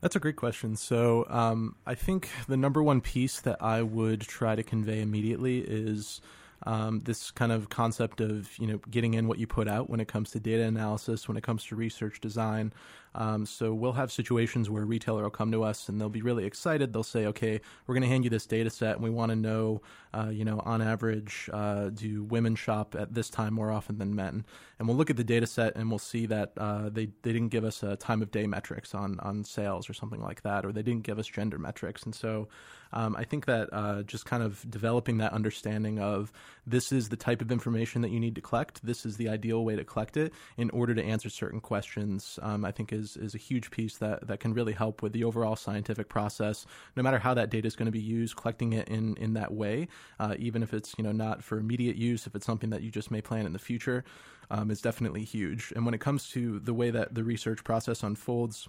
That's 0.00 0.16
a 0.16 0.20
great 0.20 0.36
question. 0.36 0.76
So, 0.76 1.26
um, 1.28 1.76
I 1.86 1.94
think 1.94 2.30
the 2.48 2.56
number 2.56 2.82
one 2.82 3.00
piece 3.00 3.40
that 3.40 3.62
I 3.62 3.82
would 3.82 4.22
try 4.22 4.54
to 4.54 4.62
convey 4.62 5.02
immediately 5.02 5.58
is 5.58 6.22
um, 6.64 7.00
this 7.04 7.30
kind 7.30 7.52
of 7.52 7.68
concept 7.68 8.20
of 8.20 8.50
you 8.58 8.66
know 8.66 8.80
getting 8.90 9.14
in 9.14 9.28
what 9.28 9.38
you 9.38 9.46
put 9.46 9.68
out 9.68 9.88
when 9.90 10.00
it 10.00 10.08
comes 10.08 10.30
to 10.30 10.40
data 10.40 10.62
analysis, 10.62 11.28
when 11.28 11.36
it 11.36 11.42
comes 11.42 11.64
to 11.66 11.76
research 11.76 12.20
design. 12.20 12.72
Um, 13.14 13.46
so 13.46 13.74
we'll 13.74 13.92
have 13.92 14.12
situations 14.12 14.70
where 14.70 14.82
a 14.82 14.86
retailer 14.86 15.22
will 15.22 15.30
come 15.30 15.50
to 15.52 15.62
us 15.62 15.88
and 15.88 16.00
they'll 16.00 16.08
be 16.08 16.22
really 16.22 16.44
excited. 16.44 16.92
They'll 16.92 17.02
say, 17.02 17.26
"Okay, 17.26 17.60
we're 17.86 17.94
going 17.94 18.02
to 18.02 18.08
hand 18.08 18.24
you 18.24 18.30
this 18.30 18.46
data 18.46 18.70
set, 18.70 18.94
and 18.94 19.02
we 19.02 19.10
want 19.10 19.30
to 19.30 19.36
know, 19.36 19.82
uh, 20.14 20.30
you 20.32 20.44
know, 20.44 20.60
on 20.60 20.80
average, 20.80 21.50
uh, 21.52 21.90
do 21.90 22.22
women 22.22 22.54
shop 22.54 22.94
at 22.98 23.14
this 23.14 23.30
time 23.30 23.54
more 23.54 23.70
often 23.70 23.98
than 23.98 24.14
men?" 24.14 24.44
And 24.78 24.88
we'll 24.88 24.96
look 24.96 25.10
at 25.10 25.16
the 25.16 25.24
data 25.24 25.46
set 25.46 25.76
and 25.76 25.90
we'll 25.90 25.98
see 25.98 26.26
that 26.26 26.52
uh, 26.56 26.88
they 26.88 27.06
they 27.22 27.32
didn't 27.32 27.48
give 27.48 27.64
us 27.64 27.82
a 27.82 27.96
time 27.96 28.22
of 28.22 28.30
day 28.30 28.46
metrics 28.46 28.94
on 28.94 29.18
on 29.20 29.44
sales 29.44 29.90
or 29.90 29.94
something 29.94 30.20
like 30.20 30.42
that, 30.42 30.64
or 30.64 30.72
they 30.72 30.82
didn't 30.82 31.02
give 31.02 31.18
us 31.18 31.26
gender 31.26 31.58
metrics, 31.58 32.04
and 32.04 32.14
so 32.14 32.48
um, 32.92 33.16
I 33.16 33.24
think 33.24 33.46
that 33.46 33.68
uh, 33.72 34.02
just 34.02 34.26
kind 34.26 34.42
of 34.42 34.68
developing 34.70 35.18
that 35.18 35.32
understanding 35.32 35.98
of 35.98 36.32
this 36.66 36.92
is 36.92 37.08
the 37.08 37.16
type 37.16 37.40
of 37.40 37.52
information 37.52 38.02
that 38.02 38.10
you 38.10 38.20
need 38.20 38.34
to 38.34 38.40
collect. 38.40 38.84
This 38.84 39.06
is 39.06 39.16
the 39.16 39.28
ideal 39.28 39.64
way 39.64 39.76
to 39.76 39.84
collect 39.84 40.16
it 40.16 40.32
in 40.56 40.70
order 40.70 40.94
to 40.94 41.02
answer 41.02 41.30
certain 41.30 41.60
questions. 41.60 42.38
Um, 42.42 42.64
I 42.64 42.72
think 42.72 42.92
is 42.92 42.99
is 43.16 43.34
a 43.34 43.38
huge 43.38 43.70
piece 43.70 43.96
that 43.98 44.26
that 44.26 44.40
can 44.40 44.54
really 44.54 44.72
help 44.72 45.02
with 45.02 45.12
the 45.12 45.24
overall 45.24 45.56
scientific 45.56 46.08
process. 46.08 46.66
No 46.96 47.02
matter 47.02 47.18
how 47.18 47.34
that 47.34 47.50
data 47.50 47.66
is 47.66 47.76
going 47.76 47.86
to 47.86 47.92
be 47.92 48.00
used, 48.00 48.36
collecting 48.36 48.72
it 48.72 48.88
in 48.88 49.16
in 49.16 49.34
that 49.34 49.52
way, 49.52 49.88
uh, 50.18 50.34
even 50.38 50.62
if 50.62 50.72
it's 50.74 50.94
you 50.98 51.04
know 51.04 51.12
not 51.12 51.42
for 51.42 51.58
immediate 51.58 51.96
use, 51.96 52.26
if 52.26 52.34
it's 52.34 52.46
something 52.46 52.70
that 52.70 52.82
you 52.82 52.90
just 52.90 53.10
may 53.10 53.20
plan 53.20 53.46
in 53.46 53.52
the 53.52 53.58
future, 53.58 54.04
um, 54.50 54.70
is 54.70 54.80
definitely 54.80 55.24
huge. 55.24 55.72
And 55.74 55.84
when 55.84 55.94
it 55.94 56.00
comes 56.00 56.28
to 56.30 56.58
the 56.60 56.74
way 56.74 56.90
that 56.90 57.14
the 57.14 57.24
research 57.24 57.64
process 57.64 58.02
unfolds 58.02 58.68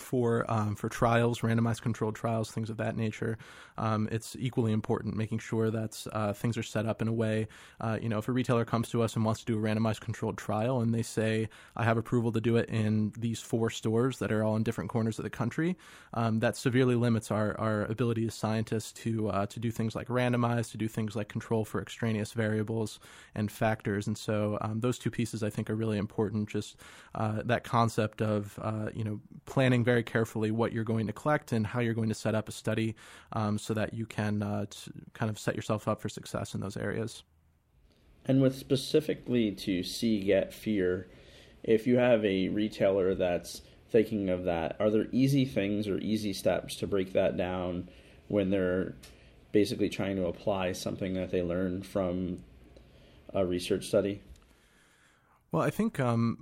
for 0.00 0.44
um, 0.48 0.74
for 0.74 0.88
trials, 0.88 1.40
randomized 1.40 1.82
controlled 1.82 2.14
trials, 2.14 2.50
things 2.50 2.70
of 2.70 2.76
that 2.78 2.96
nature. 2.96 3.38
Um, 3.76 4.08
it's 4.10 4.36
equally 4.38 4.72
important 4.72 5.16
making 5.16 5.38
sure 5.38 5.70
that 5.70 6.04
uh, 6.12 6.32
things 6.32 6.56
are 6.56 6.62
set 6.62 6.86
up 6.86 7.00
in 7.02 7.08
a 7.08 7.12
way. 7.12 7.48
Uh, 7.80 7.98
you 8.00 8.08
know, 8.08 8.18
if 8.18 8.28
a 8.28 8.32
retailer 8.32 8.64
comes 8.64 8.88
to 8.90 9.02
us 9.02 9.14
and 9.14 9.24
wants 9.24 9.40
to 9.40 9.46
do 9.46 9.58
a 9.58 9.62
randomized 9.62 10.00
controlled 10.00 10.38
trial, 10.38 10.80
and 10.80 10.94
they 10.94 11.02
say, 11.02 11.48
"I 11.76 11.84
have 11.84 11.96
approval 11.96 12.32
to 12.32 12.40
do 12.40 12.56
it 12.56 12.68
in 12.68 13.12
these 13.18 13.40
four 13.40 13.70
stores 13.70 14.18
that 14.18 14.32
are 14.32 14.42
all 14.42 14.56
in 14.56 14.62
different 14.62 14.90
corners 14.90 15.18
of 15.18 15.22
the 15.22 15.30
country," 15.30 15.76
um, 16.14 16.40
that 16.40 16.56
severely 16.56 16.94
limits 16.94 17.30
our, 17.30 17.58
our 17.58 17.84
ability 17.84 18.26
as 18.26 18.34
scientists 18.34 18.92
to 18.92 19.28
uh, 19.28 19.46
to 19.46 19.60
do 19.60 19.70
things 19.70 19.94
like 19.94 20.08
randomize, 20.08 20.70
to 20.70 20.78
do 20.78 20.88
things 20.88 21.14
like 21.14 21.28
control 21.28 21.64
for 21.64 21.80
extraneous 21.80 22.32
variables 22.32 22.98
and 23.34 23.50
factors. 23.50 24.06
And 24.06 24.16
so, 24.16 24.58
um, 24.60 24.80
those 24.80 24.98
two 24.98 25.10
pieces 25.10 25.42
I 25.42 25.50
think 25.50 25.70
are 25.70 25.76
really 25.76 25.98
important. 25.98 26.48
Just 26.48 26.76
uh, 27.14 27.42
that 27.44 27.64
concept 27.64 28.22
of 28.22 28.58
uh, 28.62 28.90
you 28.94 29.04
know 29.04 29.20
planning 29.46 29.84
very 29.88 30.02
carefully 30.02 30.50
what 30.50 30.70
you're 30.70 30.84
going 30.84 31.06
to 31.06 31.14
collect 31.14 31.52
and 31.52 31.66
how 31.66 31.80
you're 31.80 31.94
going 31.94 32.10
to 32.10 32.14
set 32.14 32.34
up 32.34 32.46
a 32.46 32.52
study 32.52 32.94
um, 33.32 33.56
so 33.56 33.72
that 33.72 33.94
you 33.94 34.04
can 34.04 34.42
uh, 34.42 34.66
kind 35.14 35.30
of 35.30 35.38
set 35.38 35.56
yourself 35.56 35.88
up 35.88 35.98
for 35.98 36.10
success 36.10 36.54
in 36.54 36.60
those 36.60 36.76
areas. 36.76 37.22
And 38.26 38.42
with 38.42 38.54
specifically 38.54 39.50
to 39.52 39.82
see, 39.82 40.20
get, 40.20 40.52
fear, 40.52 41.08
if 41.62 41.86
you 41.86 41.96
have 41.96 42.22
a 42.22 42.48
retailer 42.48 43.14
that's 43.14 43.62
thinking 43.88 44.28
of 44.28 44.44
that, 44.44 44.76
are 44.78 44.90
there 44.90 45.06
easy 45.10 45.46
things 45.46 45.88
or 45.88 45.96
easy 46.00 46.34
steps 46.34 46.76
to 46.76 46.86
break 46.86 47.14
that 47.14 47.38
down 47.38 47.88
when 48.26 48.50
they're 48.50 48.94
basically 49.52 49.88
trying 49.88 50.16
to 50.16 50.26
apply 50.26 50.72
something 50.72 51.14
that 51.14 51.30
they 51.30 51.40
learned 51.40 51.86
from 51.86 52.44
a 53.32 53.46
research 53.46 53.86
study? 53.86 54.20
Well, 55.50 55.62
I 55.62 55.70
think 55.70 55.98
um, 55.98 56.36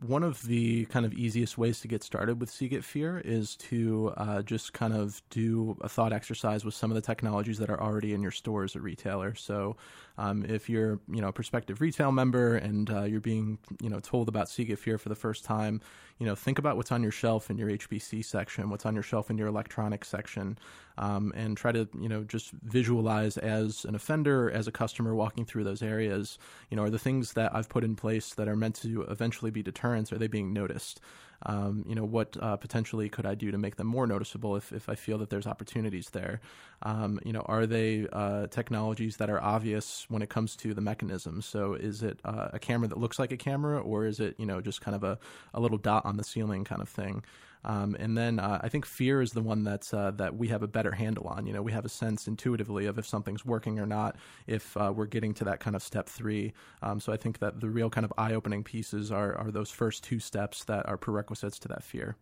one 0.00 0.24
of 0.24 0.42
the 0.42 0.86
kind 0.86 1.06
of 1.06 1.12
easiest 1.14 1.56
ways 1.56 1.80
to 1.80 1.88
get 1.88 2.02
started 2.02 2.40
with 2.40 2.50
See 2.50 2.68
Get 2.68 2.84
Fear 2.84 3.22
is 3.24 3.54
to 3.56 4.12
uh, 4.16 4.42
just 4.42 4.72
kind 4.72 4.92
of 4.92 5.22
do 5.30 5.76
a 5.80 5.88
thought 5.88 6.12
exercise 6.12 6.64
with 6.64 6.74
some 6.74 6.90
of 6.90 6.96
the 6.96 7.00
technologies 7.00 7.58
that 7.58 7.70
are 7.70 7.80
already 7.80 8.12
in 8.12 8.20
your 8.20 8.32
store 8.32 8.64
as 8.64 8.74
a 8.74 8.80
retailer. 8.80 9.34
So, 9.34 9.76
um, 10.18 10.44
if 10.44 10.68
you're 10.68 11.00
you 11.08 11.20
know 11.20 11.28
a 11.28 11.32
prospective 11.32 11.80
retail 11.80 12.12
member 12.12 12.56
and 12.56 12.90
uh, 12.90 13.02
you're 13.04 13.20
being 13.20 13.58
you 13.80 13.88
know 13.88 14.00
told 14.00 14.28
about 14.28 14.48
See 14.48 14.64
Get 14.64 14.78
Fear 14.78 14.98
for 14.98 15.08
the 15.08 15.14
first 15.14 15.44
time, 15.44 15.80
you 16.18 16.26
know 16.26 16.34
think 16.34 16.58
about 16.58 16.76
what's 16.76 16.92
on 16.92 17.02
your 17.02 17.12
shelf 17.12 17.50
in 17.50 17.58
your 17.58 17.68
HPC 17.68 18.24
section, 18.24 18.70
what's 18.70 18.86
on 18.86 18.94
your 18.94 19.02
shelf 19.02 19.30
in 19.30 19.38
your 19.38 19.48
electronics 19.48 20.08
section, 20.08 20.58
um, 20.98 21.32
and 21.34 21.56
try 21.56 21.72
to 21.72 21.88
you 21.98 22.08
know 22.08 22.24
just 22.24 22.50
visualize 22.62 23.36
as 23.38 23.84
an 23.84 23.94
offender, 23.94 24.50
as 24.50 24.66
a 24.68 24.72
customer 24.72 25.14
walking 25.14 25.44
through 25.44 25.64
those 25.64 25.82
areas. 25.82 26.38
You 26.70 26.76
know, 26.76 26.84
are 26.84 26.90
the 26.90 26.98
things 26.98 27.32
that 27.34 27.54
I've 27.54 27.68
put 27.68 27.84
in 27.84 27.96
place 27.96 28.34
that 28.34 28.48
are 28.48 28.56
meant 28.56 28.76
to 28.76 29.02
eventually 29.02 29.50
be 29.50 29.62
deterrents? 29.94 30.12
Are 30.12 30.18
they 30.18 30.26
being 30.26 30.52
noticed? 30.52 31.00
Um, 31.46 31.84
you 31.86 31.94
know, 31.94 32.04
what 32.04 32.36
uh, 32.40 32.56
potentially 32.56 33.08
could 33.08 33.26
I 33.26 33.34
do 33.34 33.50
to 33.50 33.58
make 33.58 33.76
them 33.76 33.86
more 33.86 34.06
noticeable 34.06 34.56
if, 34.56 34.72
if 34.72 34.88
I 34.88 34.94
feel 34.94 35.18
that 35.18 35.30
there's 35.30 35.46
opportunities 35.46 36.10
there? 36.10 36.40
Um, 36.82 37.20
you 37.24 37.32
know, 37.32 37.42
are 37.42 37.66
they 37.66 38.06
uh, 38.12 38.46
technologies 38.46 39.16
that 39.18 39.28
are 39.28 39.42
obvious 39.42 40.06
when 40.08 40.22
it 40.22 40.30
comes 40.30 40.56
to 40.56 40.72
the 40.72 40.80
mechanism? 40.80 41.42
So 41.42 41.74
is 41.74 42.02
it 42.02 42.20
uh, 42.24 42.48
a 42.52 42.58
camera 42.58 42.88
that 42.88 42.98
looks 42.98 43.18
like 43.18 43.32
a 43.32 43.36
camera, 43.36 43.78
or 43.78 44.06
is 44.06 44.20
it 44.20 44.36
you 44.38 44.46
know 44.46 44.60
just 44.60 44.80
kind 44.80 44.94
of 44.94 45.04
a, 45.04 45.18
a 45.52 45.60
little 45.60 45.78
dot 45.78 46.06
on 46.06 46.16
the 46.16 46.24
ceiling 46.24 46.64
kind 46.64 46.80
of 46.80 46.88
thing? 46.88 47.22
Um, 47.64 47.96
and 47.98 48.16
then 48.16 48.38
uh, 48.38 48.60
I 48.62 48.68
think 48.68 48.84
fear 48.84 49.22
is 49.22 49.32
the 49.32 49.42
one 49.42 49.64
that's 49.64 49.94
uh, 49.94 50.10
that 50.12 50.36
we 50.36 50.48
have 50.48 50.62
a 50.62 50.68
better 50.68 50.92
handle 50.92 51.26
on. 51.26 51.46
You 51.46 51.52
know, 51.52 51.62
we 51.62 51.72
have 51.72 51.84
a 51.84 51.88
sense 51.88 52.28
intuitively 52.28 52.86
of 52.86 52.98
if 52.98 53.06
something's 53.06 53.44
working 53.44 53.78
or 53.78 53.86
not, 53.86 54.16
if 54.46 54.76
uh, 54.76 54.92
we're 54.94 55.06
getting 55.06 55.34
to 55.34 55.44
that 55.44 55.60
kind 55.60 55.74
of 55.74 55.82
step 55.82 56.08
three. 56.08 56.52
Um, 56.82 57.00
so 57.00 57.12
I 57.12 57.16
think 57.16 57.38
that 57.38 57.60
the 57.60 57.70
real 57.70 57.90
kind 57.90 58.04
of 58.04 58.12
eye-opening 58.18 58.64
pieces 58.64 59.10
are 59.10 59.34
are 59.36 59.50
those 59.50 59.70
first 59.70 60.04
two 60.04 60.18
steps 60.18 60.64
that 60.64 60.86
are 60.88 60.98
prerequisites 60.98 61.58
to 61.60 61.68
that 61.68 61.82
fear. 61.82 62.16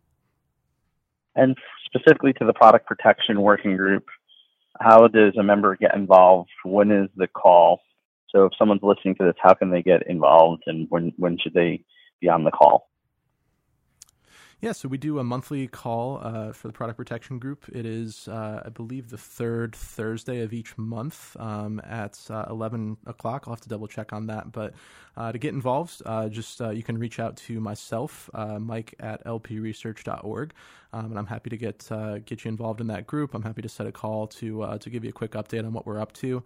And 1.34 1.56
specifically 1.86 2.32
to 2.34 2.44
the 2.44 2.52
product 2.52 2.86
protection 2.86 3.40
working 3.40 3.76
group, 3.76 4.04
how 4.80 5.08
does 5.08 5.34
a 5.38 5.42
member 5.42 5.76
get 5.76 5.94
involved? 5.94 6.50
When 6.64 6.90
is 6.90 7.08
the 7.16 7.26
call? 7.26 7.80
So 8.30 8.44
if 8.44 8.52
someone's 8.58 8.82
listening 8.82 9.16
to 9.16 9.24
this, 9.24 9.34
how 9.42 9.54
can 9.54 9.70
they 9.70 9.82
get 9.82 10.06
involved, 10.06 10.62
and 10.66 10.86
when 10.88 11.12
when 11.16 11.36
should 11.42 11.54
they 11.54 11.84
be 12.20 12.28
on 12.28 12.44
the 12.44 12.50
call? 12.50 12.91
Yeah, 14.62 14.70
so 14.70 14.86
we 14.86 14.96
do 14.96 15.18
a 15.18 15.24
monthly 15.24 15.66
call 15.66 16.20
uh, 16.22 16.52
for 16.52 16.68
the 16.68 16.72
product 16.72 16.96
protection 16.96 17.40
group. 17.40 17.68
It 17.72 17.84
is, 17.84 18.28
uh, 18.28 18.62
I 18.64 18.68
believe, 18.68 19.10
the 19.10 19.18
third 19.18 19.74
Thursday 19.74 20.42
of 20.42 20.52
each 20.52 20.78
month 20.78 21.36
um, 21.40 21.80
at 21.84 22.16
uh, 22.30 22.44
11 22.48 22.96
o'clock. 23.06 23.42
I'll 23.44 23.54
have 23.54 23.60
to 23.62 23.68
double 23.68 23.88
check 23.88 24.12
on 24.12 24.28
that. 24.28 24.52
But 24.52 24.74
uh, 25.16 25.32
to 25.32 25.38
get 25.38 25.52
involved, 25.52 26.00
uh, 26.06 26.28
just 26.28 26.62
uh, 26.62 26.70
you 26.70 26.84
can 26.84 26.96
reach 26.96 27.18
out 27.18 27.36
to 27.38 27.58
myself, 27.58 28.30
Mike 28.60 28.94
at 29.00 29.24
lpresearch.org. 29.24 30.54
Um, 30.92 31.06
and 31.06 31.18
I'm 31.18 31.26
happy 31.26 31.50
to 31.50 31.56
get 31.56 31.88
get 32.26 32.44
you 32.44 32.48
involved 32.48 32.80
in 32.80 32.86
that 32.88 33.06
group. 33.06 33.34
I'm 33.34 33.42
happy 33.42 33.62
to 33.62 33.68
set 33.68 33.86
a 33.86 33.92
call 33.92 34.26
to 34.28 34.78
to 34.78 34.90
give 34.90 35.04
you 35.04 35.10
a 35.10 35.12
quick 35.12 35.32
update 35.32 35.64
on 35.64 35.72
what 35.72 35.86
we're 35.86 36.00
up 36.00 36.12
to. 36.14 36.42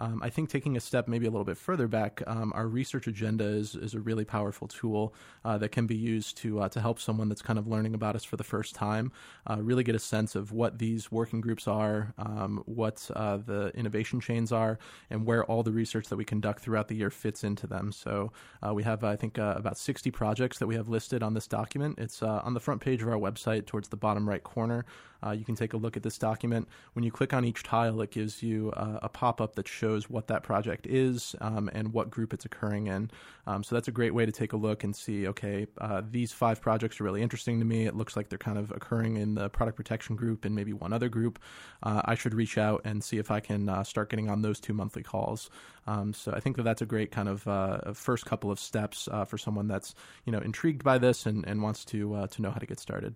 Um, 0.00 0.22
I 0.22 0.30
think 0.30 0.48
taking 0.48 0.76
a 0.76 0.80
step 0.80 1.08
maybe 1.08 1.26
a 1.26 1.30
little 1.30 1.44
bit 1.44 1.58
further 1.58 1.86
back, 1.86 2.22
um, 2.26 2.52
our 2.54 2.66
research 2.66 3.06
agenda 3.06 3.44
is, 3.44 3.74
is 3.74 3.94
a 3.94 4.00
really 4.00 4.24
powerful 4.24 4.66
tool 4.66 5.14
uh, 5.44 5.58
that 5.58 5.70
can 5.70 5.86
be 5.86 5.96
used 5.96 6.38
to 6.38 6.60
uh, 6.60 6.68
to 6.70 6.80
help 6.80 6.98
someone 6.98 7.28
that's 7.28 7.42
kind 7.42 7.58
of 7.58 7.66
learning 7.66 7.94
about 7.94 8.16
us 8.16 8.24
for 8.24 8.36
the 8.36 8.44
first 8.44 8.74
time 8.74 9.12
uh, 9.48 9.56
really 9.60 9.84
get 9.84 9.94
a 9.94 9.98
sense 9.98 10.34
of 10.34 10.52
what 10.52 10.78
these 10.78 11.12
working 11.12 11.40
groups 11.40 11.68
are, 11.68 12.14
um, 12.18 12.62
what 12.66 13.10
uh, 13.14 13.36
the 13.36 13.70
innovation 13.74 14.20
chains 14.20 14.52
are, 14.52 14.78
and 15.10 15.26
where 15.26 15.44
all 15.44 15.62
the 15.62 15.72
research 15.72 16.08
that 16.08 16.16
we 16.16 16.24
conduct 16.24 16.62
throughout 16.62 16.88
the 16.88 16.96
year 16.96 17.10
fits 17.10 17.44
into 17.44 17.66
them. 17.66 17.92
So 17.92 18.32
uh, 18.66 18.72
we 18.72 18.82
have, 18.84 19.04
I 19.04 19.16
think, 19.16 19.38
uh, 19.38 19.54
about 19.56 19.76
60 19.76 20.10
projects 20.10 20.58
that 20.58 20.66
we 20.66 20.76
have 20.76 20.88
listed 20.88 21.22
on 21.22 21.34
this 21.34 21.46
document. 21.46 21.98
It's 21.98 22.22
on 22.22 22.54
the 22.54 22.60
front 22.60 22.80
page 22.80 23.02
of 23.02 23.08
our 23.08 23.18
website 23.18 23.66
towards 23.66 23.88
the 23.90 23.96
bottom 23.96 24.28
right 24.28 24.42
corner. 24.42 24.84
you 25.32 25.44
can 25.44 25.54
take 25.54 25.74
a 25.74 25.76
look 25.76 25.96
at 25.96 26.02
this 26.02 26.18
document. 26.18 26.68
When 26.94 27.04
you 27.04 27.10
click 27.10 27.34
on 27.34 27.44
each 27.44 27.62
tile, 27.62 28.00
it 28.00 28.10
gives 28.10 28.42
you 28.42 28.72
a 28.74 29.08
pop 29.08 29.40
up 29.40 29.56
that 29.56 29.68
shows 29.68 30.08
what 30.08 30.28
that 30.28 30.42
project 30.42 30.86
is 30.86 31.34
um, 31.40 31.70
and 31.72 31.92
what 31.92 32.10
group 32.10 32.32
it's 32.32 32.44
occurring 32.44 32.86
in. 32.86 33.10
Um, 33.46 33.62
so 33.64 33.74
that's 33.74 33.88
a 33.88 33.92
great 33.92 34.14
way 34.14 34.26
to 34.26 34.32
take 34.32 34.52
a 34.52 34.56
look 34.56 34.84
and 34.84 34.94
see, 34.94 35.26
okay, 35.28 35.66
uh, 35.78 36.02
these 36.08 36.32
five 36.32 36.60
projects 36.60 37.00
are 37.00 37.04
really 37.04 37.22
interesting 37.22 37.58
to 37.58 37.64
me. 37.64 37.86
It 37.86 37.96
looks 37.96 38.16
like 38.16 38.28
they're 38.28 38.38
kind 38.38 38.58
of 38.58 38.70
occurring 38.70 39.16
in 39.16 39.34
the 39.34 39.48
product 39.48 39.76
protection 39.76 40.16
group 40.16 40.44
and 40.44 40.54
maybe 40.54 40.72
one 40.72 40.92
other 40.92 41.08
group. 41.08 41.38
Uh, 41.82 42.02
I 42.04 42.14
should 42.14 42.34
reach 42.34 42.58
out 42.58 42.82
and 42.84 43.02
see 43.02 43.18
if 43.18 43.30
I 43.30 43.40
can 43.40 43.68
uh, 43.68 43.84
start 43.84 44.10
getting 44.10 44.30
on 44.30 44.42
those 44.42 44.60
two 44.60 44.72
monthly 44.72 45.02
calls. 45.02 45.50
Um, 45.86 46.14
so 46.14 46.32
I 46.32 46.40
think 46.40 46.56
that 46.56 46.62
that's 46.62 46.82
a 46.82 46.86
great 46.86 47.10
kind 47.10 47.28
of 47.28 47.46
uh, 47.48 47.92
first 47.92 48.26
couple 48.26 48.50
of 48.50 48.60
steps 48.60 49.08
uh, 49.10 49.24
for 49.24 49.38
someone 49.38 49.66
that's 49.66 49.94
you 50.24 50.32
know 50.32 50.38
intrigued 50.38 50.84
by 50.84 50.98
this 50.98 51.26
and, 51.26 51.44
and 51.46 51.62
wants 51.62 51.84
to 51.86 52.14
uh, 52.14 52.26
to 52.28 52.42
know 52.42 52.50
how 52.50 52.58
to 52.58 52.66
get 52.66 52.78
started. 52.78 53.14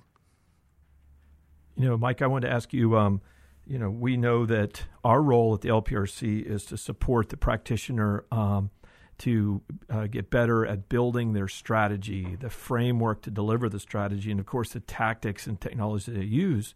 You 1.77 1.89
know, 1.89 1.97
Mike, 1.97 2.23
I 2.23 2.27
wanted 2.27 2.49
to 2.49 2.53
ask 2.53 2.73
you. 2.73 2.97
Um, 2.97 3.21
you 3.67 3.79
know, 3.79 3.91
we 3.91 4.17
know 4.17 4.45
that 4.47 4.85
our 5.03 5.23
role 5.23 5.55
at 5.55 5.63
the 5.63 5.71
LPRC 5.71 6.45
is 6.45 6.67
to 6.67 6.77
support 6.77 7.31
the 7.31 7.37
practitioner 7.37 8.25
um, 8.31 8.71
to 9.19 9.63
uh, 9.89 10.07
get 10.07 10.31
better 10.31 10.67
at 10.67 10.89
building 10.89 11.33
their 11.33 11.49
strategy, 11.49 12.37
the 12.39 12.51
framework 12.51 13.23
to 13.23 13.31
deliver 13.31 13.69
the 13.69 13.81
strategy, 13.81 14.31
and 14.31 14.41
of 14.41 14.47
course 14.47 14.73
the 14.73 14.81
tactics 14.81 15.47
and 15.47 15.61
technology 15.61 16.13
they 16.13 16.25
use 16.25 16.75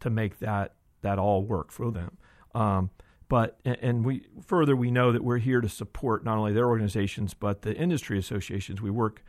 to 0.00 0.10
make 0.10 0.38
that 0.38 0.74
that 1.02 1.18
all 1.18 1.42
work 1.42 1.72
for 1.72 1.90
them. 1.90 2.16
Um, 2.54 2.90
but 3.28 3.58
and 3.64 4.04
we 4.04 4.26
further 4.44 4.76
we 4.76 4.90
know 4.90 5.12
that 5.12 5.24
we're 5.24 5.38
here 5.38 5.60
to 5.60 5.68
support 5.68 6.24
not 6.24 6.36
only 6.36 6.52
their 6.52 6.68
organizations 6.68 7.32
but 7.32 7.62
the 7.62 7.74
industry 7.74 8.18
associations. 8.18 8.80
We 8.80 8.90
work 8.90 9.24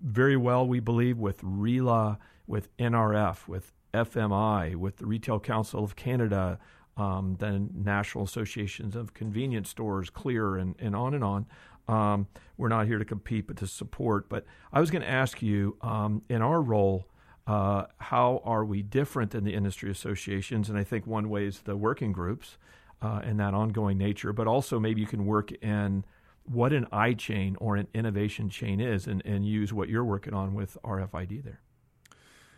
very 0.00 0.36
well, 0.36 0.66
we 0.66 0.80
believe, 0.80 1.18
with 1.18 1.40
RILA, 1.42 2.18
with 2.46 2.76
NRF, 2.78 3.46
with 3.46 3.72
FMI, 3.92 4.76
with 4.76 4.96
the 4.96 5.06
Retail 5.06 5.40
Council 5.40 5.84
of 5.84 5.96
Canada, 5.96 6.58
um, 6.96 7.36
the 7.38 7.68
National 7.74 8.24
Associations 8.24 8.96
of 8.96 9.14
Convenience 9.14 9.68
Stores, 9.68 10.10
Clear, 10.10 10.56
and, 10.56 10.74
and 10.78 10.94
on 10.94 11.14
and 11.14 11.24
on. 11.24 11.46
Um, 11.88 12.26
we're 12.56 12.68
not 12.68 12.86
here 12.86 12.98
to 12.98 13.04
compete, 13.04 13.46
but 13.46 13.56
to 13.58 13.66
support. 13.66 14.28
But 14.28 14.44
I 14.72 14.80
was 14.80 14.90
going 14.90 15.02
to 15.02 15.10
ask 15.10 15.42
you, 15.42 15.76
um, 15.80 16.22
in 16.28 16.42
our 16.42 16.60
role, 16.60 17.06
uh, 17.46 17.86
how 17.98 18.40
are 18.44 18.64
we 18.64 18.82
different 18.82 19.32
than 19.32 19.44
the 19.44 19.54
industry 19.54 19.90
associations? 19.90 20.68
And 20.68 20.78
I 20.78 20.84
think 20.84 21.06
one 21.06 21.28
way 21.28 21.46
is 21.46 21.60
the 21.60 21.76
working 21.76 22.12
groups 22.12 22.56
uh, 23.00 23.20
and 23.24 23.40
that 23.40 23.52
ongoing 23.52 23.98
nature, 23.98 24.32
but 24.32 24.46
also 24.46 24.78
maybe 24.78 25.00
you 25.00 25.06
can 25.06 25.26
work 25.26 25.50
in 25.52 26.04
what 26.44 26.72
an 26.72 26.86
I 26.92 27.14
chain 27.14 27.56
or 27.60 27.76
an 27.76 27.88
innovation 27.94 28.48
chain 28.48 28.80
is 28.80 29.06
and, 29.06 29.22
and 29.24 29.46
use 29.46 29.72
what 29.72 29.88
you're 29.88 30.04
working 30.04 30.34
on 30.34 30.54
with 30.54 30.76
RFID 30.84 31.44
there. 31.44 31.60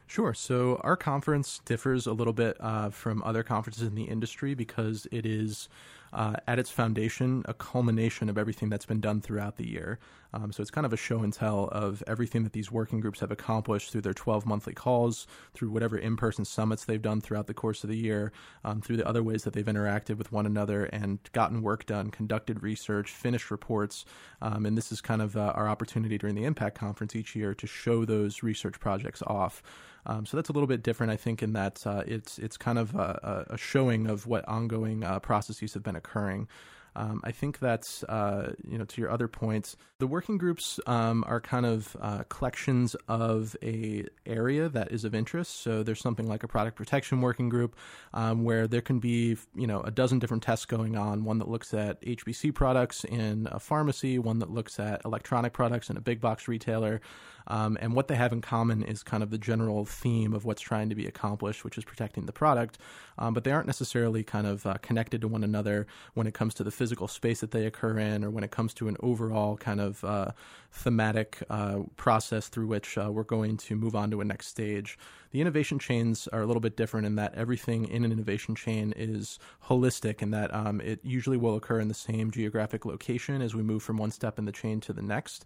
Sure. 0.06 0.34
So 0.34 0.80
our 0.84 0.96
conference 0.96 1.60
differs 1.64 2.06
a 2.06 2.12
little 2.12 2.32
bit 2.32 2.56
uh, 2.60 2.90
from 2.90 3.22
other 3.24 3.42
conferences 3.42 3.82
in 3.86 3.94
the 3.94 4.04
industry 4.04 4.54
because 4.54 5.06
it 5.10 5.24
is 5.26 5.68
uh, 6.14 6.36
at 6.46 6.58
its 6.58 6.70
foundation 6.70 7.42
a 7.46 7.54
culmination 7.54 8.28
of 8.28 8.38
everything 8.38 8.70
that's 8.70 8.86
been 8.86 9.00
done 9.00 9.20
throughout 9.20 9.56
the 9.56 9.68
year. 9.68 9.98
Um, 10.32 10.50
so 10.52 10.62
it's 10.62 10.70
kind 10.70 10.84
of 10.84 10.92
a 10.92 10.96
show 10.96 11.20
and 11.20 11.32
tell 11.32 11.68
of 11.70 12.02
everything 12.08 12.42
that 12.42 12.52
these 12.52 12.70
working 12.70 12.98
groups 12.98 13.20
have 13.20 13.30
accomplished 13.30 13.90
through 13.92 14.00
their 14.00 14.14
12 14.14 14.46
monthly 14.46 14.74
calls, 14.74 15.28
through 15.52 15.70
whatever 15.70 15.96
in 15.96 16.16
person 16.16 16.44
summits 16.44 16.84
they've 16.84 17.00
done 17.00 17.20
throughout 17.20 17.46
the 17.46 17.54
course 17.54 17.84
of 17.84 17.90
the 17.90 17.96
year, 17.96 18.32
um, 18.64 18.80
through 18.80 18.96
the 18.96 19.06
other 19.06 19.22
ways 19.22 19.44
that 19.44 19.52
they've 19.52 19.64
interacted 19.64 20.16
with 20.16 20.32
one 20.32 20.46
another 20.46 20.86
and 20.86 21.18
gotten 21.32 21.62
work 21.62 21.86
done, 21.86 22.10
conducted 22.10 22.62
research, 22.62 23.12
finished 23.12 23.50
reports. 23.50 24.04
Um, 24.42 24.66
and 24.66 24.76
this 24.76 24.90
is 24.90 25.00
kind 25.00 25.22
of 25.22 25.36
uh, 25.36 25.52
our 25.54 25.68
opportunity 25.68 26.18
during 26.18 26.34
the 26.34 26.44
Impact 26.44 26.76
Conference 26.76 27.14
each 27.14 27.36
year 27.36 27.54
to 27.54 27.66
show 27.66 28.04
those 28.04 28.42
research 28.42 28.80
projects 28.80 29.22
off. 29.22 29.62
Um, 30.06 30.26
so 30.26 30.36
that's 30.36 30.50
a 30.50 30.52
little 30.52 30.66
bit 30.66 30.82
different, 30.82 31.12
I 31.12 31.16
think, 31.16 31.42
in 31.42 31.54
that 31.54 31.86
uh, 31.86 32.02
it's 32.06 32.38
it's 32.38 32.56
kind 32.56 32.78
of 32.78 32.94
a, 32.94 33.46
a, 33.50 33.56
showing 33.56 34.06
of 34.06 34.26
what 34.26 34.46
ongoing 34.46 35.02
uh, 35.02 35.18
processes 35.20 35.72
have 35.74 35.82
been 35.82 35.96
occurring. 36.04 36.48
Um, 36.96 37.20
I 37.24 37.32
think 37.32 37.58
that's 37.58 38.04
uh, 38.04 38.52
you 38.66 38.78
know 38.78 38.84
to 38.84 39.00
your 39.00 39.10
other 39.10 39.26
points. 39.26 39.76
The 39.98 40.06
working 40.06 40.38
groups 40.38 40.78
um, 40.86 41.24
are 41.26 41.40
kind 41.40 41.66
of 41.66 41.96
uh, 42.00 42.22
collections 42.28 42.94
of 43.08 43.56
a 43.62 44.04
area 44.26 44.68
that 44.68 44.92
is 44.92 45.04
of 45.04 45.14
interest. 45.14 45.62
So 45.62 45.82
there's 45.82 46.00
something 46.00 46.28
like 46.28 46.44
a 46.44 46.48
product 46.48 46.76
protection 46.76 47.20
working 47.20 47.48
group 47.48 47.76
um, 48.12 48.44
where 48.44 48.68
there 48.68 48.80
can 48.80 49.00
be 49.00 49.36
you 49.56 49.66
know 49.66 49.80
a 49.80 49.90
dozen 49.90 50.18
different 50.20 50.44
tests 50.44 50.66
going 50.66 50.96
on. 50.96 51.24
One 51.24 51.38
that 51.38 51.48
looks 51.48 51.74
at 51.74 52.00
HBC 52.02 52.54
products 52.54 53.04
in 53.04 53.48
a 53.50 53.58
pharmacy, 53.58 54.18
one 54.18 54.38
that 54.38 54.50
looks 54.50 54.78
at 54.78 55.02
electronic 55.04 55.52
products 55.52 55.90
in 55.90 55.96
a 55.96 56.00
big 56.00 56.20
box 56.20 56.46
retailer. 56.46 57.00
Um, 57.46 57.76
and 57.80 57.94
what 57.94 58.08
they 58.08 58.14
have 58.14 58.32
in 58.32 58.40
common 58.40 58.82
is 58.82 59.02
kind 59.02 59.22
of 59.22 59.30
the 59.30 59.38
general 59.38 59.84
theme 59.84 60.32
of 60.32 60.44
what's 60.44 60.62
trying 60.62 60.88
to 60.88 60.94
be 60.94 61.06
accomplished, 61.06 61.64
which 61.64 61.78
is 61.78 61.84
protecting 61.84 62.26
the 62.26 62.32
product. 62.32 62.78
Um, 63.18 63.34
but 63.34 63.44
they 63.44 63.52
aren't 63.52 63.66
necessarily 63.66 64.24
kind 64.24 64.46
of 64.46 64.66
uh, 64.66 64.74
connected 64.82 65.20
to 65.20 65.28
one 65.28 65.44
another 65.44 65.86
when 66.14 66.26
it 66.26 66.34
comes 66.34 66.54
to 66.54 66.64
the 66.64 66.70
physical 66.70 67.08
space 67.08 67.40
that 67.40 67.50
they 67.50 67.66
occur 67.66 67.98
in, 67.98 68.24
or 68.24 68.30
when 68.30 68.44
it 68.44 68.50
comes 68.50 68.74
to 68.74 68.88
an 68.88 68.96
overall 69.00 69.56
kind 69.56 69.80
of 69.80 70.02
uh, 70.04 70.32
thematic 70.72 71.42
uh, 71.50 71.80
process 71.96 72.48
through 72.48 72.66
which 72.66 72.98
uh, 72.98 73.10
we're 73.12 73.22
going 73.22 73.56
to 73.56 73.76
move 73.76 73.94
on 73.94 74.10
to 74.10 74.20
a 74.20 74.24
next 74.24 74.48
stage. 74.48 74.98
The 75.30 75.40
innovation 75.40 75.78
chains 75.78 76.28
are 76.28 76.42
a 76.42 76.46
little 76.46 76.60
bit 76.60 76.76
different 76.76 77.06
in 77.06 77.16
that 77.16 77.34
everything 77.34 77.88
in 77.88 78.04
an 78.04 78.12
innovation 78.12 78.54
chain 78.54 78.94
is 78.96 79.38
holistic, 79.68 80.22
and 80.22 80.32
that 80.32 80.54
um, 80.54 80.80
it 80.80 81.00
usually 81.02 81.36
will 81.36 81.56
occur 81.56 81.80
in 81.80 81.88
the 81.88 81.94
same 81.94 82.30
geographic 82.30 82.84
location 82.84 83.42
as 83.42 83.54
we 83.54 83.62
move 83.62 83.82
from 83.82 83.96
one 83.96 84.10
step 84.10 84.38
in 84.38 84.44
the 84.44 84.52
chain 84.52 84.80
to 84.80 84.92
the 84.92 85.02
next. 85.02 85.44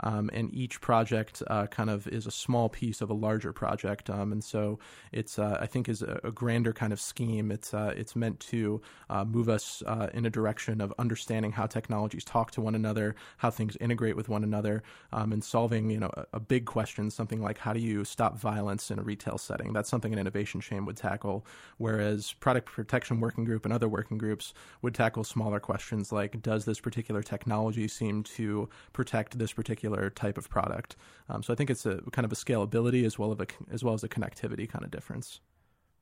Um, 0.00 0.30
and 0.32 0.54
each 0.54 0.80
project 0.80 1.42
uh, 1.48 1.66
kind 1.66 1.90
of 1.90 2.06
is 2.08 2.26
a 2.26 2.30
small 2.30 2.68
piece 2.68 3.00
of 3.00 3.10
a 3.10 3.14
larger 3.14 3.52
project. 3.52 4.10
Um, 4.10 4.32
and 4.32 4.42
so 4.42 4.78
it's 5.12 5.38
uh, 5.38 5.58
I 5.60 5.66
think 5.66 5.88
is 5.88 6.02
a, 6.02 6.20
a, 6.24 6.30
grander 6.30 6.72
kind 6.72 6.92
of 6.92 7.00
scheme. 7.00 7.50
It's 7.50 7.74
uh, 7.74 7.92
it's 7.96 8.14
meant 8.14 8.40
to 8.40 8.80
uh, 9.10 9.24
move 9.24 9.48
us 9.48 9.82
uh, 9.86 10.08
in 10.12 10.26
a 10.26 10.30
direction 10.30 10.80
of 10.80 10.92
understanding 10.98 11.52
how 11.52 11.66
technologies 11.66 12.24
talk 12.24 12.50
to 12.52 12.60
one 12.60 12.74
another, 12.74 13.16
how 13.38 13.50
things 13.50 13.76
integrate 13.80 14.16
with 14.16 14.28
one 14.28 14.44
another, 14.44 14.82
um, 15.12 15.32
and 15.32 15.42
solving 15.42 15.90
you 15.90 15.98
know 15.98 16.10
a, 16.14 16.26
a, 16.34 16.40
big 16.40 16.66
question, 16.66 17.10
something 17.10 17.42
like 17.42 17.58
how 17.58 17.72
do 17.72 17.80
you 17.80 18.04
stop 18.04 18.38
violence 18.38 18.90
in 18.90 18.98
a 18.98 19.02
retail 19.02 19.38
setting? 19.38 19.72
That's 19.72 19.88
something 19.88 20.12
an 20.12 20.18
innovation 20.18 20.60
chain 20.60 20.84
would 20.84 20.96
tackle. 20.96 21.44
Whereas 21.78 22.32
product 22.34 22.66
protection 22.66 23.20
working 23.20 23.44
group 23.44 23.64
and 23.64 23.72
other 23.72 23.88
working 23.88 24.18
groups 24.18 24.54
would 24.82 24.94
tackle 24.94 25.24
smaller 25.24 25.60
questions 25.60 26.12
like 26.12 26.40
does 26.42 26.64
this 26.64 26.80
particular 26.80 27.22
technology 27.22 27.88
seem 27.88 28.22
to 28.22 28.68
protect 28.92 29.38
this 29.38 29.52
particular 29.52 29.87
particular 29.88 30.10
type 30.10 30.38
of 30.38 30.48
product. 30.48 30.96
Um, 31.28 31.42
so 31.42 31.52
I 31.52 31.56
think 31.56 31.70
it's 31.70 31.86
a 31.86 32.00
kind 32.12 32.24
of 32.24 32.32
a 32.32 32.36
scalability 32.36 33.04
as 33.04 33.18
well 33.18 33.32
as 33.32 33.38
a, 33.40 33.46
as 33.72 33.84
well 33.84 33.94
as 33.94 34.04
a 34.04 34.08
connectivity 34.08 34.68
kind 34.68 34.84
of 34.84 34.90
difference. 34.90 35.40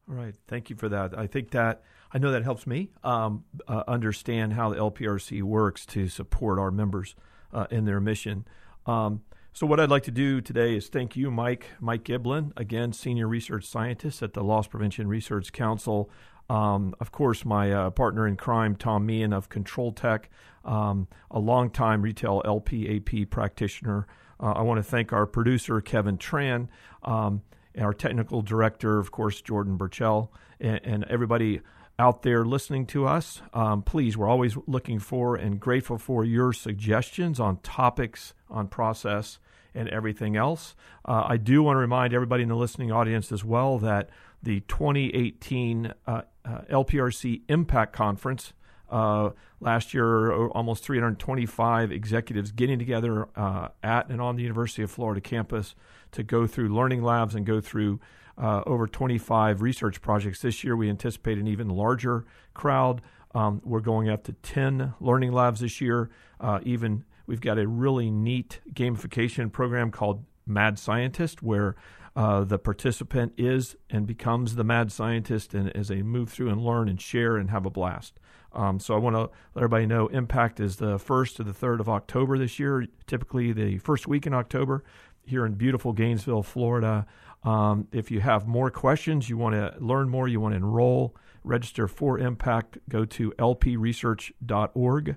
All 0.09 0.15
right, 0.15 0.35
thank 0.47 0.71
you 0.71 0.77
for 0.77 0.89
that. 0.89 1.19
I 1.19 1.27
think 1.27 1.51
that 1.51 1.83
I 2.13 2.19
know 2.19 2.31
that 2.31 2.45
helps 2.45 2.67
me 2.67 2.91
um, 3.03 3.45
uh, 3.67 3.83
understand 3.89 4.53
how 4.53 4.71
the 4.71 4.77
LPRC 4.77 5.43
works 5.43 5.85
to 5.87 6.09
support 6.09 6.59
our 6.59 6.71
members 6.71 7.17
uh, 7.53 7.67
in 7.71 7.87
their 7.87 8.01
mission. 8.01 8.47
Um, 8.87 9.23
so, 9.53 9.67
what 9.67 9.81
I'd 9.81 9.91
like 9.91 10.05
to 10.05 10.13
do 10.13 10.41
today 10.41 10.77
is 10.77 10.89
thank 10.89 11.17
you, 11.17 11.31
Mike, 11.31 11.67
Mike 11.81 12.05
Giblin, 12.05 12.53
again, 12.57 12.93
senior 12.93 13.27
research 13.27 13.65
scientist 13.65 14.23
at 14.23 14.35
the 14.35 14.45
Loss 14.45 14.69
Prevention 14.69 15.09
Research 15.09 15.51
Council. 15.51 16.09
Um, 16.49 16.95
of 17.01 17.13
course, 17.13 17.45
my 17.45 17.73
uh, 17.73 17.91
partner 17.91 18.27
in 18.27 18.37
crime, 18.37 18.77
Tom 18.77 19.07
Meehan 19.07 19.33
of 19.33 19.49
ControlTek, 19.49 20.25
um, 20.65 21.09
a 21.31 21.39
longtime 21.39 22.03
retail 22.03 22.43
LPAP 22.45 23.31
practitioner. 23.31 24.07
Uh, 24.39 24.53
I 24.53 24.63
want 24.63 24.79
to 24.79 24.83
thank 24.83 25.13
our 25.13 25.27
producer, 25.27 25.81
Kevin 25.81 26.19
Tran, 26.19 26.69
um, 27.03 27.43
our 27.79 27.93
technical 27.93 28.43
director, 28.43 28.99
of 28.99 29.11
course, 29.11 29.41
Jordan 29.41 29.77
Burchell, 29.77 30.33
and, 30.61 30.81
and 30.85 31.05
everybody 31.05 31.61
out 31.99 32.23
there 32.23 32.45
listening 32.45 32.87
to 32.87 33.07
us. 33.07 33.41
Um, 33.55 33.83
please, 33.83 34.17
we're 34.17 34.29
always 34.29 34.57
looking 34.67 34.99
for 34.99 35.37
and 35.37 35.59
grateful 35.59 35.99
for 35.99 36.25
your 36.25 36.53
suggestions 36.53 37.41
on 37.41 37.59
topics, 37.59 38.35
on 38.51 38.69
process, 38.69 39.39
and 39.75 39.89
everything 39.89 40.37
else. 40.37 40.75
Uh, 41.05 41.25
I 41.27 41.37
do 41.37 41.63
want 41.63 41.77
to 41.77 41.81
remind 41.81 42.15
everybody 42.15 42.43
in 42.43 42.49
the 42.49 42.57
listening 42.57 42.91
audience 42.91 43.31
as 43.31 43.45
well 43.45 43.79
that 43.79 44.11
the 44.47 44.61
2018 44.61 45.93
uh, 46.07 46.23
uh, 46.45 46.61
LPRC 46.71 47.43
Impact 47.49 47.93
Conference. 47.93 48.53
Uh, 48.89 49.31
last 49.61 49.93
year, 49.93 50.47
almost 50.51 50.85
325 50.85 51.91
executives 51.91 52.53
getting 52.53 52.79
together 52.79 53.29
uh, 53.35 53.69
at 53.83 54.09
and 54.09 54.23
on 54.23 54.37
the 54.37 54.45
University 54.45 54.85
of 54.85 54.91
Florida 54.91 55.21
campus 55.21 55.75
to 56.13 56.23
go 56.23 56.47
through 56.47 56.69
learning 56.69 57.03
labs 57.03 57.35
and 57.35 57.45
go 57.45 57.61
through 57.61 57.99
uh, 58.39 58.63
over 58.67 58.87
25 58.87 59.63
research 59.63 60.01
projects. 60.01 60.41
This 60.41 60.63
year, 60.63 60.77
we 60.77 60.89
anticipate 60.89 61.39
an 61.39 61.49
even 61.49 61.69
larger 61.69 62.25
crowd. 62.55 63.03
Um, 63.35 63.61
we're 63.65 63.81
going 63.81 64.09
up 64.09 64.23
to 64.25 64.33
10 64.33 64.95
learning 65.01 65.33
labs 65.33 65.59
this 65.59 65.81
year. 65.81 66.09
Uh, 66.41 66.61
even 66.63 67.05
we've 67.27 67.41
got 67.41 67.59
a 67.59 67.67
really 67.67 68.13
neat 68.13 68.61
gamification 68.73 69.51
program 69.51 69.91
called 69.91 70.25
Mad 70.47 70.79
Scientist, 70.79 71.43
where 71.43 71.75
uh, 72.17 72.45
the 72.45 72.59
participant 72.59 73.35
is 73.37 73.77
and 73.91 74.07
becomes 74.07 74.55
the 74.55 74.65
mad 74.65 74.91
scientist 74.91 75.53
and 75.53 75.75
as 75.77 75.89
they 75.89 76.03
move 76.03 76.31
through 76.31 76.49
and 76.49 76.65
learn 76.65 76.89
and 76.89 77.01
share 77.01 77.37
and 77.37 77.51
have 77.51 77.67
a 77.67 77.71
blast. 77.71 78.19
Um, 78.55 78.81
so 78.81 78.95
I 78.95 78.99
want 78.99 79.15
to 79.17 79.21
let 79.21 79.31
everybody 79.57 79.85
know 79.85 80.07
Impact 80.09 80.59
is 80.59 80.77
the 80.77 80.97
1st 80.97 81.37
to 81.37 81.45
the 81.45 81.53
3rd 81.53 81.81
of 81.81 81.91
October 81.91 82.39
this 82.39 82.59
year, 82.59 82.87
typically 83.07 83.53
the 83.53 83.77
first 83.79 84.07
week 84.07 84.27
in 84.27 84.33
October 84.33 84.83
here 85.27 85.45
in 85.45 85.55
beautiful 85.55 85.93
Gainesville, 85.93 86.43
Florida. 86.43 87.07
Um, 87.43 87.87
if 87.93 88.11
you 88.11 88.21
have 88.21 88.47
more 88.47 88.71
questions, 88.71 89.29
you 89.29 89.37
want 89.37 89.55
to 89.55 89.75
learn 89.79 90.09
more, 90.09 90.27
you 90.27 90.41
want 90.41 90.53
to 90.53 90.57
enroll, 90.57 91.15
register 91.45 91.87
for 91.87 92.19
Impact, 92.19 92.79
go 92.89 93.05
to 93.05 93.33
lpresearch.org 93.33 95.17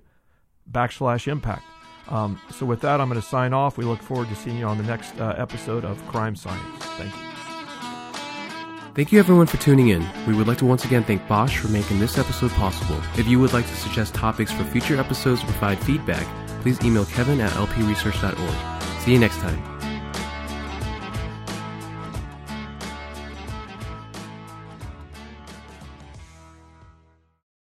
backslash 0.69 1.27
impact. 1.27 1.63
Um, 2.07 2.39
so 2.51 2.65
with 2.65 2.81
that, 2.81 2.99
I'm 2.99 3.09
going 3.09 3.21
to 3.21 3.27
sign 3.27 3.53
off. 3.53 3.77
We 3.77 3.85
look 3.85 4.01
forward 4.01 4.29
to 4.29 4.35
seeing 4.35 4.57
you 4.57 4.65
on 4.65 4.77
the 4.77 4.83
next 4.83 5.19
uh, 5.19 5.35
episode 5.37 5.85
of 5.85 6.03
Crime 6.07 6.35
Science. 6.35 6.83
Thank 6.97 7.15
you. 7.15 7.29
Thank 8.95 9.11
you 9.11 9.19
everyone 9.19 9.45
for 9.45 9.57
tuning 9.57 9.89
in. 9.89 10.05
We 10.27 10.33
would 10.33 10.47
like 10.47 10.57
to 10.57 10.65
once 10.65 10.83
again 10.83 11.03
thank 11.03 11.25
Bosch 11.27 11.57
for 11.57 11.69
making 11.69 11.99
this 11.99 12.17
episode 12.17 12.51
possible. 12.51 12.99
If 13.17 13.27
you 13.27 13.39
would 13.39 13.53
like 13.53 13.67
to 13.67 13.75
suggest 13.75 14.13
topics 14.13 14.51
for 14.51 14.63
future 14.65 14.99
episodes 14.99 15.41
or 15.43 15.45
provide 15.45 15.79
feedback, 15.79 16.25
please 16.61 16.83
email 16.83 17.05
kevin 17.05 17.39
at 17.39 17.51
lpresearch.org. 17.51 19.01
See 19.01 19.13
you 19.13 19.19
next 19.19 19.37
time. 19.37 19.78